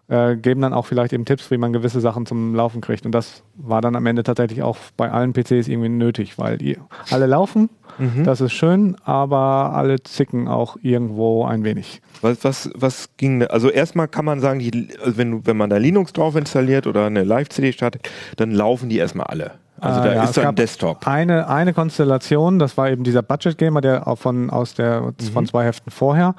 äh, 0.07 0.35
geben 0.35 0.61
dann 0.61 0.73
auch 0.73 0.85
vielleicht 0.85 1.13
eben 1.13 1.25
Tipps, 1.25 1.49
wie 1.51 1.57
man 1.57 1.73
gewisse 1.73 2.01
Sachen 2.01 2.25
zum 2.25 2.55
Laufen 2.55 2.81
kriegt. 2.81 3.05
Und 3.05 3.13
das 3.13 3.43
war 3.55 3.81
dann 3.81 3.95
am 3.95 4.05
Ende 4.05 4.23
tatsächlich 4.23 4.61
auch 4.61 4.77
bei 4.97 5.11
allen 5.11 5.33
PCs 5.33 5.67
irgendwie 5.67 5.89
nötig, 5.89 6.37
weil 6.37 6.57
die 6.57 6.77
alle 7.09 7.25
laufen, 7.25 7.69
das 8.23 8.41
ist 8.41 8.53
schön, 8.53 8.95
aber 9.03 9.73
alle 9.73 10.01
zicken 10.01 10.47
auch 10.47 10.77
irgendwo 10.81 11.45
ein 11.45 11.63
wenig. 11.63 12.01
Was, 12.21 12.43
was, 12.43 12.69
was 12.75 13.09
ging, 13.17 13.43
also 13.43 13.69
erstmal 13.69 14.07
kann 14.07 14.25
man 14.25 14.39
sagen, 14.39 14.59
die, 14.59 14.89
also 15.03 15.17
wenn, 15.17 15.31
du, 15.31 15.41
wenn 15.43 15.57
man 15.57 15.69
da 15.69 15.77
Linux 15.77 16.13
drauf 16.13 16.35
installiert 16.35 16.87
oder 16.87 17.05
eine 17.05 17.23
Live-CD 17.23 17.71
startet, 17.71 18.09
dann 18.37 18.51
laufen 18.51 18.89
die 18.89 18.97
erstmal 18.97 19.27
alle. 19.27 19.51
Also 19.79 20.01
da 20.01 20.13
ja, 20.13 20.23
ist 20.23 20.37
dann 20.37 20.55
Desktop. 20.55 21.05
Eine, 21.07 21.49
eine 21.49 21.73
Konstellation, 21.73 22.57
das 22.57 22.77
war 22.77 22.89
eben 22.89 23.03
dieser 23.03 23.21
Budget 23.21 23.57
Gamer, 23.57 23.81
der 23.81 24.07
auch 24.07 24.17
von, 24.17 24.49
aus 24.49 24.73
der, 24.73 25.13
von 25.33 25.45
zwei 25.45 25.65
Heften 25.65 25.91
vorher. 25.91 26.35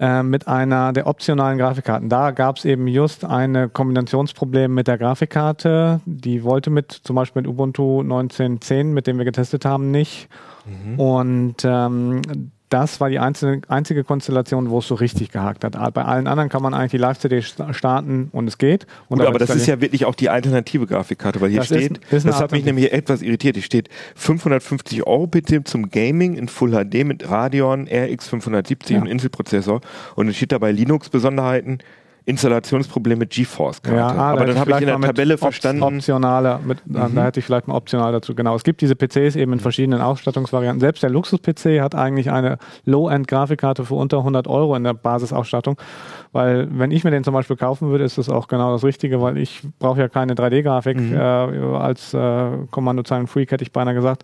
Äh, 0.00 0.22
mit 0.22 0.48
einer 0.48 0.92
der 0.92 1.06
optionalen 1.06 1.58
Grafikkarten. 1.58 2.08
Da 2.08 2.30
gab 2.30 2.56
es 2.56 2.64
eben 2.64 2.86
just 2.88 3.24
ein 3.24 3.72
Kombinationsproblem 3.72 4.74
mit 4.74 4.88
der 4.88 4.98
Grafikkarte. 4.98 6.00
Die 6.06 6.44
wollte 6.44 6.70
mit 6.70 6.92
zum 6.92 7.16
Beispiel 7.16 7.42
mit 7.42 7.50
Ubuntu 7.50 8.00
19.10, 8.00 8.84
mit 8.84 9.06
dem 9.06 9.18
wir 9.18 9.24
getestet 9.24 9.64
haben, 9.64 9.90
nicht. 9.90 10.28
Und 10.96 11.56
ähm, 11.64 12.22
das 12.72 13.00
war 13.00 13.10
die 13.10 13.18
einzelne, 13.18 13.60
einzige 13.68 14.04
Konstellation, 14.04 14.70
wo 14.70 14.78
es 14.78 14.86
so 14.88 14.94
richtig 14.94 15.30
gehakt 15.30 15.64
hat. 15.64 15.72
Bei 15.94 16.04
allen 16.04 16.26
anderen 16.26 16.48
kann 16.48 16.62
man 16.62 16.74
eigentlich 16.74 16.92
die 16.92 16.96
Live-CD 16.98 17.42
sta- 17.42 17.72
starten 17.74 18.28
und 18.32 18.48
es 18.48 18.58
geht. 18.58 18.86
Und 19.08 19.18
Gut, 19.18 19.26
aber 19.26 19.38
das 19.38 19.50
ist 19.50 19.66
ja 19.66 19.80
wirklich 19.80 20.04
auch 20.04 20.14
die 20.14 20.28
alternative 20.30 20.86
Grafikkarte, 20.86 21.40
weil 21.40 21.50
hier 21.50 21.60
Das 21.60 21.70
ist- 21.70 21.84
steht, 21.84 21.98
ist 22.10 22.24
eine 22.24 22.32
das 22.32 22.40
hat 22.40 22.52
mich 22.52 22.64
nämlich 22.64 22.92
etwas 22.92 23.22
irritiert, 23.22 23.56
hier 23.56 23.62
steht 23.62 23.88
550 24.16 25.06
Euro 25.06 25.26
PC 25.26 25.66
zum 25.66 25.90
Gaming 25.90 26.34
in 26.34 26.48
Full 26.48 26.72
HD 26.72 27.04
mit 27.04 27.28
Radeon 27.28 27.86
RX 27.88 28.28
570 28.28 28.96
Ja. 28.96 29.00
und 29.02 29.06
Intel-Prozessor 29.08 29.80
und 30.16 30.28
es 30.28 30.36
steht 30.36 30.52
dabei 30.52 30.72
Linux-Besonderheiten, 30.72 31.78
Installationsproblem 32.24 33.18
mit 33.18 33.30
GeForce-Karte. 33.30 33.98
Ja, 33.98 34.06
ah, 34.08 34.30
aber 34.30 34.40
da 34.40 34.46
dann 34.46 34.58
habe 34.60 34.70
ich 34.72 34.80
in 34.80 34.86
der 34.86 35.00
Tabelle 35.00 35.38
verstanden, 35.38 35.78
Mhm. 35.80 35.96
Optionale, 35.98 36.60
mit, 36.64 36.78
da 36.84 37.08
hätte 37.24 37.40
ich 37.40 37.46
vielleicht 37.46 37.66
mal 37.68 37.74
optional 37.74 38.12
dazu. 38.12 38.34
Genau. 38.34 38.54
Es 38.54 38.62
gibt 38.62 38.80
diese 38.80 38.94
PCs 38.94 39.36
eben 39.36 39.52
in 39.54 39.60
verschiedenen 39.60 40.00
Ausstattungsvarianten. 40.00 40.80
Selbst 40.80 41.02
der 41.02 41.10
Luxus-PC 41.10 41.80
hat 41.80 41.94
eigentlich 41.94 42.30
eine 42.30 42.58
Low-End-Grafikkarte 42.84 43.84
für 43.84 43.94
unter 43.94 44.18
100 44.18 44.46
Euro 44.46 44.76
in 44.76 44.84
der 44.84 44.94
Basisausstattung. 44.94 45.76
Weil, 46.32 46.68
wenn 46.70 46.90
ich 46.92 47.04
mir 47.04 47.10
den 47.10 47.24
zum 47.24 47.34
Beispiel 47.34 47.56
kaufen 47.56 47.90
würde, 47.90 48.04
ist 48.04 48.18
das 48.18 48.28
auch 48.28 48.48
genau 48.48 48.72
das 48.72 48.84
Richtige, 48.84 49.20
weil 49.20 49.36
ich 49.36 49.62
brauche 49.78 50.00
ja 50.00 50.08
keine 50.08 50.34
3D-Grafik 50.34 50.98
Mhm. 50.98 51.14
äh, 51.14 51.18
als 51.18 52.14
äh, 52.14 52.46
Kommandozeilen-Freak, 52.70 53.50
hätte 53.50 53.64
ich 53.64 53.72
beinahe 53.72 53.94
gesagt. 53.94 54.22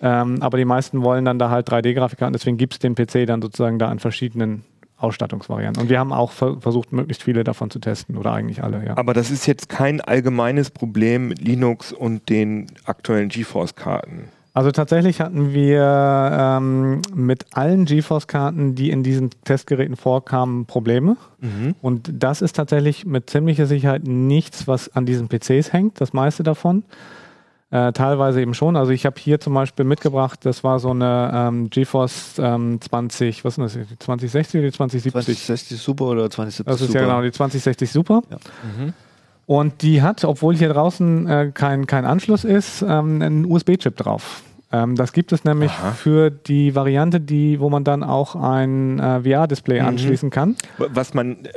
Ähm, 0.00 0.38
aber 0.40 0.56
die 0.58 0.64
meisten 0.64 1.02
wollen 1.02 1.24
dann 1.24 1.38
da 1.40 1.50
halt 1.50 1.68
3D-Grafikkarten, 1.68 2.32
deswegen 2.32 2.56
gibt 2.56 2.74
es 2.74 2.78
den 2.78 2.94
PC 2.94 3.26
dann 3.26 3.42
sozusagen 3.42 3.78
da 3.80 3.90
in 3.90 3.98
verschiedenen 3.98 4.62
Ausstattungsvarianten. 4.98 5.82
Und 5.82 5.88
wir 5.88 5.98
haben 5.98 6.12
auch 6.12 6.32
ver 6.32 6.60
versucht, 6.60 6.92
möglichst 6.92 7.22
viele 7.22 7.44
davon 7.44 7.70
zu 7.70 7.78
testen 7.78 8.16
oder 8.16 8.32
eigentlich 8.32 8.62
alle, 8.62 8.84
ja. 8.84 8.96
aber 8.96 9.14
das 9.14 9.30
ist 9.30 9.46
jetzt 9.46 9.68
kein 9.68 10.00
allgemeines 10.00 10.70
Problem 10.70 11.28
mit 11.28 11.40
Linux 11.40 11.92
und 11.92 12.28
den 12.28 12.66
aktuellen 12.84 13.28
GeForce-Karten. 13.28 14.28
Also 14.54 14.72
tatsächlich 14.72 15.20
hatten 15.20 15.52
wir 15.52 16.30
ähm, 16.32 17.00
mit 17.14 17.46
allen 17.52 17.84
GeForce-Karten, 17.84 18.74
die 18.74 18.90
in 18.90 19.04
diesen 19.04 19.30
Testgeräten 19.44 19.94
vorkamen, 19.94 20.66
Probleme. 20.66 21.16
Und 21.80 22.10
das 22.12 22.42
ist 22.42 22.56
tatsächlich 22.56 23.06
mit 23.06 23.30
ziemlicher 23.30 23.66
Sicherheit 23.66 24.08
nichts, 24.08 24.66
was 24.66 24.88
an 24.96 25.06
diesen 25.06 25.28
PCs 25.28 25.72
hängt, 25.72 26.00
das 26.00 26.12
meiste 26.12 26.42
davon. 26.42 26.82
Äh, 27.70 27.92
teilweise 27.92 28.40
eben 28.40 28.54
schon. 28.54 28.76
Also 28.76 28.92
ich 28.92 29.04
habe 29.04 29.16
hier 29.20 29.40
zum 29.40 29.52
Beispiel 29.52 29.84
mitgebracht, 29.84 30.40
das 30.44 30.64
war 30.64 30.78
so 30.78 30.90
eine 30.90 31.30
ähm, 31.34 31.68
GeForce 31.68 32.38
ähm, 32.38 32.80
20, 32.80 33.44
was 33.44 33.58
ist 33.58 33.76
das, 33.76 33.88
die 33.88 33.98
2060 33.98 34.60
oder 34.60 34.70
die 34.70 34.72
2070? 34.72 35.12
2060 35.12 35.78
Super 35.78 36.04
oder 36.06 36.30
2070 36.30 36.64
Das 36.64 36.80
ist 36.80 36.86
Super? 36.86 37.00
ja 37.00 37.06
genau 37.06 37.22
die 37.22 37.30
2060 37.30 37.90
Super. 37.90 38.22
Ja. 38.30 38.38
Und 39.44 39.82
die 39.82 40.00
hat, 40.00 40.24
obwohl 40.24 40.56
hier 40.56 40.70
draußen 40.70 41.26
äh, 41.26 41.50
kein, 41.52 41.86
kein 41.86 42.06
Anschluss 42.06 42.44
ist, 42.44 42.82
ähm, 42.82 43.20
einen 43.20 43.44
USB-Chip 43.44 43.96
drauf. 43.96 44.42
Ähm, 44.70 44.96
das 44.96 45.12
gibt 45.12 45.32
es 45.32 45.44
nämlich 45.44 45.70
Aha. 45.70 45.92
für 45.92 46.30
die 46.30 46.74
Variante, 46.74 47.20
die, 47.20 47.58
wo 47.58 47.70
man 47.70 47.84
dann 47.84 48.02
auch 48.04 48.34
ein 48.36 48.98
äh, 48.98 49.22
VR-Display 49.22 49.80
anschließen 49.80 50.28
kann. 50.28 50.56
Was 50.76 51.14
man, 51.14 51.46
äh, 51.46 51.48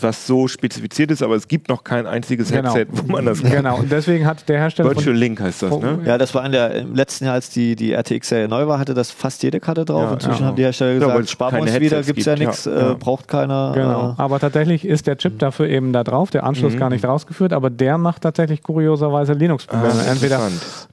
was 0.00 0.26
so 0.28 0.46
spezifiziert 0.46 1.10
ist, 1.10 1.22
aber 1.22 1.34
es 1.34 1.48
gibt 1.48 1.68
noch 1.68 1.82
kein 1.82 2.06
einziges 2.06 2.52
Headset, 2.52 2.86
wo 2.90 3.10
man 3.10 3.26
das 3.26 3.42
Genau. 3.42 3.78
Und 3.78 3.90
deswegen 3.90 4.24
hat 4.26 4.48
der 4.48 4.58
Hersteller 4.58 4.90
Virtual 4.90 5.16
Link 5.16 5.40
heißt 5.40 5.64
das, 5.64 5.78
ne? 5.78 5.98
Ja, 6.04 6.16
das 6.16 6.32
war 6.34 6.46
in 6.46 6.52
der, 6.52 6.74
im 6.76 6.94
letzten 6.94 7.24
Jahr, 7.24 7.34
als 7.34 7.50
die, 7.50 7.74
die 7.74 7.92
RTX-Serie 7.92 8.46
neu 8.46 8.68
war, 8.68 8.78
hatte 8.78 8.94
das 8.94 9.10
fast 9.10 9.42
jede 9.42 9.58
Karte 9.58 9.84
drauf. 9.84 10.04
Ja, 10.04 10.12
Inzwischen 10.14 10.42
ja. 10.42 10.46
haben 10.46 10.56
die 10.56 10.62
Hersteller 10.62 10.92
Ja, 10.92 10.98
gesagt, 10.98 11.14
weil 11.14 11.22
es 11.24 11.30
sparen 11.30 11.52
wir 11.54 11.58
keine 11.58 11.70
uns 11.72 11.80
wieder, 11.80 11.96
Headsets 11.96 12.06
gibt 12.06 12.18
es 12.20 12.26
ja 12.26 12.36
nichts, 12.36 12.64
ja, 12.66 12.72
ja. 12.72 12.92
äh, 12.92 12.94
braucht 12.94 13.26
keiner. 13.26 13.72
Genau. 13.74 14.10
Äh, 14.10 14.14
Aber 14.18 14.38
tatsächlich 14.38 14.84
ist 14.84 15.08
der 15.08 15.18
Chip 15.18 15.40
dafür 15.40 15.68
eben 15.68 15.92
da 15.92 16.04
drauf, 16.04 16.30
der 16.30 16.44
Anschluss 16.44 16.76
gar 16.76 16.90
nicht 16.90 17.04
rausgeführt, 17.04 17.52
aber 17.52 17.70
der 17.70 17.98
macht 17.98 18.22
tatsächlich 18.22 18.62
kurioserweise 18.62 19.32
Linux-Probleme. 19.32 19.94
Ah, 20.06 20.10
Entweder 20.10 20.40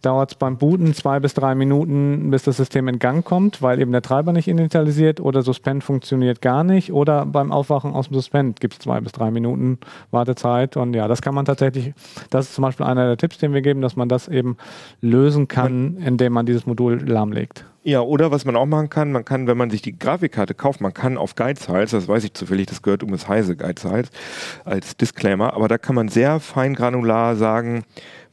dauert 0.02 0.32
es 0.32 0.38
beim 0.38 0.58
Booten 0.58 0.96
zwei 0.96 1.20
bis 1.20 1.36
drei 1.36 1.51
Minuten, 1.56 2.32
bis 2.32 2.44
das 2.44 2.58
System 2.58 2.88
in 2.88 3.00
Gang 3.00 3.26
kommt, 3.26 3.62
weil 3.62 3.80
eben 3.80 3.92
der 3.92 4.02
Treiber 4.02 4.34
nicht 4.34 4.48
initialisiert 4.48 5.20
oder 5.20 5.42
Suspend 5.42 5.84
funktioniert 5.84 6.42
gar 6.42 6.64
nicht 6.64 6.92
oder 6.92 7.26
beim 7.26 7.52
Aufwachen 7.52 7.94
aus 7.94 8.08
dem 8.08 8.16
Suspend 8.16 8.60
gibt 8.60 8.74
es 8.74 8.80
zwei 8.80 9.00
bis 9.02 9.12
drei 9.12 9.32
Minuten 9.32 9.80
Wartezeit 10.12 10.78
und 10.78 10.94
ja, 10.94 11.08
das 11.08 11.22
kann 11.22 11.36
man 11.36 11.46
tatsächlich, 11.46 11.94
das 12.30 12.48
ist 12.48 12.56
zum 12.56 12.64
Beispiel 12.64 12.86
einer 12.86 13.08
der 13.08 13.18
Tipps, 13.18 13.38
den 13.38 13.54
wir 13.54 13.62
geben, 13.62 13.82
dass 13.82 13.96
man 13.96 14.10
das 14.10 14.28
eben 14.28 14.58
lösen 15.02 15.48
kann, 15.48 15.98
indem 15.98 16.34
man 16.34 16.46
dieses 16.46 16.66
Modul 16.66 17.02
lahmlegt. 17.06 17.66
Ja, 17.84 18.02
oder 18.02 18.30
was 18.30 18.46
man 18.46 18.56
auch 18.56 18.68
machen 18.68 18.92
kann, 18.92 19.12
man 19.12 19.26
kann, 19.26 19.48
wenn 19.48 19.58
man 19.58 19.72
sich 19.72 19.82
die 19.82 19.98
Grafikkarte 19.98 20.54
kauft, 20.54 20.82
man 20.82 20.94
kann 20.94 21.18
auf 21.18 21.34
Guideziles, 21.34 21.90
das 21.90 22.08
weiß 22.08 22.24
ich 22.26 22.36
zufällig, 22.36 22.68
das 22.68 22.84
gehört 22.84 23.02
um 23.02 23.10
das 23.10 23.28
Heise 23.28 23.56
Guideziles 23.56 24.12
als 24.66 24.98
Disclaimer, 24.98 25.56
aber 25.56 25.68
da 25.68 25.80
kann 25.80 25.96
man 25.96 26.08
sehr 26.08 26.40
fein 26.40 26.76
granular 26.76 27.36
sagen, 27.36 27.84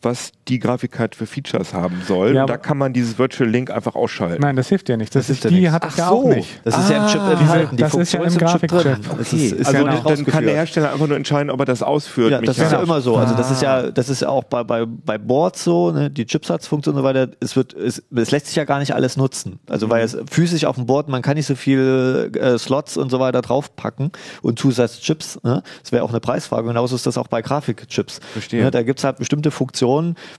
was 0.02 0.30
die 0.48 0.58
Grafikkarte 0.58 1.16
für 1.18 1.26
Features 1.26 1.74
haben 1.74 2.02
soll. 2.06 2.34
Ja, 2.34 2.42
und 2.42 2.50
da 2.50 2.56
kann 2.56 2.78
man 2.78 2.92
dieses 2.92 3.18
Virtual 3.18 3.48
Link 3.48 3.70
einfach 3.70 3.94
ausschalten. 3.94 4.40
Nein, 4.42 4.56
das 4.56 4.68
hilft 4.68 4.88
dir 4.88 4.96
nicht. 4.96 5.14
Das, 5.14 5.26
Das 5.26 5.36
ist, 5.36 5.44
dir 5.44 5.48
die 5.48 5.56
nichts. 5.60 5.72
hat 5.72 5.84
Ach 5.86 5.96
ja 5.98 6.08
so. 6.08 6.14
auch 6.14 6.24
nicht. 6.34 6.60
Das 6.64 6.78
ist 6.78 6.90
ja 6.90 7.02
im 7.04 7.06
Chip 7.08 7.20
Ah, 7.20 7.32
enthalten. 7.32 7.76
Die 7.76 7.82
das 7.82 7.94
ist 7.94 8.12
ja 8.12 8.20
Funktion 8.20 8.22
im 8.22 8.28
im 8.28 8.60
Chip 8.60 8.70
Grafikchip. 8.70 8.80
drin. 8.82 9.18
Das 9.18 9.32
ist, 9.32 9.52
ist 9.52 9.66
also 9.66 9.72
ja 9.84 9.90
genau. 9.96 10.08
dann 10.08 10.24
kann 10.26 10.44
der. 10.44 10.54
Hersteller 10.54 10.92
einfach 10.92 11.06
nur 11.06 11.16
entscheiden, 11.16 11.50
ob 11.50 11.60
er 11.60 11.66
das 11.66 11.82
ausführt. 11.82 12.30
Ja, 12.32 12.40
das 12.40 12.58
ist 12.58 12.72
ja 12.72 12.80
immer 12.82 13.00
so. 13.00 13.16
Also 13.16 13.34
das 13.34 13.50
ist 13.50 13.62
Ah. 13.64 13.82
ja, 13.84 13.90
das 13.90 14.08
ist 14.08 14.22
ja 14.22 14.28
auch 14.28 14.44
bei, 14.44 14.62
bei, 14.64 14.84
bei 14.86 15.18
Boards 15.18 15.64
so, 15.64 15.90
ne? 15.92 16.10
die 16.10 16.26
Chipsatzfunktion 16.26 16.94
und 16.94 17.00
so 17.02 17.04
weiter, 17.04 17.28
es 17.40 17.54
wird, 17.56 17.74
es, 17.74 18.02
es 18.14 18.30
lässt 18.30 18.46
sich 18.46 18.56
ja 18.56 18.64
gar 18.64 18.78
nicht 18.78 18.94
alles 18.94 19.16
nutzen. 19.16 19.58
Also 19.68 19.90
weil 19.90 20.04
es 20.04 20.16
physisch 20.30 20.64
auf 20.64 20.76
dem 20.76 20.86
Board, 20.86 21.08
man 21.08 21.22
kann 21.22 21.36
nicht 21.36 21.46
so 21.46 21.54
viel 21.54 22.30
äh, 22.40 22.58
Slots 22.58 22.96
und 22.96 23.10
so 23.10 23.20
weiter 23.20 23.42
draufpacken 23.42 24.10
und 24.42 24.58
Zusatzchips. 24.58 25.40
Ne? 25.42 25.62
Das 25.82 25.92
wäre 25.92 26.02
auch 26.04 26.10
eine 26.10 26.20
Preisfrage. 26.20 26.66
Genauso 26.68 26.94
ist 26.96 27.06
das 27.06 27.18
auch 27.18 27.28
bei 27.28 27.42
Grafikchips. 27.42 28.20
Verstehe. 28.32 28.64
Ne? 28.64 28.70
Da 28.70 28.82
gibt 28.82 28.98
es 29.00 29.04
halt 29.04 29.18
bestimmte 29.18 29.50
Funktionen, 29.50 29.87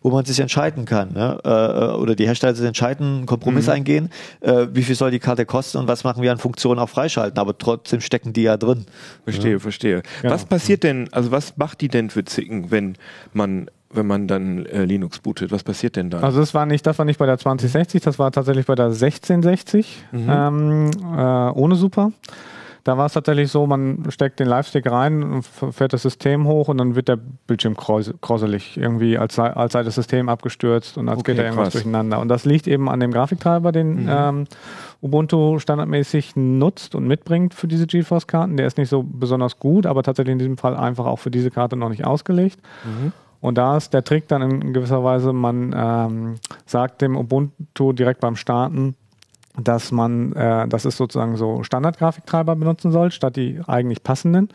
wo 0.01 0.09
man 0.09 0.25
sich 0.25 0.39
entscheiden 0.39 0.85
kann. 0.85 1.13
Ne? 1.13 1.39
Äh, 1.43 1.95
oder 1.97 2.15
die 2.15 2.25
Hersteller 2.25 2.55
sich 2.55 2.65
entscheiden, 2.65 3.17
einen 3.17 3.25
Kompromiss 3.25 3.69
eingehen, 3.69 4.09
äh, 4.41 4.67
wie 4.71 4.83
viel 4.83 4.95
soll 4.95 5.11
die 5.11 5.19
Karte 5.19 5.45
kosten 5.45 5.77
und 5.77 5.87
was 5.87 6.03
machen 6.03 6.21
wir 6.23 6.31
an 6.31 6.37
Funktionen 6.37 6.79
auch 6.79 6.89
freischalten. 6.89 7.39
Aber 7.39 7.57
trotzdem 7.57 8.01
stecken 8.01 8.33
die 8.33 8.43
ja 8.43 8.57
drin. 8.57 8.85
Verstehe, 9.23 9.59
verstehe. 9.59 10.03
Genau. 10.21 10.33
Was 10.33 10.45
passiert 10.45 10.83
denn, 10.83 11.11
also 11.11 11.31
was 11.31 11.57
macht 11.57 11.81
die 11.81 11.87
denn 11.87 12.09
für 12.09 12.23
Zicken, 12.25 12.71
wenn 12.71 12.95
man, 13.33 13.69
wenn 13.91 14.07
man 14.07 14.27
dann 14.27 14.65
äh, 14.65 14.85
Linux 14.85 15.19
bootet? 15.19 15.51
Was 15.51 15.63
passiert 15.63 15.95
denn 15.95 16.09
dann? 16.09 16.23
Also 16.23 16.39
das 16.39 16.53
war 16.53 16.65
nicht, 16.65 16.85
das 16.85 16.97
war 16.97 17.05
nicht 17.05 17.19
bei 17.19 17.25
der 17.25 17.37
2060, 17.37 18.01
das 18.01 18.19
war 18.19 18.31
tatsächlich 18.31 18.65
bei 18.65 18.75
der 18.75 18.85
1660 18.85 20.03
ähm, 20.13 20.91
äh, 21.01 21.17
ohne 21.51 21.75
Super. 21.75 22.11
Da 22.83 22.97
war 22.97 23.05
es 23.07 23.13
tatsächlich 23.13 23.51
so, 23.51 23.67
man 23.67 24.05
steckt 24.09 24.39
den 24.39 24.47
Live-Stick 24.47 24.89
rein, 24.89 25.21
und 25.21 25.43
fährt 25.45 25.93
das 25.93 26.01
System 26.03 26.47
hoch 26.47 26.69
und 26.69 26.77
dann 26.77 26.95
wird 26.95 27.07
der 27.09 27.17
Bildschirm 27.17 27.75
krauselig, 27.75 28.77
irgendwie 28.77 29.17
als, 29.17 29.35
sei- 29.35 29.51
als 29.53 29.73
sei 29.73 29.83
das 29.83 29.95
System 29.95 30.29
abgestürzt 30.29 30.97
und 30.97 31.09
als 31.09 31.19
Okay, 31.19 31.31
geht 31.31 31.39
da 31.39 31.43
irgendwas 31.43 31.65
krass. 31.65 31.73
durcheinander. 31.83 32.19
Und 32.19 32.29
das 32.29 32.45
liegt 32.45 32.67
eben 32.67 32.89
an 32.89 32.99
dem 32.99 33.11
Grafiktreiber, 33.11 33.71
den 33.71 34.07
ähm, 34.09 34.45
Ubuntu 35.01 35.59
standardmäßig 35.59 36.35
nutzt 36.35 36.95
und 36.95 37.05
mitbringt 37.07 37.53
für 37.53 37.67
diese 37.67 37.85
GeForce-Karten. 37.87 38.57
Der 38.57 38.67
ist 38.67 38.77
nicht 38.77 38.89
so 38.89 39.03
besonders 39.03 39.59
gut, 39.59 39.85
aber 39.85 40.03
tatsächlich 40.03 40.33
in 40.33 40.39
diesem 40.39 40.57
Fall 40.57 40.75
einfach 40.75 41.05
auch 41.05 41.19
für 41.19 41.31
diese 41.31 41.51
Karte 41.51 41.75
noch 41.75 41.89
nicht 41.89 42.05
ausgelegt. 42.05 42.59
Und 43.41 43.57
da 43.57 43.77
ist 43.77 43.93
der 43.93 44.03
Trick 44.03 44.27
dann 44.27 44.41
in 44.41 44.73
gewisser 44.73 45.03
Weise, 45.03 45.31
man 45.31 45.73
ähm, 45.77 46.35
sagt 46.65 47.01
dem 47.01 47.15
Ubuntu 47.15 47.93
direkt 47.93 48.19
beim 48.19 48.35
Starten, 48.35 48.95
dass 49.59 49.91
man, 49.91 50.33
äh, 50.33 50.67
das 50.67 50.85
ist 50.85 50.97
sozusagen 50.97 51.35
so 51.37 51.63
Standard-Grafiktreiber 51.63 52.55
benutzen 52.55 52.91
soll, 52.91 53.11
statt 53.11 53.35
die 53.35 53.59
eigentlich 53.67 54.03
passenden. 54.03 54.49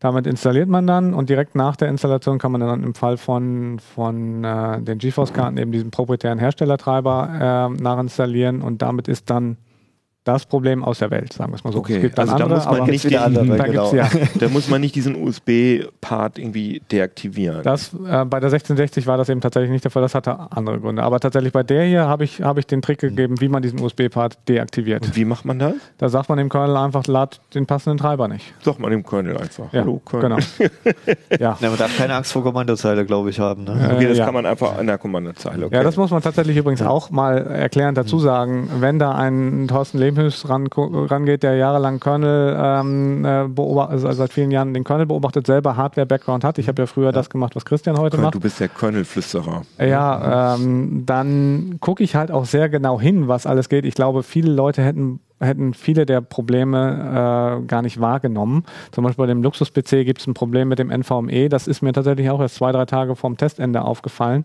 Damit 0.00 0.26
installiert 0.26 0.68
man 0.68 0.86
dann 0.86 1.14
und 1.14 1.30
direkt 1.30 1.54
nach 1.54 1.76
der 1.76 1.88
Installation 1.88 2.38
kann 2.38 2.52
man 2.52 2.60
dann 2.60 2.82
im 2.82 2.94
Fall 2.94 3.16
von, 3.16 3.78
von 3.78 4.44
äh, 4.44 4.82
den 4.82 4.98
GeForce-Karten 4.98 5.56
eben 5.56 5.72
diesen 5.72 5.90
proprietären 5.90 6.38
Herstellertreiber 6.38 7.70
äh, 7.72 7.82
nachinstallieren 7.82 8.60
und 8.60 8.82
damit 8.82 9.08
ist 9.08 9.30
dann 9.30 9.56
das 10.24 10.46
Problem 10.46 10.82
aus 10.82 10.98
der 11.00 11.10
Welt, 11.10 11.32
sagen 11.32 11.52
wir 11.52 11.56
es 11.56 11.64
mal 11.64 11.72
so. 11.72 11.78
Okay, 11.80 11.96
es 11.96 12.00
gibt 12.02 12.18
dann 12.18 12.28
also 12.28 12.38
da 12.38 12.44
andere, 12.44 12.58
muss 12.58 12.66
man 12.66 12.76
aber 12.80 12.90
nicht 12.90 13.04
den, 13.10 13.16
andere, 13.18 13.46
da 13.58 13.64
genau. 13.66 13.94
ja. 13.94 14.08
da 14.40 14.48
muss 14.48 14.68
man 14.68 14.80
nicht 14.80 14.94
diesen 14.94 15.14
USB-Part 15.16 16.38
irgendwie 16.38 16.82
deaktivieren. 16.90 17.62
Das, 17.62 17.92
äh, 17.92 18.24
bei 18.24 18.40
der 18.40 18.48
1660 18.50 19.06
war 19.06 19.16
das 19.18 19.28
eben 19.28 19.40
tatsächlich 19.40 19.70
nicht 19.70 19.84
der 19.84 19.90
Fall, 19.90 20.02
das 20.02 20.14
hatte 20.14 20.38
andere 20.50 20.80
Gründe. 20.80 21.02
Aber 21.02 21.20
tatsächlich 21.20 21.52
bei 21.52 21.62
der 21.62 21.84
hier 21.84 22.06
habe 22.06 22.24
ich, 22.24 22.42
habe 22.42 22.60
ich 22.60 22.66
den 22.66 22.82
Trick 22.82 23.00
gegeben, 23.00 23.40
wie 23.40 23.48
man 23.48 23.62
diesen 23.62 23.80
USB-Part 23.80 24.38
deaktiviert. 24.48 25.04
und 25.04 25.16
wie 25.16 25.24
macht 25.24 25.44
man 25.44 25.58
das? 25.58 25.74
Da 25.98 26.08
sagt 26.08 26.28
man 26.28 26.38
dem 26.38 26.48
Kernel 26.48 26.76
einfach, 26.76 27.06
lad 27.06 27.40
den 27.54 27.66
passenden 27.66 27.98
Treiber 27.98 28.28
nicht. 28.28 28.54
Sagt 28.62 28.80
man 28.80 28.90
dem 28.90 29.04
Kernel 29.04 29.36
einfach. 29.36 29.72
Ja, 29.72 29.80
Hallo 29.82 30.00
Kernel. 30.08 30.38
genau. 30.58 30.66
ja. 31.38 31.58
Ja, 31.60 31.68
man 31.68 31.78
darf 31.78 31.96
keine 31.96 32.14
Angst 32.14 32.32
vor 32.32 32.42
Kommandozeile, 32.42 33.04
glaube 33.04 33.30
ich, 33.30 33.38
haben. 33.40 33.64
Ne? 33.64 33.72
Okay, 33.94 34.08
das 34.08 34.16
Äh, 34.16 34.20
ja. 34.20 34.24
kann 34.24 34.34
man 34.34 34.46
einfach 34.46 34.78
in 34.80 34.86
der 34.86 34.98
Kommandozeile. 34.98 35.66
Okay. 35.66 35.74
Ja, 35.76 35.82
das 35.82 35.96
muss 35.96 36.10
man 36.10 36.22
tatsächlich 36.22 36.56
übrigens 36.56 36.82
auch 36.82 37.10
mal 37.10 37.38
erklärend 37.46 37.98
dazu 37.98 38.18
sagen. 38.18 38.70
Wenn 38.80 38.98
da 38.98 39.12
ein 39.12 39.68
Thorsten 39.68 39.98
Lehmhüß 40.14 40.48
ran, 40.48 40.68
rangeht, 40.76 41.42
der 41.42 41.56
jahrelang 41.56 42.00
Kernel 42.00 42.56
ähm, 42.58 43.24
äh, 43.24 43.48
beobachtet, 43.48 44.04
also 44.04 44.12
seit 44.12 44.32
vielen 44.32 44.50
Jahren 44.50 44.74
den 44.74 44.84
Kernel 44.84 45.06
beobachtet, 45.06 45.46
selber 45.46 45.76
Hardware-Background 45.76 46.44
hat. 46.44 46.58
Ich 46.58 46.68
habe 46.68 46.82
ja 46.82 46.86
früher 46.86 47.12
das 47.12 47.30
gemacht, 47.30 47.56
was 47.56 47.64
Christian 47.64 47.98
heute 47.98 48.18
macht. 48.18 48.34
du 48.34 48.40
bist 48.40 48.60
der 48.60 48.68
Kernel-Flüsterer. 48.68 49.62
Ja, 49.78 50.54
ähm, 50.54 51.04
dann 51.06 51.78
gucke 51.80 52.02
ich 52.02 52.16
halt 52.16 52.30
auch 52.30 52.44
sehr 52.44 52.68
genau 52.68 53.00
hin, 53.00 53.28
was 53.28 53.46
alles 53.46 53.68
geht. 53.68 53.84
Ich 53.84 53.94
glaube, 53.94 54.22
viele 54.22 54.52
Leute 54.52 54.82
hätten, 54.82 55.20
hätten 55.44 55.74
viele 55.74 56.06
der 56.06 56.20
Probleme 56.20 57.60
äh, 57.62 57.66
gar 57.66 57.82
nicht 57.82 58.00
wahrgenommen. 58.00 58.64
Zum 58.92 59.04
Beispiel 59.04 59.24
bei 59.24 59.26
dem 59.26 59.42
Luxus-PC 59.42 60.04
gibt 60.04 60.20
es 60.20 60.26
ein 60.26 60.34
Problem 60.34 60.68
mit 60.68 60.78
dem 60.78 60.90
NVMe. 60.90 61.48
Das 61.48 61.66
ist 61.66 61.82
mir 61.82 61.92
tatsächlich 61.92 62.30
auch 62.30 62.40
erst 62.40 62.56
zwei, 62.56 62.72
drei 62.72 62.84
Tage 62.84 63.16
vorm 63.16 63.36
Testende 63.36 63.82
aufgefallen, 63.82 64.44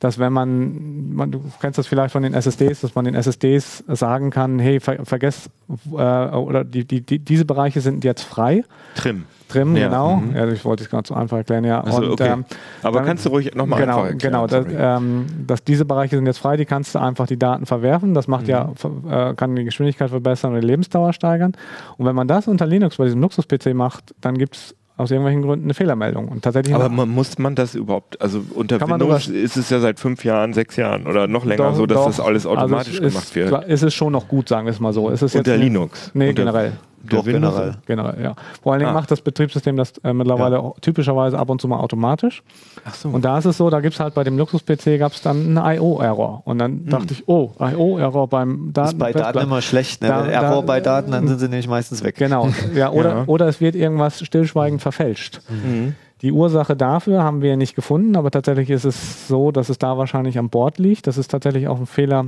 dass 0.00 0.18
wenn 0.18 0.32
man, 0.32 1.14
man 1.14 1.30
du 1.30 1.42
kennst 1.60 1.78
das 1.78 1.86
vielleicht 1.86 2.12
von 2.12 2.22
den 2.22 2.34
SSDs, 2.34 2.80
dass 2.80 2.94
man 2.94 3.04
den 3.04 3.14
SSDs 3.14 3.84
sagen 3.88 4.30
kann, 4.30 4.58
hey, 4.58 4.80
ver 4.80 5.04
vergesst, 5.04 5.50
äh, 5.90 5.94
oder 5.94 6.64
die, 6.64 6.84
die, 6.84 7.00
die, 7.00 7.18
diese 7.18 7.44
Bereiche 7.44 7.80
sind 7.80 8.04
jetzt 8.04 8.22
frei. 8.22 8.64
Trim. 8.94 9.24
Trim, 9.54 9.76
Ja, 9.76 9.86
genau. 9.88 10.16
mhm. 10.16 10.34
Ja, 10.36 10.48
ich 10.48 10.64
wollte 10.64 10.84
es 10.84 10.90
gerade 10.90 11.06
so 11.06 11.14
einfach 11.14 11.36
erklären, 11.38 11.64
ja. 11.64 11.80
Also, 11.80 12.12
okay. 12.12 12.28
ähm, 12.32 12.44
Aber 12.82 12.98
dann- 12.98 13.06
kannst 13.06 13.24
du 13.24 13.30
ruhig 13.30 13.54
nochmal 13.54 13.80
genau, 13.80 13.98
einfach 14.02 14.10
erklären? 14.12 14.32
Genau, 14.32 14.46
das, 14.46 14.66
ähm, 15.02 15.26
dass 15.46 15.64
diese 15.64 15.84
Bereiche 15.84 16.16
sind 16.16 16.26
jetzt 16.26 16.38
frei, 16.38 16.56
die 16.56 16.64
kannst 16.64 16.94
du 16.94 16.98
einfach 17.00 17.26
die 17.26 17.38
Daten 17.38 17.66
verwerfen. 17.66 18.14
Das 18.14 18.28
macht 18.28 18.48
ja, 18.48 18.70
Mhm. 18.82 19.10
äh, 19.10 19.34
kann 19.34 19.54
die 19.56 19.64
Geschwindigkeit 19.64 20.10
verbessern 20.10 20.54
und 20.54 20.60
die 20.60 20.66
Lebensdauer 20.66 21.12
steigern. 21.12 21.52
Und 21.96 22.06
wenn 22.06 22.14
man 22.14 22.28
das 22.28 22.48
unter 22.48 22.66
Linux 22.66 22.96
bei 22.96 23.04
diesem 23.04 23.20
Luxus-PC 23.20 23.74
macht, 23.74 24.14
dann 24.20 24.36
gibt 24.38 24.56
es 24.56 24.74
aus 24.96 25.10
irgendwelchen 25.10 25.42
Gründen 25.42 25.64
eine 25.64 25.74
Fehlermeldung. 25.74 26.28
Und 26.28 26.42
tatsächlich 26.42 26.72
Aber 26.72 26.88
man, 26.88 27.08
muss 27.08 27.36
man 27.38 27.56
das 27.56 27.74
überhaupt, 27.74 28.20
also 28.22 28.42
unter 28.54 28.80
Windows 28.80 29.26
ist 29.26 29.56
es 29.56 29.68
ja 29.68 29.80
seit 29.80 29.98
fünf 29.98 30.24
Jahren, 30.24 30.52
sechs 30.52 30.76
Jahren 30.76 31.08
oder 31.08 31.26
noch 31.26 31.44
länger 31.44 31.70
Doch, 31.70 31.74
so, 31.74 31.86
dass 31.86 31.98
doch. 31.98 32.06
das 32.06 32.20
alles 32.20 32.46
automatisch 32.46 33.00
also 33.00 33.08
gemacht 33.08 33.24
ist, 33.24 33.34
wird. 33.34 33.64
Ist 33.64 33.82
es 33.82 33.92
schon 33.92 34.12
noch 34.12 34.28
gut, 34.28 34.48
sagen 34.48 34.66
wir 34.66 34.70
es 34.72 34.78
mal 34.78 34.92
so. 34.92 35.08
Ist 35.10 35.22
es 35.22 35.34
Unter 35.34 35.56
Linux. 35.56 36.12
Nee, 36.14 36.28
Unter- 36.28 36.42
generell. 36.44 36.72
Der 37.10 37.18
Doch, 37.20 37.26
Windows- 37.26 37.54
generell. 37.54 37.74
Generell, 37.86 38.22
ja. 38.24 38.34
Vor 38.62 38.72
allen 38.72 38.80
Dingen 38.80 38.90
Ah. 38.90 38.94
macht 38.94 39.10
das 39.10 39.20
Betriebssystem 39.20 39.76
das 39.76 39.92
äh, 40.04 40.12
mittlerweile 40.12 40.58
auch 40.60 40.78
typischerweise 40.80 41.38
ab 41.38 41.50
und 41.50 41.60
zu 41.60 41.68
mal 41.68 41.78
automatisch. 41.78 42.42
Ach 42.84 42.94
so. 42.94 43.08
Und 43.10 43.24
da 43.24 43.38
ist 43.38 43.44
es 43.44 43.56
so, 43.56 43.70
da 43.70 43.80
gibt 43.80 43.94
es 43.94 44.00
halt 44.00 44.14
bei 44.14 44.24
dem 44.24 44.36
Luxus-PC 44.38 44.98
gab 44.98 45.12
es 45.12 45.22
dann 45.22 45.56
einen 45.58 45.76
IO-Error. 45.78 46.42
Und 46.44 46.58
dann 46.58 46.86
dachte 46.86 47.12
ich, 47.14 47.28
oh, 47.28 47.50
IO-Error 47.60 48.28
beim 48.28 48.70
Das 48.72 48.92
ist 48.92 48.92
Daten 48.92 48.98
bei 48.98 49.12
Daten 49.12 49.38
immer 49.38 49.62
schlecht. 49.62 50.02
Ne? 50.02 50.08
Da- 50.08 50.26
Error 50.26 50.60
da- 50.62 50.66
bei 50.66 50.80
Daten, 50.80 51.10
dann 51.12 51.28
sind 51.28 51.38
sie 51.38 51.48
nämlich 51.48 51.68
meistens 51.68 52.02
weg. 52.02 52.16
Genau, 52.16 52.48
ja, 52.74 52.90
oder, 52.90 53.08
Ja. 53.10 53.24
oder 53.26 53.46
es 53.48 53.60
wird 53.60 53.74
irgendwas 53.74 54.20
stillschweigend 54.24 54.82
verfälscht. 54.82 55.40
Mhm. 55.48 55.94
Die 56.22 56.32
Ursache 56.32 56.74
dafür 56.74 57.22
haben 57.22 57.42
wir 57.42 57.56
nicht 57.58 57.74
gefunden, 57.74 58.16
aber 58.16 58.30
tatsächlich 58.30 58.70
ist 58.70 58.84
es 58.84 59.28
so, 59.28 59.50
dass 59.50 59.68
es 59.68 59.76
da 59.78 59.98
wahrscheinlich 59.98 60.38
an 60.38 60.48
Bord 60.48 60.78
liegt. 60.78 61.06
Das 61.06 61.18
ist 61.18 61.30
tatsächlich 61.30 61.68
auch 61.68 61.78
ein 61.78 61.86
Fehler, 61.86 62.26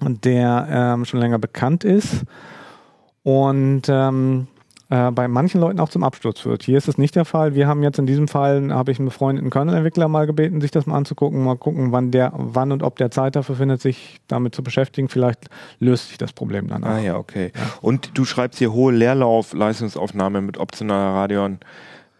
der 0.00 0.66
ähm, 0.70 1.04
schon 1.04 1.20
länger 1.20 1.38
bekannt 1.38 1.84
ist 1.84 2.24
und 3.28 3.82
ähm, 3.90 4.46
äh, 4.88 5.10
bei 5.10 5.28
manchen 5.28 5.60
Leuten 5.60 5.80
auch 5.80 5.90
zum 5.90 6.02
Absturz 6.02 6.40
führt. 6.40 6.62
Hier 6.62 6.78
ist 6.78 6.88
es 6.88 6.96
nicht 6.96 7.14
der 7.14 7.26
Fall. 7.26 7.54
Wir 7.54 7.68
haben 7.68 7.82
jetzt 7.82 7.98
in 7.98 8.06
diesem 8.06 8.26
Fall, 8.26 8.72
habe 8.72 8.90
ich 8.90 8.98
einen 8.98 9.08
befreundeten 9.08 9.50
Kernel-Entwickler 9.50 10.08
mal 10.08 10.26
gebeten, 10.26 10.62
sich 10.62 10.70
das 10.70 10.86
mal 10.86 10.96
anzugucken, 10.96 11.44
mal 11.44 11.58
gucken, 11.58 11.92
wann 11.92 12.10
der, 12.10 12.32
wann 12.34 12.72
und 12.72 12.82
ob 12.82 12.96
der 12.96 13.10
Zeit 13.10 13.36
dafür 13.36 13.56
findet, 13.56 13.82
sich 13.82 14.18
damit 14.28 14.54
zu 14.54 14.62
beschäftigen. 14.62 15.10
Vielleicht 15.10 15.50
löst 15.78 16.08
sich 16.08 16.16
das 16.16 16.32
Problem 16.32 16.68
dann 16.68 16.84
auch. 16.84 16.88
Ah 16.88 17.00
ja, 17.00 17.16
okay. 17.16 17.52
Und 17.82 18.16
du 18.16 18.24
schreibst 18.24 18.60
hier 18.60 18.72
hohe 18.72 18.94
Leerlauf, 18.94 19.52
Leistungsaufnahme 19.52 20.40
mit 20.40 20.56
optionaler 20.56 21.14
Radion. 21.14 21.58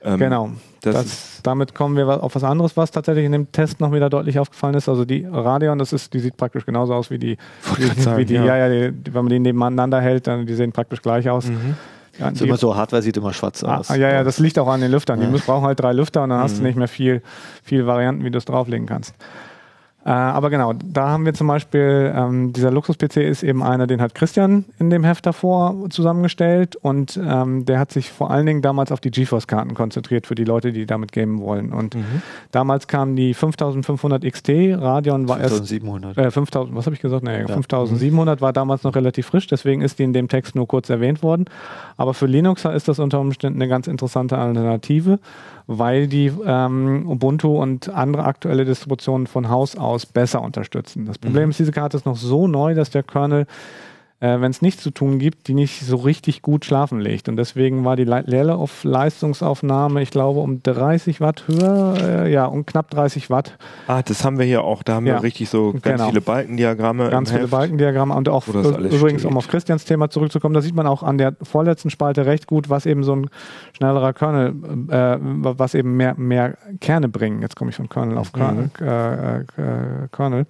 Ähm, 0.03 0.19
Genau. 0.19 0.51
Das, 0.83 0.95
Das, 0.95 1.41
damit 1.43 1.75
kommen 1.75 1.97
wir 1.97 2.23
auf 2.23 2.35
was 2.37 2.45
anderes, 2.45 2.77
was 2.77 2.91
tatsächlich 2.93 3.25
in 3.25 3.33
dem 3.33 3.51
Test 3.51 3.81
noch 3.81 3.93
wieder 3.93 4.09
deutlich 4.09 4.39
aufgefallen 4.39 4.75
ist. 4.75 4.89
Also 4.89 5.05
die 5.05 5.25
Radeon, 5.25 5.79
das 5.79 5.93
ist, 5.93 6.15
die 6.15 6.21
sieht 6.21 6.37
praktisch 6.37 6.65
genauso 6.65 6.95
aus 6.95 7.11
wie 7.11 7.19
die, 7.19 7.37
wie, 7.77 8.01
sagen, 8.01 8.17
wie 8.19 8.25
die 8.25 8.35
ja. 8.35 8.45
ja, 8.45 8.57
ja, 8.57 8.69
die, 8.69 8.93
die, 8.93 9.13
wenn 9.13 9.25
man 9.25 9.31
die 9.31 9.41
nebeneinander 9.41 10.01
hält, 10.01 10.27
dann 10.29 10.47
die 10.47 10.55
sehen 10.55 10.71
praktisch 10.73 11.03
gleich 11.03 11.29
aus. 11.29 11.47
Mhm. 11.47 11.75
Ja, 12.19 12.29
Ist 12.29 12.41
die, 12.41 12.45
immer 12.47 12.57
so, 12.57 12.75
Hardware 12.77 13.03
sieht 13.03 13.17
immer 13.17 13.33
schwarz 13.33 13.63
ah, 13.65 13.79
aus. 13.79 13.89
ja, 13.91 13.97
ja, 13.97 14.25
das 14.25 14.39
liegt 14.39 14.59
auch 14.59 14.69
an 14.69 14.81
den 14.81 14.91
Lüftern. 14.91 15.19
Die 15.21 15.25
Ja. 15.27 15.31
müssen, 15.31 15.47
brauchen 15.47 15.65
halt 15.67 15.81
drei 15.81 15.93
Lüfter 15.93 16.23
und 16.23 16.31
dann 16.31 16.39
Mhm. 16.39 16.43
hast 16.45 16.59
du 16.59 16.63
nicht 16.63 16.77
mehr 16.77 16.89
viel, 16.89 17.23
viel 17.63 17.87
Varianten, 17.87 18.25
wie 18.25 18.31
du 18.31 18.39
es 18.39 18.45
drauflegen 18.45 18.87
kannst. 18.87 19.15
Äh, 20.09 20.13
aber 20.13 20.49
genau, 20.49 20.73
da 20.73 21.11
haben 21.11 21.27
wir 21.27 21.35
zum 21.35 21.49
Beispiel, 21.49 22.11
ähm, 22.17 22.55
dieser 22.55 22.71
Luxus-PC 22.71 23.19
ist 23.19 23.43
eben 23.43 23.63
einer, 23.63 23.87
den 23.87 24.01
hat 24.01 24.15
Christian 24.15 24.65
in 24.79 24.89
dem 24.89 25.05
Heft 25.05 25.27
davor 25.27 25.75
zusammengestellt 25.91 26.77
und 26.77 27.21
ähm, 27.23 27.67
der 27.67 27.79
hat 27.79 27.93
sich 27.93 28.11
vor 28.11 28.31
allen 28.31 28.47
Dingen 28.47 28.63
damals 28.63 28.91
auf 28.91 29.01
die 29.01 29.11
GeForce-Karten 29.11 29.75
konzentriert 29.75 30.27
für 30.27 30.35
die 30.35 30.45
Leute, 30.45 30.73
die 30.73 30.87
damit 30.87 31.13
gamen 31.13 31.43
wollen. 31.43 31.75
Und 31.75 31.95
Mhm. 31.95 32.23
damals 32.53 32.89
kamen 32.89 33.17
die 33.17 33.35
5500 33.35 34.25
XT, 34.25 34.49
Radeon 34.81 35.29
war 35.29 35.41
erst 35.41 35.57
5700. 35.57 36.17
äh, 36.17 36.31
5000, 36.31 36.75
was 36.75 36.87
habe 36.87 36.95
ich 36.97 37.03
gesagt? 37.03 37.23
Nee, 37.25 37.45
5700 37.47 38.41
war 38.41 38.55
damals 38.55 38.85
noch 38.85 38.95
relativ 38.97 39.27
frisch, 39.27 39.47
deswegen 39.47 39.83
ist 39.83 39.99
die 39.99 40.05
in 40.05 40.15
dem 40.15 40.29
Text 40.29 40.55
nur 40.55 40.67
kurz 40.67 40.89
erwähnt 40.89 41.23
worden. 41.23 41.45
Aber 41.99 42.15
für 42.15 42.25
Linuxer 42.25 42.73
ist 42.73 42.89
das 42.89 42.99
unter 42.99 43.21
Umständen 43.21 43.61
eine 43.61 43.69
ganz 43.69 43.87
interessante 43.89 44.39
Alternative, 44.39 45.19
weil 45.69 46.09
die 46.09 46.33
ähm, 46.47 47.07
Ubuntu 47.07 47.61
und 47.61 47.91
andere 47.91 48.25
aktuelle 48.25 48.65
Distributionen 48.65 49.27
von 49.27 49.51
Haus 49.51 49.77
aus 49.77 50.07
besser 50.07 50.41
unterstützen. 50.41 51.05
Das 51.05 51.19
Problem 51.19 51.51
ist, 51.51 51.59
diese 51.59 51.73
Karte 51.73 51.99
ist 51.99 52.07
noch 52.07 52.17
so 52.17 52.49
neu, 52.49 52.75
dass 52.75 52.91
der 52.91 53.03
Kernel 53.03 53.47
äh, 54.21 54.41
wenn 54.41 54.51
es 54.51 54.63
nichts 54.63 54.83
zu 54.83 54.91
tun 54.91 55.19
gibt, 55.19 55.47
die 55.49 55.55
nicht 55.55 55.81
so 55.87 55.97
richtig 55.97 56.43
gut 56.43 56.65
schlafen 56.65 57.01
legt. 57.01 57.29
Und 57.29 57.37
deswegen 57.37 57.85
war 57.85 57.95
die 57.97 58.05
Le- 58.05 58.25
Leerlauf-Leistungsaufnahme, 58.27 60.03
ich 60.03 60.11
glaube, 60.11 60.41
um 60.41 60.63
30 60.63 61.21
Watt 61.21 61.45
höher, 61.47 61.95
äh, 62.01 62.33
ja, 62.33 62.47
um 62.47 62.67
knapp 62.67 62.91
30 62.91 63.31
Watt. 63.31 63.57
ah, 63.87 64.03
das 64.03 64.25
haben 64.25 64.39
wir 64.39 64.45
hier 64.47 64.65
auch. 64.65 64.83
Da 64.83 64.95
haben 64.95 65.07
Ja. 65.07 65.15
wir 65.17 65.23
richtig 65.23 65.49
so 65.51 65.73
ganz 65.73 65.83
Genau. 65.85 66.09
viele 66.09 66.21
Balkendiagramme. 66.21 67.11
Ganz 67.11 67.29
im 67.31 67.35
viele 67.35 67.43
Heft. 67.45 67.51
Balkendiagramme 67.53 68.15
und 68.15 68.29
auch 68.29 68.47
übrigens, 68.49 69.21
steht. 69.23 69.25
um 69.25 69.37
auf 69.37 69.49
Christians 69.49 69.85
Thema 69.85 70.11
zurückzukommen, 70.11 70.55
da 70.55 70.61
sieht 70.63 70.75
man 70.75 70.87
auch 70.87 71.03
an 71.03 71.19
der 71.19 71.35
vorletzten 71.43 71.91
Spalte 71.91 72.27
recht 72.27 72.47
gut, 72.47 72.69
was 72.71 72.87
eben 72.87 73.05
so 73.05 73.15
ein 73.15 73.31
schnellerer 73.77 74.13
Kernel, 74.13 74.55
äh, 74.91 75.19
was 75.21 75.75
eben 75.75 75.97
mehr, 75.97 76.15
mehr 76.17 76.57
Kerne 76.81 77.09
bringen. 77.09 77.41
Jetzt 77.43 77.57
komme 77.57 77.71
ich 77.71 77.77
von 77.77 77.89
Kernel 77.89 78.19
auf 78.19 78.33
Kernel. 78.33 78.71
Mhm. 78.81 78.87
Äh, 78.87 79.37
äh, 79.41 79.45
Kernel. 80.13 80.47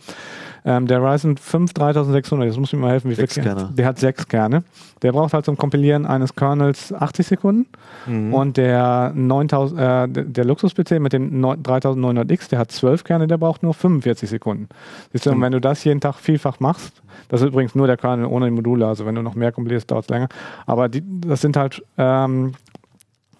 Ähm, 0.65 0.87
der 0.87 1.03
Ryzen 1.03 1.37
5 1.37 1.73
3600, 1.75 2.47
jetzt 2.49 2.59
muss 2.59 2.69
ich 2.71 2.75
mir 2.75 2.81
mal 2.81 2.91
helfen, 2.93 3.11
wie 3.11 3.15
viel 3.15 3.27
Kerne. 3.27 3.58
Der 3.67 3.87
hat 3.87 3.99
sechs 3.99 4.27
Kerne. 4.29 4.65
Der 5.03 5.13
braucht 5.13 5.33
halt 5.35 5.45
zum 5.45 5.57
Kompilieren 5.57 6.07
eines 6.07 6.35
Kernels 6.35 6.93
80 6.93 7.27
Sekunden. 7.27 7.67
Mhm. 8.07 8.35
Und 8.35 8.57
der 8.57 9.13
9000, 9.15 9.81
äh, 9.81 10.09
der- 10.25 10.45
Luxus-PC 10.45 10.99
mit 11.01 11.13
dem 11.13 11.41
9 11.41 11.63
3900X, 11.63 12.49
der 12.49 12.59
hat 12.59 12.71
12 12.73 13.05
Kerne, 13.05 13.27
der 13.27 13.39
braucht 13.39 13.63
nur 13.63 13.75
45 13.75 14.29
Sekunden. 14.29 14.69
Siehst 15.13 15.27
du, 15.27 15.31
und 15.31 15.41
wenn 15.41 15.53
du 15.53 15.61
das 15.61 15.85
jeden 15.85 16.01
Tag 16.01 16.15
vielfach 16.17 16.61
machst, 16.61 17.03
das 17.29 17.41
ist 17.43 17.49
übrigens 17.49 17.75
nur 17.75 17.87
der 17.87 17.97
Kernel 17.97 18.27
ohne 18.27 18.47
die 18.47 18.53
Module, 18.53 18.87
also 18.87 19.05
wenn 19.07 19.15
du 19.15 19.23
noch 19.23 19.35
mehr 19.35 19.53
kompilierst, 19.53 19.91
dauert 19.91 20.05
es 20.05 20.09
länger. 20.11 20.29
Aber 20.67 20.89
die, 20.89 21.03
das 21.21 21.41
sind 21.41 21.57
halt 21.57 21.83
ähm, 21.97 22.53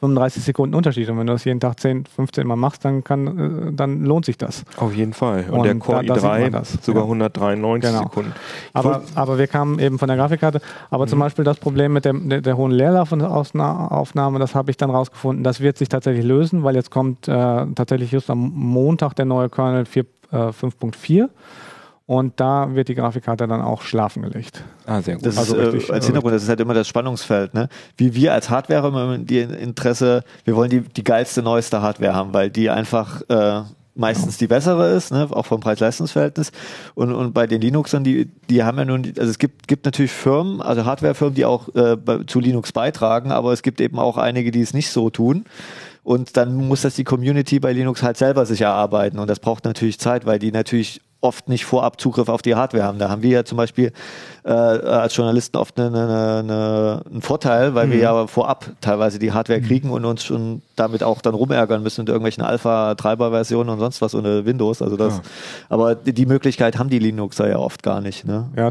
35 0.01 0.45
Sekunden 0.45 0.75
Unterschied. 0.77 1.09
Und 1.11 1.19
wenn 1.19 1.27
du 1.27 1.33
das 1.33 1.45
jeden 1.45 1.59
Tag 1.61 1.81
10, 1.81 2.05
15 2.07 2.47
Mal 2.47 2.57
machst, 2.57 2.85
dann, 2.85 3.03
kann, 3.03 3.69
äh, 3.69 3.73
dann 3.73 4.05
lohnt 4.05 4.25
sich 4.27 4.39
das. 4.39 4.65
Auf 4.77 4.95
jeden 4.95 5.13
Fall. 5.13 5.47
Und, 5.51 5.59
Und 5.59 5.65
der 5.65 5.75
Core 5.77 6.05
da- 6.05 6.15
da 6.15 6.21
sieht 6.21 6.31
i3 6.31 6.41
man 6.43 6.53
das, 6.53 6.73
sogar 6.83 7.03
ja. 7.03 7.09
193 7.09 7.91
Genau. 7.91 8.03
Sekunden. 8.05 8.33
Aber, 8.73 9.03
aber 9.17 9.39
wir 9.39 9.47
kamen 9.49 9.79
eben 9.81 9.99
von 9.99 10.07
der 10.09 10.17
Grafikkarte. 10.17 10.61
Aber 10.91 11.05
Mhm. 11.07 11.09
zum 11.09 11.19
Beispiel 11.19 11.45
das 11.45 11.59
Problem 11.59 11.93
mit 11.93 12.05
der, 12.05 12.13
der, 12.13 12.41
der 12.43 12.57
hohen 12.57 12.71
Leerlaufaufnahme, 12.73 14.39
das 14.39 14.55
habe 14.55 14.71
ich 14.71 14.77
dann 14.77 14.91
rausgefunden, 14.91 15.43
das 15.45 15.61
wird 15.61 15.79
sich 15.79 15.89
tatsächlich 15.89 16.25
lösen, 16.25 16.65
weil 16.65 16.75
jetzt 16.77 16.91
kommt 16.91 17.27
äh, 17.29 17.33
tatsächlich 17.75 18.13
just 18.13 18.31
am 18.31 18.39
Montag 18.55 19.15
der 19.15 19.25
neue 19.25 19.49
Kernel 19.49 19.85
4, 19.85 20.05
äh, 20.33 20.37
5.4 20.53 21.29
und 22.09 22.41
da 22.41 22.75
wird 22.75 22.89
die 22.89 22.95
Grafikkarte 22.95 23.47
dann 23.47 23.61
auch 23.61 23.83
schlafen 23.83 24.23
gelegt. 24.23 24.65
ah, 24.87 25.03
sehr 25.03 25.17
gut. 25.17 25.27
Das 25.27 25.37
Also 25.37 25.57
ist, 25.57 25.75
richtig, 25.75 25.91
äh, 25.91 25.93
als 25.93 25.97
also 25.97 26.07
Hintergrund, 26.07 26.35
das 26.35 26.43
ist 26.43 26.49
halt 26.49 26.59
immer 26.59 26.73
das 26.73 26.89
Spannungsfeld. 26.89 27.53
Ne? 27.53 27.69
Wie 27.99 28.15
wir 28.15 28.33
als 28.33 28.49
Hardware 28.49 28.83
haben 28.83 28.97
immer 28.97 29.19
die 29.19 29.41
Interesse, 29.41 30.25
wir 30.47 30.57
wollen 30.57 30.71
die, 30.71 30.81
die 30.81 31.05
geilste, 31.05 31.43
neueste 31.43 31.83
Hardware 31.83 32.15
haben, 32.15 32.33
weil 32.33 32.49
die 32.49 32.71
einfach 32.71 33.21
äh, 33.29 33.61
meistens 33.95 34.39
die 34.39 34.47
bessere 34.47 34.91
ist, 34.93 35.13
ne? 35.13 35.29
auch 35.31 35.45
vom 35.45 35.61
Preis-Leistungs-Verhältnis. 35.61 36.51
Und, 36.95 37.13
und 37.13 37.35
bei 37.35 37.47
den 37.47 37.61
Linuxern, 37.61 38.05
die, 38.05 38.31
die 38.49 38.65
haben 38.65 38.79
ja 38.79 38.87
nun, 38.87 39.03
also 39.19 39.31
es 39.31 39.39
gibt, 39.39 39.69
gibt 39.69 39.85
natürlich 39.85 40.13
Firmen, 40.13 40.63
also 40.63 40.87
Hardwarefirmen, 40.87 41.35
die 41.35 41.45
auch 41.45 41.69
äh, 41.75 41.99
zu 42.27 42.41
Linux 42.41 42.73
beitragen, 42.73 43.33
aber 43.33 43.53
es 43.53 43.61
gibt 43.61 43.83
eben 43.83 43.99
auch 43.99 44.17
einige, 44.17 44.51
die 44.51 44.63
es 44.63 44.73
nicht 44.73 44.91
so 44.91 45.11
tun. 45.11 45.45
Und 46.05 46.39
dann 46.39 46.55
muss 46.55 46.81
das 46.81 46.95
die 46.95 47.05
Community 47.05 47.61
bei 47.61 47.75
Linux 47.75 48.03
halt 48.03 48.17
selber 48.17 48.47
sich 48.47 48.63
erarbeiten. 48.63 49.19
Und 49.19 49.29
das 49.29 49.41
braucht 49.41 49.67
natürlich 49.67 49.99
Zeit, 49.99 50.25
weil 50.25 50.39
die 50.39 50.53
natürlich 50.53 51.03
oft 51.21 51.49
nicht 51.49 51.65
vorab 51.65 52.01
Zugriff 52.01 52.29
auf 52.29 52.43
die 52.43 52.55
Hardware 52.55 52.85
haben. 52.85 52.99
Da 52.99 53.09
haben 53.09 53.23
wir 53.23 53.31
ja 53.31 53.45
zum 53.45 53.57
Beispiel 53.57 53.93
äh, 54.45 54.51
als 54.51 55.17
Journalisten 55.17 55.57
oft 55.57 55.79
eine, 55.79 55.89
eine, 55.89 56.39
eine, 56.39 57.03
einen 57.11 57.23
Vorteil, 57.23 57.75
weil 57.75 57.91
wir 57.91 57.99
ja 57.99 58.27
vorab 58.27 58.71
teilweise 58.81 59.19
die 59.19 59.33
Hardware 59.33 59.61
kriegen 59.61 59.91
und 59.91 60.05
uns 60.05 60.25
schon 60.25 60.63
damit 60.79 61.03
auch 61.03 61.21
dann 61.21 61.35
rumärgern 61.35 61.83
müssen 61.83 62.03
mit 62.03 62.09
irgendwelchen 62.09 62.43
Alpha-Treiber-Versionen 62.45 63.69
und 63.71 63.79
sonst 63.79 64.01
was 64.01 64.15
ohne 64.15 64.45
Windows. 64.45 64.83
Also 64.83 64.97
das, 64.97 65.17
Ja. 65.17 65.23
aber 65.69 65.95
die, 65.95 66.13
die 66.13 66.27
Möglichkeit 66.27 66.79
haben 66.79 66.91
die 66.91 66.99
Linuxer 66.99 67.49
ja 67.49 67.59
oft 67.59 67.83
gar 67.83 68.01
nicht. 68.01 68.27
Ne? 68.27 68.49
Ja, 68.57 68.71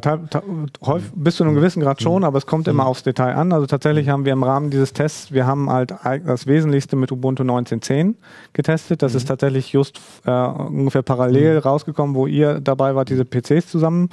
häufig, 0.85 1.11
bis 1.15 1.35
zu 1.35 1.43
einem 1.43 1.55
gewissen 1.55 1.81
Grad 1.81 2.01
schon, 2.01 2.23
aber 2.23 2.37
es 2.37 2.45
kommt 2.45 2.67
immer 2.67 2.85
aufs 2.85 3.03
Detail 3.03 3.35
an. 3.35 3.51
Also 3.51 3.65
tatsächlich 3.67 4.09
haben 4.09 4.25
wir 4.25 4.33
im 4.33 4.43
Rahmen 4.43 4.69
dieses 4.69 4.93
Tests, 4.93 5.31
wir 5.31 5.45
haben 5.45 5.69
halt 5.69 5.93
das 6.25 6.47
Wesentlichste 6.47 6.95
mit 6.95 7.11
Ubuntu 7.11 7.43
19.10 7.43 8.15
getestet. 8.53 9.01
Das 9.01 9.15
ist 9.15 9.27
tatsächlich 9.27 9.71
just 9.73 9.99
äh, 10.25 10.31
ungefähr 10.31 11.01
parallel 11.01 11.59
rausgekommen, 11.59 12.15
wo 12.15 12.27
ihr 12.27 12.59
dabei 12.59 12.95
wart, 12.95 13.09
diese 13.09 13.25
PCs 13.25 13.67
zusammen 13.69 14.09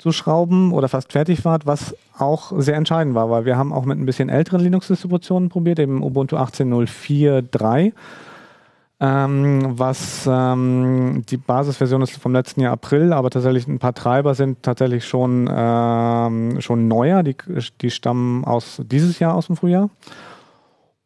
zu 0.00 0.12
schrauben 0.12 0.72
oder 0.72 0.88
fast 0.88 1.12
fertig 1.12 1.44
wart, 1.44 1.66
was 1.66 1.94
auch 2.18 2.52
sehr 2.56 2.76
entscheidend 2.76 3.14
war, 3.14 3.30
weil 3.30 3.44
wir 3.44 3.56
haben 3.56 3.72
auch 3.72 3.84
mit 3.84 3.98
ein 3.98 4.06
bisschen 4.06 4.28
älteren 4.28 4.60
Linux-Distributionen 4.60 5.50
probiert, 5.50 5.78
eben 5.78 6.02
Ubuntu 6.02 6.36
18.04.3. 6.36 7.92
Ähm, 9.02 9.78
was 9.78 10.28
ähm, 10.30 11.22
die 11.28 11.38
Basisversion 11.38 12.02
ist 12.02 12.16
vom 12.18 12.32
letzten 12.32 12.60
Jahr 12.60 12.74
April, 12.74 13.14
aber 13.14 13.30
tatsächlich 13.30 13.66
ein 13.66 13.78
paar 13.78 13.94
Treiber 13.94 14.34
sind 14.34 14.62
tatsächlich 14.62 15.06
schon, 15.06 15.48
ähm, 15.50 16.60
schon 16.60 16.86
neuer. 16.86 17.22
Die, 17.22 17.36
die 17.80 17.90
stammen 17.90 18.44
aus 18.44 18.82
dieses 18.84 19.18
Jahr 19.18 19.34
aus 19.34 19.46
dem 19.46 19.56
Frühjahr. 19.56 19.88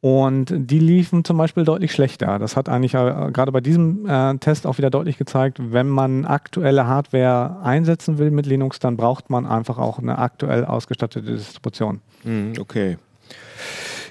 Und 0.04 0.52
die 0.54 0.80
liefen 0.80 1.24
zum 1.24 1.38
Beispiel 1.38 1.64
deutlich 1.64 1.92
schlechter. 1.92 2.38
Das 2.38 2.58
hat 2.58 2.68
eigentlich 2.68 2.92
äh, 2.92 3.30
gerade 3.32 3.52
bei 3.52 3.62
diesem 3.62 4.06
äh, 4.06 4.36
Test 4.36 4.66
auch 4.66 4.76
wieder 4.76 4.90
deutlich 4.90 5.16
gezeigt, 5.16 5.56
wenn 5.58 5.88
man 5.88 6.26
aktuelle 6.26 6.86
Hardware 6.86 7.62
einsetzen 7.62 8.18
will 8.18 8.30
mit 8.30 8.44
Linux, 8.44 8.78
dann 8.78 8.98
braucht 8.98 9.30
man 9.30 9.46
einfach 9.46 9.78
auch 9.78 9.98
eine 9.98 10.18
aktuell 10.18 10.66
ausgestattete 10.66 11.32
Distribution. 11.32 12.02
Hm, 12.22 12.52
okay. 12.60 12.98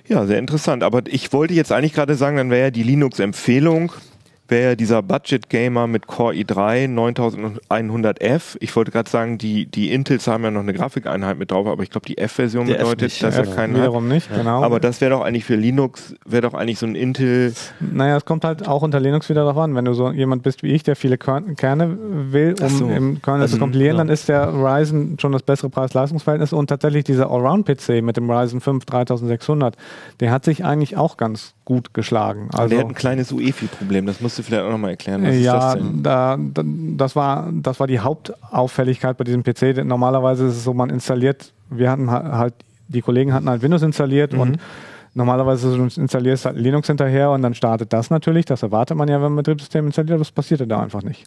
Ja, 0.08 0.26
sehr 0.26 0.40
interessant. 0.40 0.82
Aber 0.82 1.04
ich 1.06 1.32
wollte 1.32 1.54
jetzt 1.54 1.72
eigentlich 1.72 1.94
gerade 1.94 2.16
sagen, 2.16 2.38
dann 2.38 2.50
wäre 2.50 2.64
ja 2.64 2.72
die 2.72 2.82
Linux-Empfehlung, 2.82 3.92
wäre 4.48 4.76
dieser 4.76 5.02
Budget 5.02 5.50
Gamer 5.50 5.88
mit 5.88 6.08
Core 6.08 6.34
i3 6.34 6.88
9100F. 6.88 8.58
Ich 8.60 8.76
wollte 8.76 8.92
gerade 8.92 9.10
sagen, 9.10 9.38
die, 9.38 9.66
die 9.66 9.92
Intels 9.92 10.28
haben 10.28 10.44
ja 10.44 10.52
noch 10.52 10.62
eine 10.62 10.74
Grafikeinheit 10.74 11.38
mit 11.38 11.52
drauf, 11.52 11.68
aber 11.68 11.84
ich 11.84 11.90
glaube, 11.90 12.06
die 12.06 12.18
F-Version 12.18 12.68
Der 12.68 12.76
F 12.76 12.82
bedeutet, 12.84 13.12
nicht, 13.12 13.24
dass 13.24 13.38
ja. 13.38 13.44
er 13.44 13.56
keinen 13.56 13.74
hat. 13.76 13.82
Wiederum 13.82 14.08
nicht, 14.08 14.30
genau. 14.34 14.62
Aber 14.64 14.80
das 14.80 15.02
wäre 15.02 15.12
doch 15.12 15.22
eigentlich 15.22 15.46
für 15.46 15.56
Linux, 15.56 16.16
wäre 16.26 16.42
doch 16.42 16.54
eigentlich 16.54 16.80
so 16.80 16.86
ein 16.86 16.96
Intel. 16.96 17.54
Naja, 17.80 18.18
es 18.18 18.26
kommt 18.26 18.44
halt 18.44 18.68
auch 18.68 18.82
unter 18.82 19.00
Linux 19.00 19.30
wieder 19.30 19.44
darauf 19.44 19.58
an. 19.58 19.76
Wenn 19.76 19.86
du 19.86 19.94
so 19.94 20.12
jemand 20.12 20.44
bist 20.44 20.64
wie 20.64 20.72
ich, 20.74 20.84
der 20.84 20.96
viele 20.96 21.18
Kern 21.18 21.56
Kerne 21.56 21.98
will, 22.32 22.56
um 22.62 22.70
so. 22.70 22.90
im 22.90 23.22
Kernel 23.22 23.44
Also, 23.44 23.56
zu 23.56 23.60
kompilieren, 23.60 23.98
ja. 23.98 24.04
dann 24.04 24.10
ist 24.10 24.28
der 24.30 24.54
Ryzen 24.54 25.18
schon 25.20 25.32
das 25.32 25.44
bessere 25.44 25.70
Preis-Leistungsverhältnis 25.70 26.54
und 26.54 26.68
tatsächlich 26.68 27.04
dieser 27.06 27.32
Allround-PC 27.32 28.02
mit 28.02 28.18
dem 28.18 28.30
Ryzen 28.30 28.62
5 28.62 28.86
3600, 28.86 29.76
der 30.20 30.32
hat 30.32 30.46
sich 30.46 30.66
eigentlich 30.66 30.98
auch 30.98 31.18
ganz 31.18 31.54
gut 31.66 31.94
geschlagen. 31.94 32.50
der 32.52 32.60
Also 32.60 32.78
hat 32.78 32.86
ein 32.88 32.94
kleines 32.94 33.32
UEFI-Problem, 33.32 34.06
das 34.06 34.22
musst 34.38 34.40
du 34.40 34.44
vielleicht 34.52 34.64
auch 34.64 34.72
nochmal 34.72 34.92
erklären. 34.92 35.24
Was 35.24 35.36
ist 35.36 35.44
ja, 35.46 35.54
das 35.54 35.74
denn? 35.76 36.04
da, 36.04 36.38
da, 36.40 36.64
das, 36.98 37.16
war, 37.16 37.50
das 37.54 37.80
war 37.80 37.88
die 37.88 38.00
Hauptauffälligkeit 38.00 39.18
bei 39.18 39.24
diesem 39.24 39.44
PC. 39.44 39.76
Denn 39.76 39.88
Normalerweise 39.88 40.46
ist 40.48 40.58
es 40.58 40.64
so, 40.64 40.74
man 40.74 40.90
installiert, 40.90 41.54
wir 41.70 41.90
hatten 41.92 42.10
ha- 42.10 42.38
halt, 42.38 42.54
die 42.88 43.02
Kollegen 43.02 43.34
hatten 43.34 43.50
halt 43.50 43.62
Windows 43.62 43.82
installiert 43.82 44.34
Mhm. 44.34 44.40
und 44.40 44.60
normalerweise 45.14 45.68
ist 45.70 45.74
es, 45.78 45.96
du 45.96 46.02
installierst 46.02 46.46
halt 46.46 46.58
Linux 46.58 46.88
hinterher 46.88 47.32
und 47.32 47.42
dann 47.42 47.54
startet 47.54 47.94
das 47.94 48.10
natürlich. 48.10 48.46
Das 48.46 48.64
erwartet 48.64 48.98
man 48.98 49.08
ja, 49.08 49.16
wenn 49.16 49.22
man 49.24 49.34
ein 49.34 49.38
Betriebssystem 49.38 49.86
installiert, 49.86 50.20
das 50.20 50.32
passierte 50.32 50.66
da 50.68 50.82
einfach 50.82 51.04
nicht. 51.04 51.26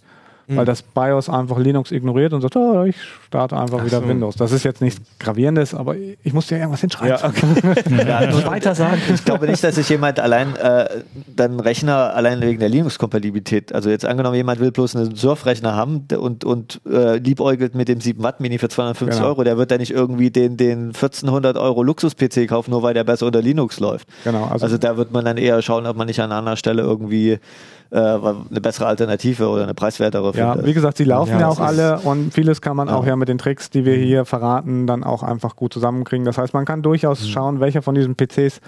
Mhm. 0.48 0.56
Weil 0.58 0.64
das 0.64 0.82
BIOS 0.82 1.28
einfach 1.28 1.58
Linux 1.58 1.90
ignoriert 1.90 2.32
und 2.32 2.40
sagt, 2.40 2.54
oh, 2.56 2.84
ich 2.84 2.94
starte 3.26 3.56
einfach 3.56 3.84
wieder 3.84 4.00
so. 4.00 4.08
Windows. 4.08 4.36
Das 4.36 4.52
ist 4.52 4.62
jetzt 4.62 4.80
nichts 4.80 5.00
Gravierendes, 5.18 5.74
aber 5.74 5.96
ich 5.96 6.32
musste 6.32 6.54
ja 6.54 6.60
irgendwas 6.60 6.82
hinschreiben. 6.82 7.18
Ja, 7.20 7.28
okay. 7.28 8.06
Ja, 8.08 8.46
weiter 8.46 8.74
sagen. 8.76 9.00
Ich 9.12 9.24
glaube 9.24 9.46
nicht, 9.46 9.64
dass 9.64 9.74
sich 9.74 9.88
jemand 9.88 10.20
allein 10.20 10.54
äh, 10.54 10.88
dann 11.34 11.58
Rechner 11.58 12.14
allein 12.14 12.40
wegen 12.42 12.60
der 12.60 12.68
Linux-Kompatibilität, 12.68 13.74
also 13.74 13.90
jetzt 13.90 14.04
angenommen, 14.04 14.36
jemand 14.36 14.60
will 14.60 14.70
bloß 14.70 14.94
einen 14.96 15.16
Surf-Rechner 15.16 15.74
haben 15.74 16.06
und, 16.16 16.44
und 16.44 16.80
äh, 16.88 17.16
liebäugelt 17.18 17.74
mit 17.74 17.88
dem 17.88 18.00
7 18.00 18.22
Watt 18.22 18.40
Mini 18.40 18.58
für 18.58 18.68
250 18.68 19.16
Genau. 19.18 19.28
Euro, 19.30 19.42
der 19.44 19.56
wird 19.56 19.70
dann 19.70 19.80
nicht 19.80 19.90
irgendwie 19.92 20.30
den, 20.30 20.56
den 20.56 20.86
1400 20.88 21.56
Euro 21.56 21.82
Luxus-PC 21.82 22.46
kaufen, 22.48 22.70
nur 22.70 22.82
weil 22.82 22.94
der 22.94 23.04
besser 23.04 23.26
unter 23.26 23.42
Linux 23.42 23.80
läuft. 23.80 24.06
Genau, 24.24 24.44
also- 24.44 24.64
Also, 24.66 24.78
da 24.78 24.96
wird 24.96 25.10
man 25.12 25.24
dann 25.24 25.36
eher 25.38 25.60
schauen, 25.62 25.86
ob 25.86 25.96
man 25.96 26.06
nicht 26.06 26.20
an 26.20 26.30
einer 26.30 26.38
anderen 26.38 26.56
Stelle 26.56 26.82
irgendwie 26.82 27.38
äh, 27.90 27.98
eine 27.98 28.60
bessere 28.60 28.86
Alternative 28.86 29.48
oder 29.48 29.62
eine 29.64 29.74
preiswertere 29.74 30.32
Ja, 30.36 30.52
findet. 30.52 30.66
wie 30.66 30.74
gesagt, 30.74 30.96
sie 30.98 31.04
laufen 31.04 31.30
Ja, 31.32 31.40
ja, 31.40 31.48
auch 31.48 31.60
alle 31.60 32.00
und 32.00 32.32
vieles 32.34 32.60
kann 32.60 32.76
man 32.76 32.88
Ja. 32.88 32.96
auch 32.96 33.06
ja 33.06 33.16
mit 33.16 33.28
den 33.28 33.38
Tricks, 33.38 33.70
die 33.70 33.84
wir 33.84 33.94
hier 33.96 34.24
verraten, 34.24 34.86
dann 34.86 35.04
auch 35.04 35.22
einfach 35.22 35.56
gut 35.56 35.72
zusammenkriegen. 35.72 36.24
Das 36.24 36.38
heißt, 36.38 36.52
man 36.54 36.64
kann 36.64 36.82
durchaus 36.82 37.28
schauen, 37.28 37.60
welcher 37.60 37.82
von 37.82 37.94
diesen 37.94 38.14
PCs 38.16 38.60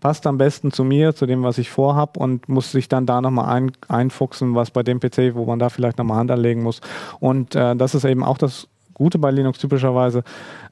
passt 0.00 0.26
am 0.26 0.38
besten 0.38 0.72
zu 0.72 0.84
mir, 0.84 1.14
zu 1.14 1.26
dem, 1.26 1.42
was 1.42 1.58
ich 1.58 1.70
vorhab 1.70 2.16
und 2.16 2.48
muss 2.48 2.70
sich 2.72 2.88
dann 2.88 3.06
da 3.06 3.20
nochmal 3.20 3.46
ein, 3.54 3.72
einfuchsen, 3.88 4.54
was 4.54 4.70
bei 4.70 4.82
dem 4.82 5.00
PC, 5.00 5.34
wo 5.34 5.44
man 5.46 5.58
da 5.58 5.68
vielleicht 5.68 5.98
nochmal 5.98 6.18
Hand 6.18 6.30
anlegen 6.30 6.62
muss. 6.62 6.80
Und 7.18 7.54
äh, 7.54 7.74
das 7.76 7.94
ist 7.94 8.04
eben 8.04 8.22
auch 8.24 8.38
das 8.38 8.68
Gute 8.94 9.18
bei 9.18 9.30
Linux 9.30 9.58
typischerweise. 9.58 10.22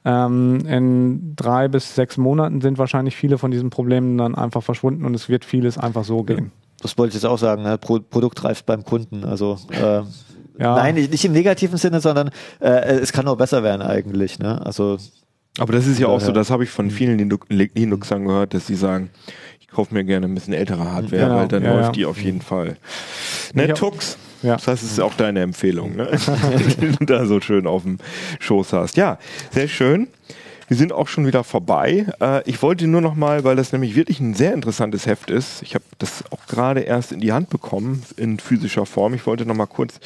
Ähm, 0.05 0.59
in 0.67 1.35
drei 1.35 1.67
bis 1.67 1.95
sechs 1.95 2.15
Monaten 2.17 2.61
sind 2.61 2.77
wahrscheinlich 2.77 3.15
viele 3.15 3.37
von 3.37 3.49
diesen 3.51 3.69
Problemen 3.71 4.17
dann 4.17 4.35
einfach 4.35 4.61
verschwunden 4.63 5.03
und 5.05 5.15
es 5.15 5.29
wird 5.29 5.45
vieles 5.45 5.77
einfach 5.77 6.03
so 6.03 6.23
gehen. 6.23 6.51
Das 6.81 6.97
wollte 6.97 7.09
ich 7.09 7.15
jetzt 7.15 7.25
auch 7.29 7.37
sagen, 7.37 7.63
ne? 7.63 7.77
Pro 7.77 7.99
Produkt 7.99 8.43
reift 8.43 8.65
beim 8.65 8.83
Kunden. 8.83 9.23
Also 9.25 9.57
äh, 9.71 10.01
Ja. 10.61 10.75
nein, 10.75 10.95
nicht, 10.95 11.25
im 11.25 11.33
negativen 11.33 11.77
Sinne, 11.77 11.99
sondern 12.01 12.29
äh, 12.59 12.69
es 12.99 13.11
kann 13.13 13.25
nur 13.25 13.37
besser 13.37 13.63
werden 13.63 13.81
eigentlich. 13.81 14.39
Ne? 14.39 14.65
Also 14.65 14.97
Aber 15.57 15.73
das 15.73 15.87
ist 15.87 15.99
ja 15.99 16.07
auch 16.07 16.19
so, 16.19 16.27
Daher- 16.27 16.33
das 16.35 16.51
habe 16.51 16.63
ich 16.63 16.69
von 16.69 16.89
vielen 16.91 17.17
Linux- 17.17 17.47
Linuxern 17.49 18.25
gehört, 18.25 18.53
dass 18.53 18.67
sie 18.67 18.75
sagen, 18.75 19.09
ich 19.59 19.67
kaufe 19.67 19.93
mir 19.93 20.03
gerne 20.03 20.25
ein 20.27 20.33
bisschen 20.35 20.53
ältere 20.53 20.91
Hardware, 20.91 21.23
Genau, 21.23 21.35
weil 21.35 21.47
dann 21.47 21.63
ja, 21.63 21.73
läuft 21.73 21.85
ja. 21.87 21.91
die 21.91 22.05
auf 22.05 22.21
jeden 22.21 22.41
Fall. 22.41 22.77
Ich 23.49 23.55
Ne, 23.55 23.67
hab- 23.69 23.75
Tux. 23.75 24.17
Ja. 24.41 24.53
Das 24.55 24.67
heißt, 24.67 24.83
es 24.83 24.91
ist 24.93 24.99
auch 25.01 25.13
deine 25.15 25.41
Empfehlung, 25.41 25.97
ne? 25.97 26.07
die 26.81 26.91
du 26.93 27.05
da 27.05 27.25
so 27.25 27.41
schön 27.41 27.67
auf 27.67 27.83
dem 27.83 27.97
Schoß 28.39 28.71
hast. 28.73 28.95
Ja, 28.95 29.17
sehr 29.51 29.67
schön. 29.67 30.07
Wir 30.69 30.77
sind 30.77 30.93
auch 30.93 31.07
schon 31.07 31.25
wieder 31.25 31.43
vorbei. 31.43 32.05
Äh, 32.21 32.47
ich 32.47 32.61
wollte 32.61 32.85
nur 32.85 33.01
noch 33.01 33.15
mal, 33.15 33.43
weil 33.43 33.55
das 33.55 33.71
nämlich 33.71 33.95
wirklich 33.95 34.19
ein 34.19 34.35
sehr 34.35 34.53
interessantes 34.53 35.07
Heft 35.07 35.31
ist. 35.31 35.63
Ich 35.63 35.73
habe 35.73 35.83
das 35.97 36.23
auch 36.31 36.45
gerade 36.45 36.81
erst 36.81 37.11
in 37.11 37.19
die 37.19 37.31
Hand 37.31 37.49
bekommen 37.49 38.03
in 38.17 38.37
physischer 38.37 38.85
Form. 38.85 39.15
Ich 39.15 39.25
wollte 39.25 39.47
noch 39.47 39.55
mal 39.55 39.65
kurz 39.65 39.99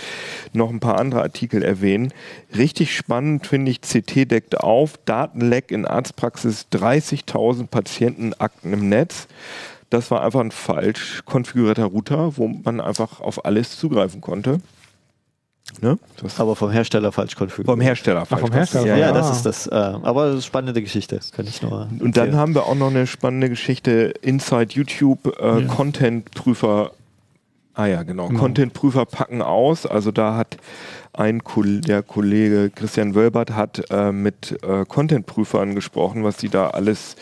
noch 0.53 0.69
ein 0.69 0.79
paar 0.79 0.97
andere 0.97 1.21
Artikel 1.21 1.63
erwähnen. 1.63 2.13
Richtig 2.55 2.95
spannend 2.95 3.45
finde 3.45 3.71
ich, 3.71 3.81
CT 3.81 4.31
deckt 4.31 4.57
auf, 4.57 4.97
Datenleck 5.03 5.69
in 5.69 5.85
Arztpraxis, 5.85 6.67
30.000 6.71 7.67
Patientenakten 7.67 8.71
im 8.71 8.87
Netz. 8.87 9.27
Das 9.89 10.11
war 10.11 10.23
einfach 10.23 10.39
ein 10.39 10.51
falsch 10.51 11.23
konfigurierter 11.25 11.87
Router, 11.87 12.37
wo 12.37 12.47
man 12.47 12.79
einfach 12.79 13.19
auf 13.19 13.43
alles 13.43 13.77
zugreifen 13.77 14.21
konnte. 14.21 14.61
Ne? 15.81 15.97
Das 16.21 16.39
aber 16.39 16.55
vom 16.55 16.71
Hersteller 16.71 17.11
falsch 17.11 17.35
konfiguriert. 17.35 17.67
vom 17.67 17.81
Hersteller 17.81 18.25
falsch. 18.25 18.41
vom 18.41 18.51
Hersteller. 18.51 18.85
Ja, 18.85 18.95
Ja, 18.97 19.05
ja. 19.07 19.11
das 19.13 19.31
ist 19.31 19.45
das. 19.45 19.67
Äh, 19.67 19.73
aber 19.73 20.25
das 20.25 20.29
ist 20.29 20.33
eine 20.35 20.41
spannende 20.43 20.81
Geschichte. 20.81 21.19
Kann 21.35 21.47
ich 21.47 21.61
nur. 21.61 21.87
Und 21.99 22.17
dann 22.17 22.35
haben 22.35 22.53
wir 22.53 22.65
auch 22.65 22.75
noch 22.75 22.89
eine 22.89 23.07
spannende 23.07 23.49
Geschichte 23.49 24.13
Inside 24.21 24.73
YouTube 24.73 25.35
äh, 25.39 25.61
Ja. 25.61 25.67
Content-Prüfer. 25.67 26.91
Ah 27.75 27.85
ja, 27.87 28.03
genau. 28.03 28.27
Genau. 28.27 28.39
Content-Prüfer 28.39 29.05
packen 29.05 29.41
aus. 29.41 29.85
Also 29.85 30.11
da 30.11 30.35
hat 30.35 30.57
ein 31.13 31.43
Kol 31.43 31.81
der 31.81 32.03
Kollege 32.03 32.69
Christian 32.69 33.15
Wölbert 33.15 33.51
hat 33.51 33.83
äh, 33.89 34.11
mit 34.11 34.57
äh, 34.63 34.85
Content-Prüfern 34.85 35.75
gesprochen, 35.75 36.23
was 36.23 36.37
die 36.37 36.49
da 36.49 36.69
alles 36.71 37.15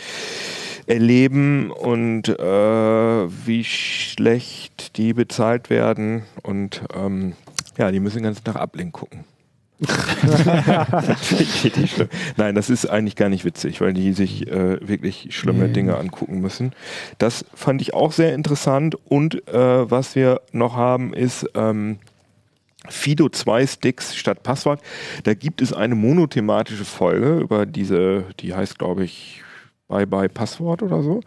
erleben 0.87 1.71
und 1.71 2.27
äh, 2.27 2.35
wie 3.45 3.63
schlecht 3.63 4.97
die 4.97 5.13
bezahlt 5.13 5.69
werden. 5.69 6.23
Und 6.43 6.81
ähm, 6.95 7.33
ja, 7.77 7.91
die 7.91 7.99
müssen 7.99 8.17
den 8.17 8.23
ganzen 8.25 8.43
Tag 8.43 8.55
Ablink 8.55 8.93
gucken. 8.93 9.23
Nein, 12.37 12.53
das 12.55 12.69
ist 12.69 12.85
eigentlich 12.85 13.15
gar 13.15 13.29
nicht 13.29 13.45
witzig, 13.45 13.81
weil 13.81 13.93
die 13.93 14.13
sich 14.13 14.47
äh, 14.47 14.77
wirklich 14.87 15.29
schlimme 15.35 15.67
Nee. 15.67 15.73
Dinge 15.73 15.97
angucken 15.97 16.39
müssen. 16.39 16.73
Das 17.17 17.45
fand 17.55 17.81
ich 17.81 17.93
auch 17.95 18.11
sehr 18.11 18.35
interessant. 18.35 18.95
Und 19.05 19.47
äh, 19.47 19.89
was 19.89 20.15
wir 20.15 20.41
noch 20.51 20.75
haben, 20.75 21.13
ist 21.15 21.47
ähm, 21.55 21.97
Fido 22.89 23.29
2 23.29 23.65
Sticks 23.67 24.15
statt 24.15 24.43
Passwort. 24.43 24.81
Da 25.23 25.33
gibt 25.33 25.61
es 25.61 25.73
eine 25.73 25.95
monothematische 25.95 26.85
Folge 26.85 27.39
über 27.39 27.65
diese, 27.65 28.25
die 28.39 28.53
heißt, 28.53 28.77
glaube 28.77 29.03
ich, 29.03 29.41
Bye 29.91 30.07
Bye 30.07 30.29
Passwort 30.29 30.81
oder 30.81 31.03
so. 31.03 31.19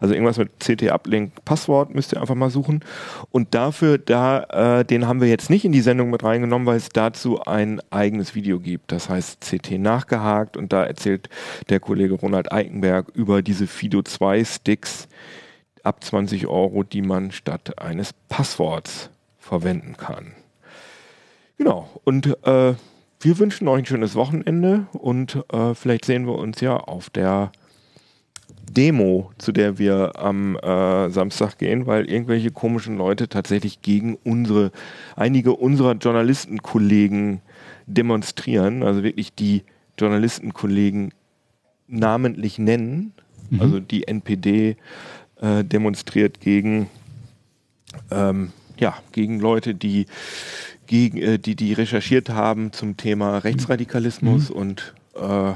Also 0.00 0.14
irgendwas 0.14 0.38
mit 0.38 0.60
CT 0.60 0.90
Uplink 0.92 1.44
Passwort 1.44 1.92
müsst 1.92 2.12
ihr 2.12 2.20
einfach 2.20 2.36
mal 2.36 2.48
suchen. 2.48 2.84
Und 3.32 3.54
dafür, 3.54 3.98
da, 3.98 4.78
äh, 4.78 4.84
den 4.84 5.08
haben 5.08 5.20
wir 5.20 5.28
jetzt 5.28 5.50
nicht 5.50 5.64
in 5.64 5.72
die 5.72 5.80
Sendung 5.80 6.10
mit 6.10 6.22
reingenommen, 6.22 6.66
weil 6.66 6.76
es 6.76 6.90
dazu 6.90 7.42
ein 7.42 7.80
eigenes 7.90 8.36
Video 8.36 8.60
gibt. 8.60 8.92
Das 8.92 9.08
heißt 9.08 9.40
CT 9.40 9.78
nachgehakt 9.78 10.56
und 10.56 10.72
da 10.72 10.84
erzählt 10.84 11.28
der 11.70 11.80
Kollege 11.80 12.14
Ronald 12.14 12.52
Eikenberg 12.52 13.08
über 13.14 13.42
diese 13.42 13.66
Fido 13.66 14.02
2 14.02 14.44
Sticks 14.44 15.08
ab 15.82 16.04
20 16.04 16.46
Euro, 16.46 16.84
die 16.84 17.02
man 17.02 17.32
statt 17.32 17.78
eines 17.82 18.12
Passworts 18.28 19.10
verwenden 19.38 19.96
kann. 19.96 20.34
Genau. 21.58 21.88
Und 22.04 22.26
äh, 22.46 22.74
wir 23.24 23.38
wünschen 23.38 23.68
euch 23.68 23.78
ein 23.78 23.86
schönes 23.86 24.16
Wochenende 24.16 24.86
und 24.92 25.44
äh, 25.50 25.74
vielleicht 25.74 26.04
sehen 26.04 26.26
wir 26.26 26.34
uns 26.34 26.60
ja 26.60 26.76
auf 26.76 27.08
der 27.08 27.52
Demo, 28.70 29.30
zu 29.38 29.52
der 29.52 29.78
wir 29.78 30.18
am 30.18 30.56
äh, 30.56 31.10
Samstag 31.10 31.58
gehen, 31.58 31.86
weil 31.86 32.08
irgendwelche 32.10 32.50
komischen 32.50 32.96
Leute 32.96 33.28
tatsächlich 33.28 33.82
gegen 33.82 34.16
unsere, 34.24 34.72
einige 35.16 35.52
unserer 35.52 35.94
Journalistenkollegen 35.94 37.40
demonstrieren, 37.86 38.82
also 38.82 39.02
wirklich 39.02 39.34
die 39.34 39.62
Journalistenkollegen 39.98 41.12
namentlich 41.86 42.58
nennen. 42.58 43.12
Also 43.58 43.78
die 43.78 44.08
NPD 44.08 44.76
äh, 45.40 45.64
demonstriert 45.64 46.40
gegen, 46.40 46.88
ähm, 48.10 48.52
ja, 48.78 48.96
gegen 49.12 49.38
Leute, 49.38 49.74
die, 49.74 50.06
gegen, 50.86 51.18
äh, 51.18 51.38
die, 51.38 51.54
die 51.54 51.72
recherchiert 51.72 52.30
haben 52.30 52.72
zum 52.72 52.96
Thema 52.96 53.38
Rechtsradikalismus 53.38 54.50
und 54.50 54.94
äh, 55.14 55.52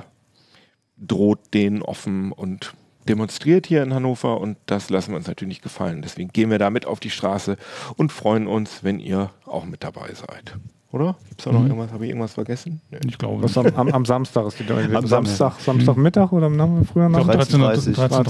droht 0.99 1.55
denen 1.55 1.83
offen 1.83 2.33
und 2.33 2.75
demonstriert 3.09 3.67
hier 3.67 3.83
in 3.83 3.95
Hannover 3.95 4.41
und 4.41 4.57
das 4.67 4.91
lassen 4.91 5.13
wir 5.13 5.17
uns 5.17 5.27
natürlich 5.27 5.49
nicht 5.49 5.63
gefallen. 5.63 6.03
Deswegen 6.03 6.29
gehen 6.31 6.51
wir 6.51 6.59
da 6.59 6.71
mit 6.71 6.87
auf 6.87 7.01
die 7.01 7.11
Straße 7.11 7.57
und 7.97 8.13
freuen 8.13 8.47
uns, 8.47 8.85
wenn 8.85 9.01
ihr 9.01 9.31
auch 9.47 9.65
mit 9.65 9.83
dabei 9.85 10.09
seid. 10.15 10.57
Oder? 10.91 11.17
Gibt 11.29 11.41
es 11.41 11.45
da 11.45 11.53
noch 11.53 11.61
Mhm. 11.61 11.67
irgendwas? 11.67 11.93
Habe 11.93 12.05
ich 12.05 12.11
irgendwas 12.11 12.33
vergessen? 12.33 12.81
Nee. 12.91 12.99
Ich 13.07 13.19
glaube, 13.19 13.43
Was 13.43 13.59
am, 13.59 13.67
am, 13.67 13.89
am 13.89 14.05
Samstag 14.07 14.47
ist 14.47 14.59
die 14.59 14.71
Am 14.73 15.07
Samstag, 15.07 15.61
Samstagmittag 15.61 16.33
oder 16.33 16.47
am 16.47 16.57
Nachmittag, 16.57 16.93
früher 16.93 17.09
Nachmittag? 17.11 17.43
13.30 17.43 17.95
13.30 17.95 18.25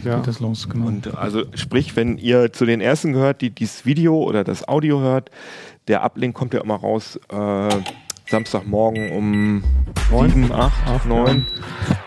13.30 0.00 0.04
ja. 0.08 0.16
geht 0.16 0.26
das 0.26 0.40
los, 0.40 0.68
genau. 0.68 0.86
Und 0.88 1.16
also 1.16 1.44
sprich, 1.54 1.94
wenn 1.94 2.18
ihr 2.18 2.52
zu 2.52 2.64
den 2.66 2.80
ersten 2.80 3.12
gehört, 3.12 3.42
die 3.42 3.50
dieses 3.50 3.86
Video 3.86 4.16
oder 4.24 4.42
das 4.42 4.66
Audio 4.66 4.98
hört, 5.00 5.30
der 5.86 6.04
Uplink 6.04 6.34
kommt 6.34 6.52
ja 6.52 6.60
immer 6.60 6.74
raus 6.76 7.18
äh, 7.30 7.68
Samstagmorgen 8.30 9.10
um 9.10 9.64
Neun? 10.10 10.30
7, 10.30 10.52
8, 10.52 10.72
Acht, 10.86 11.06
9. 11.06 11.46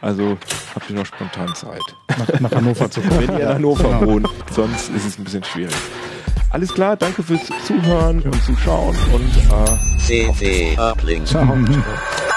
Also 0.01 0.38
habt 0.74 0.89
ihr 0.89 0.95
noch 0.95 1.05
spontan 1.05 1.53
Zeit. 1.53 1.82
nach, 2.07 2.39
nach 2.39 2.51
Hannover 2.51 2.89
zu 2.89 3.01
kommen. 3.01 3.19
Wenn 3.28 3.38
ihr 3.38 3.41
in 3.41 3.55
Hannover 3.55 4.05
wohnt, 4.05 4.28
sonst 4.51 4.89
ist 4.89 5.05
es 5.05 5.17
ein 5.19 5.26
bisschen 5.26 5.43
schwierig. 5.43 5.76
Alles 6.49 6.74
klar, 6.74 6.95
danke 6.95 7.24
fürs 7.24 7.41
Zuhören 7.65 8.21
und 8.21 8.43
Zuschauen 8.43 8.95
und 9.11 9.28
äh, 9.28 10.32
CT 10.32 10.80
Uplink. 10.80 11.28
Ciao. 11.28 11.57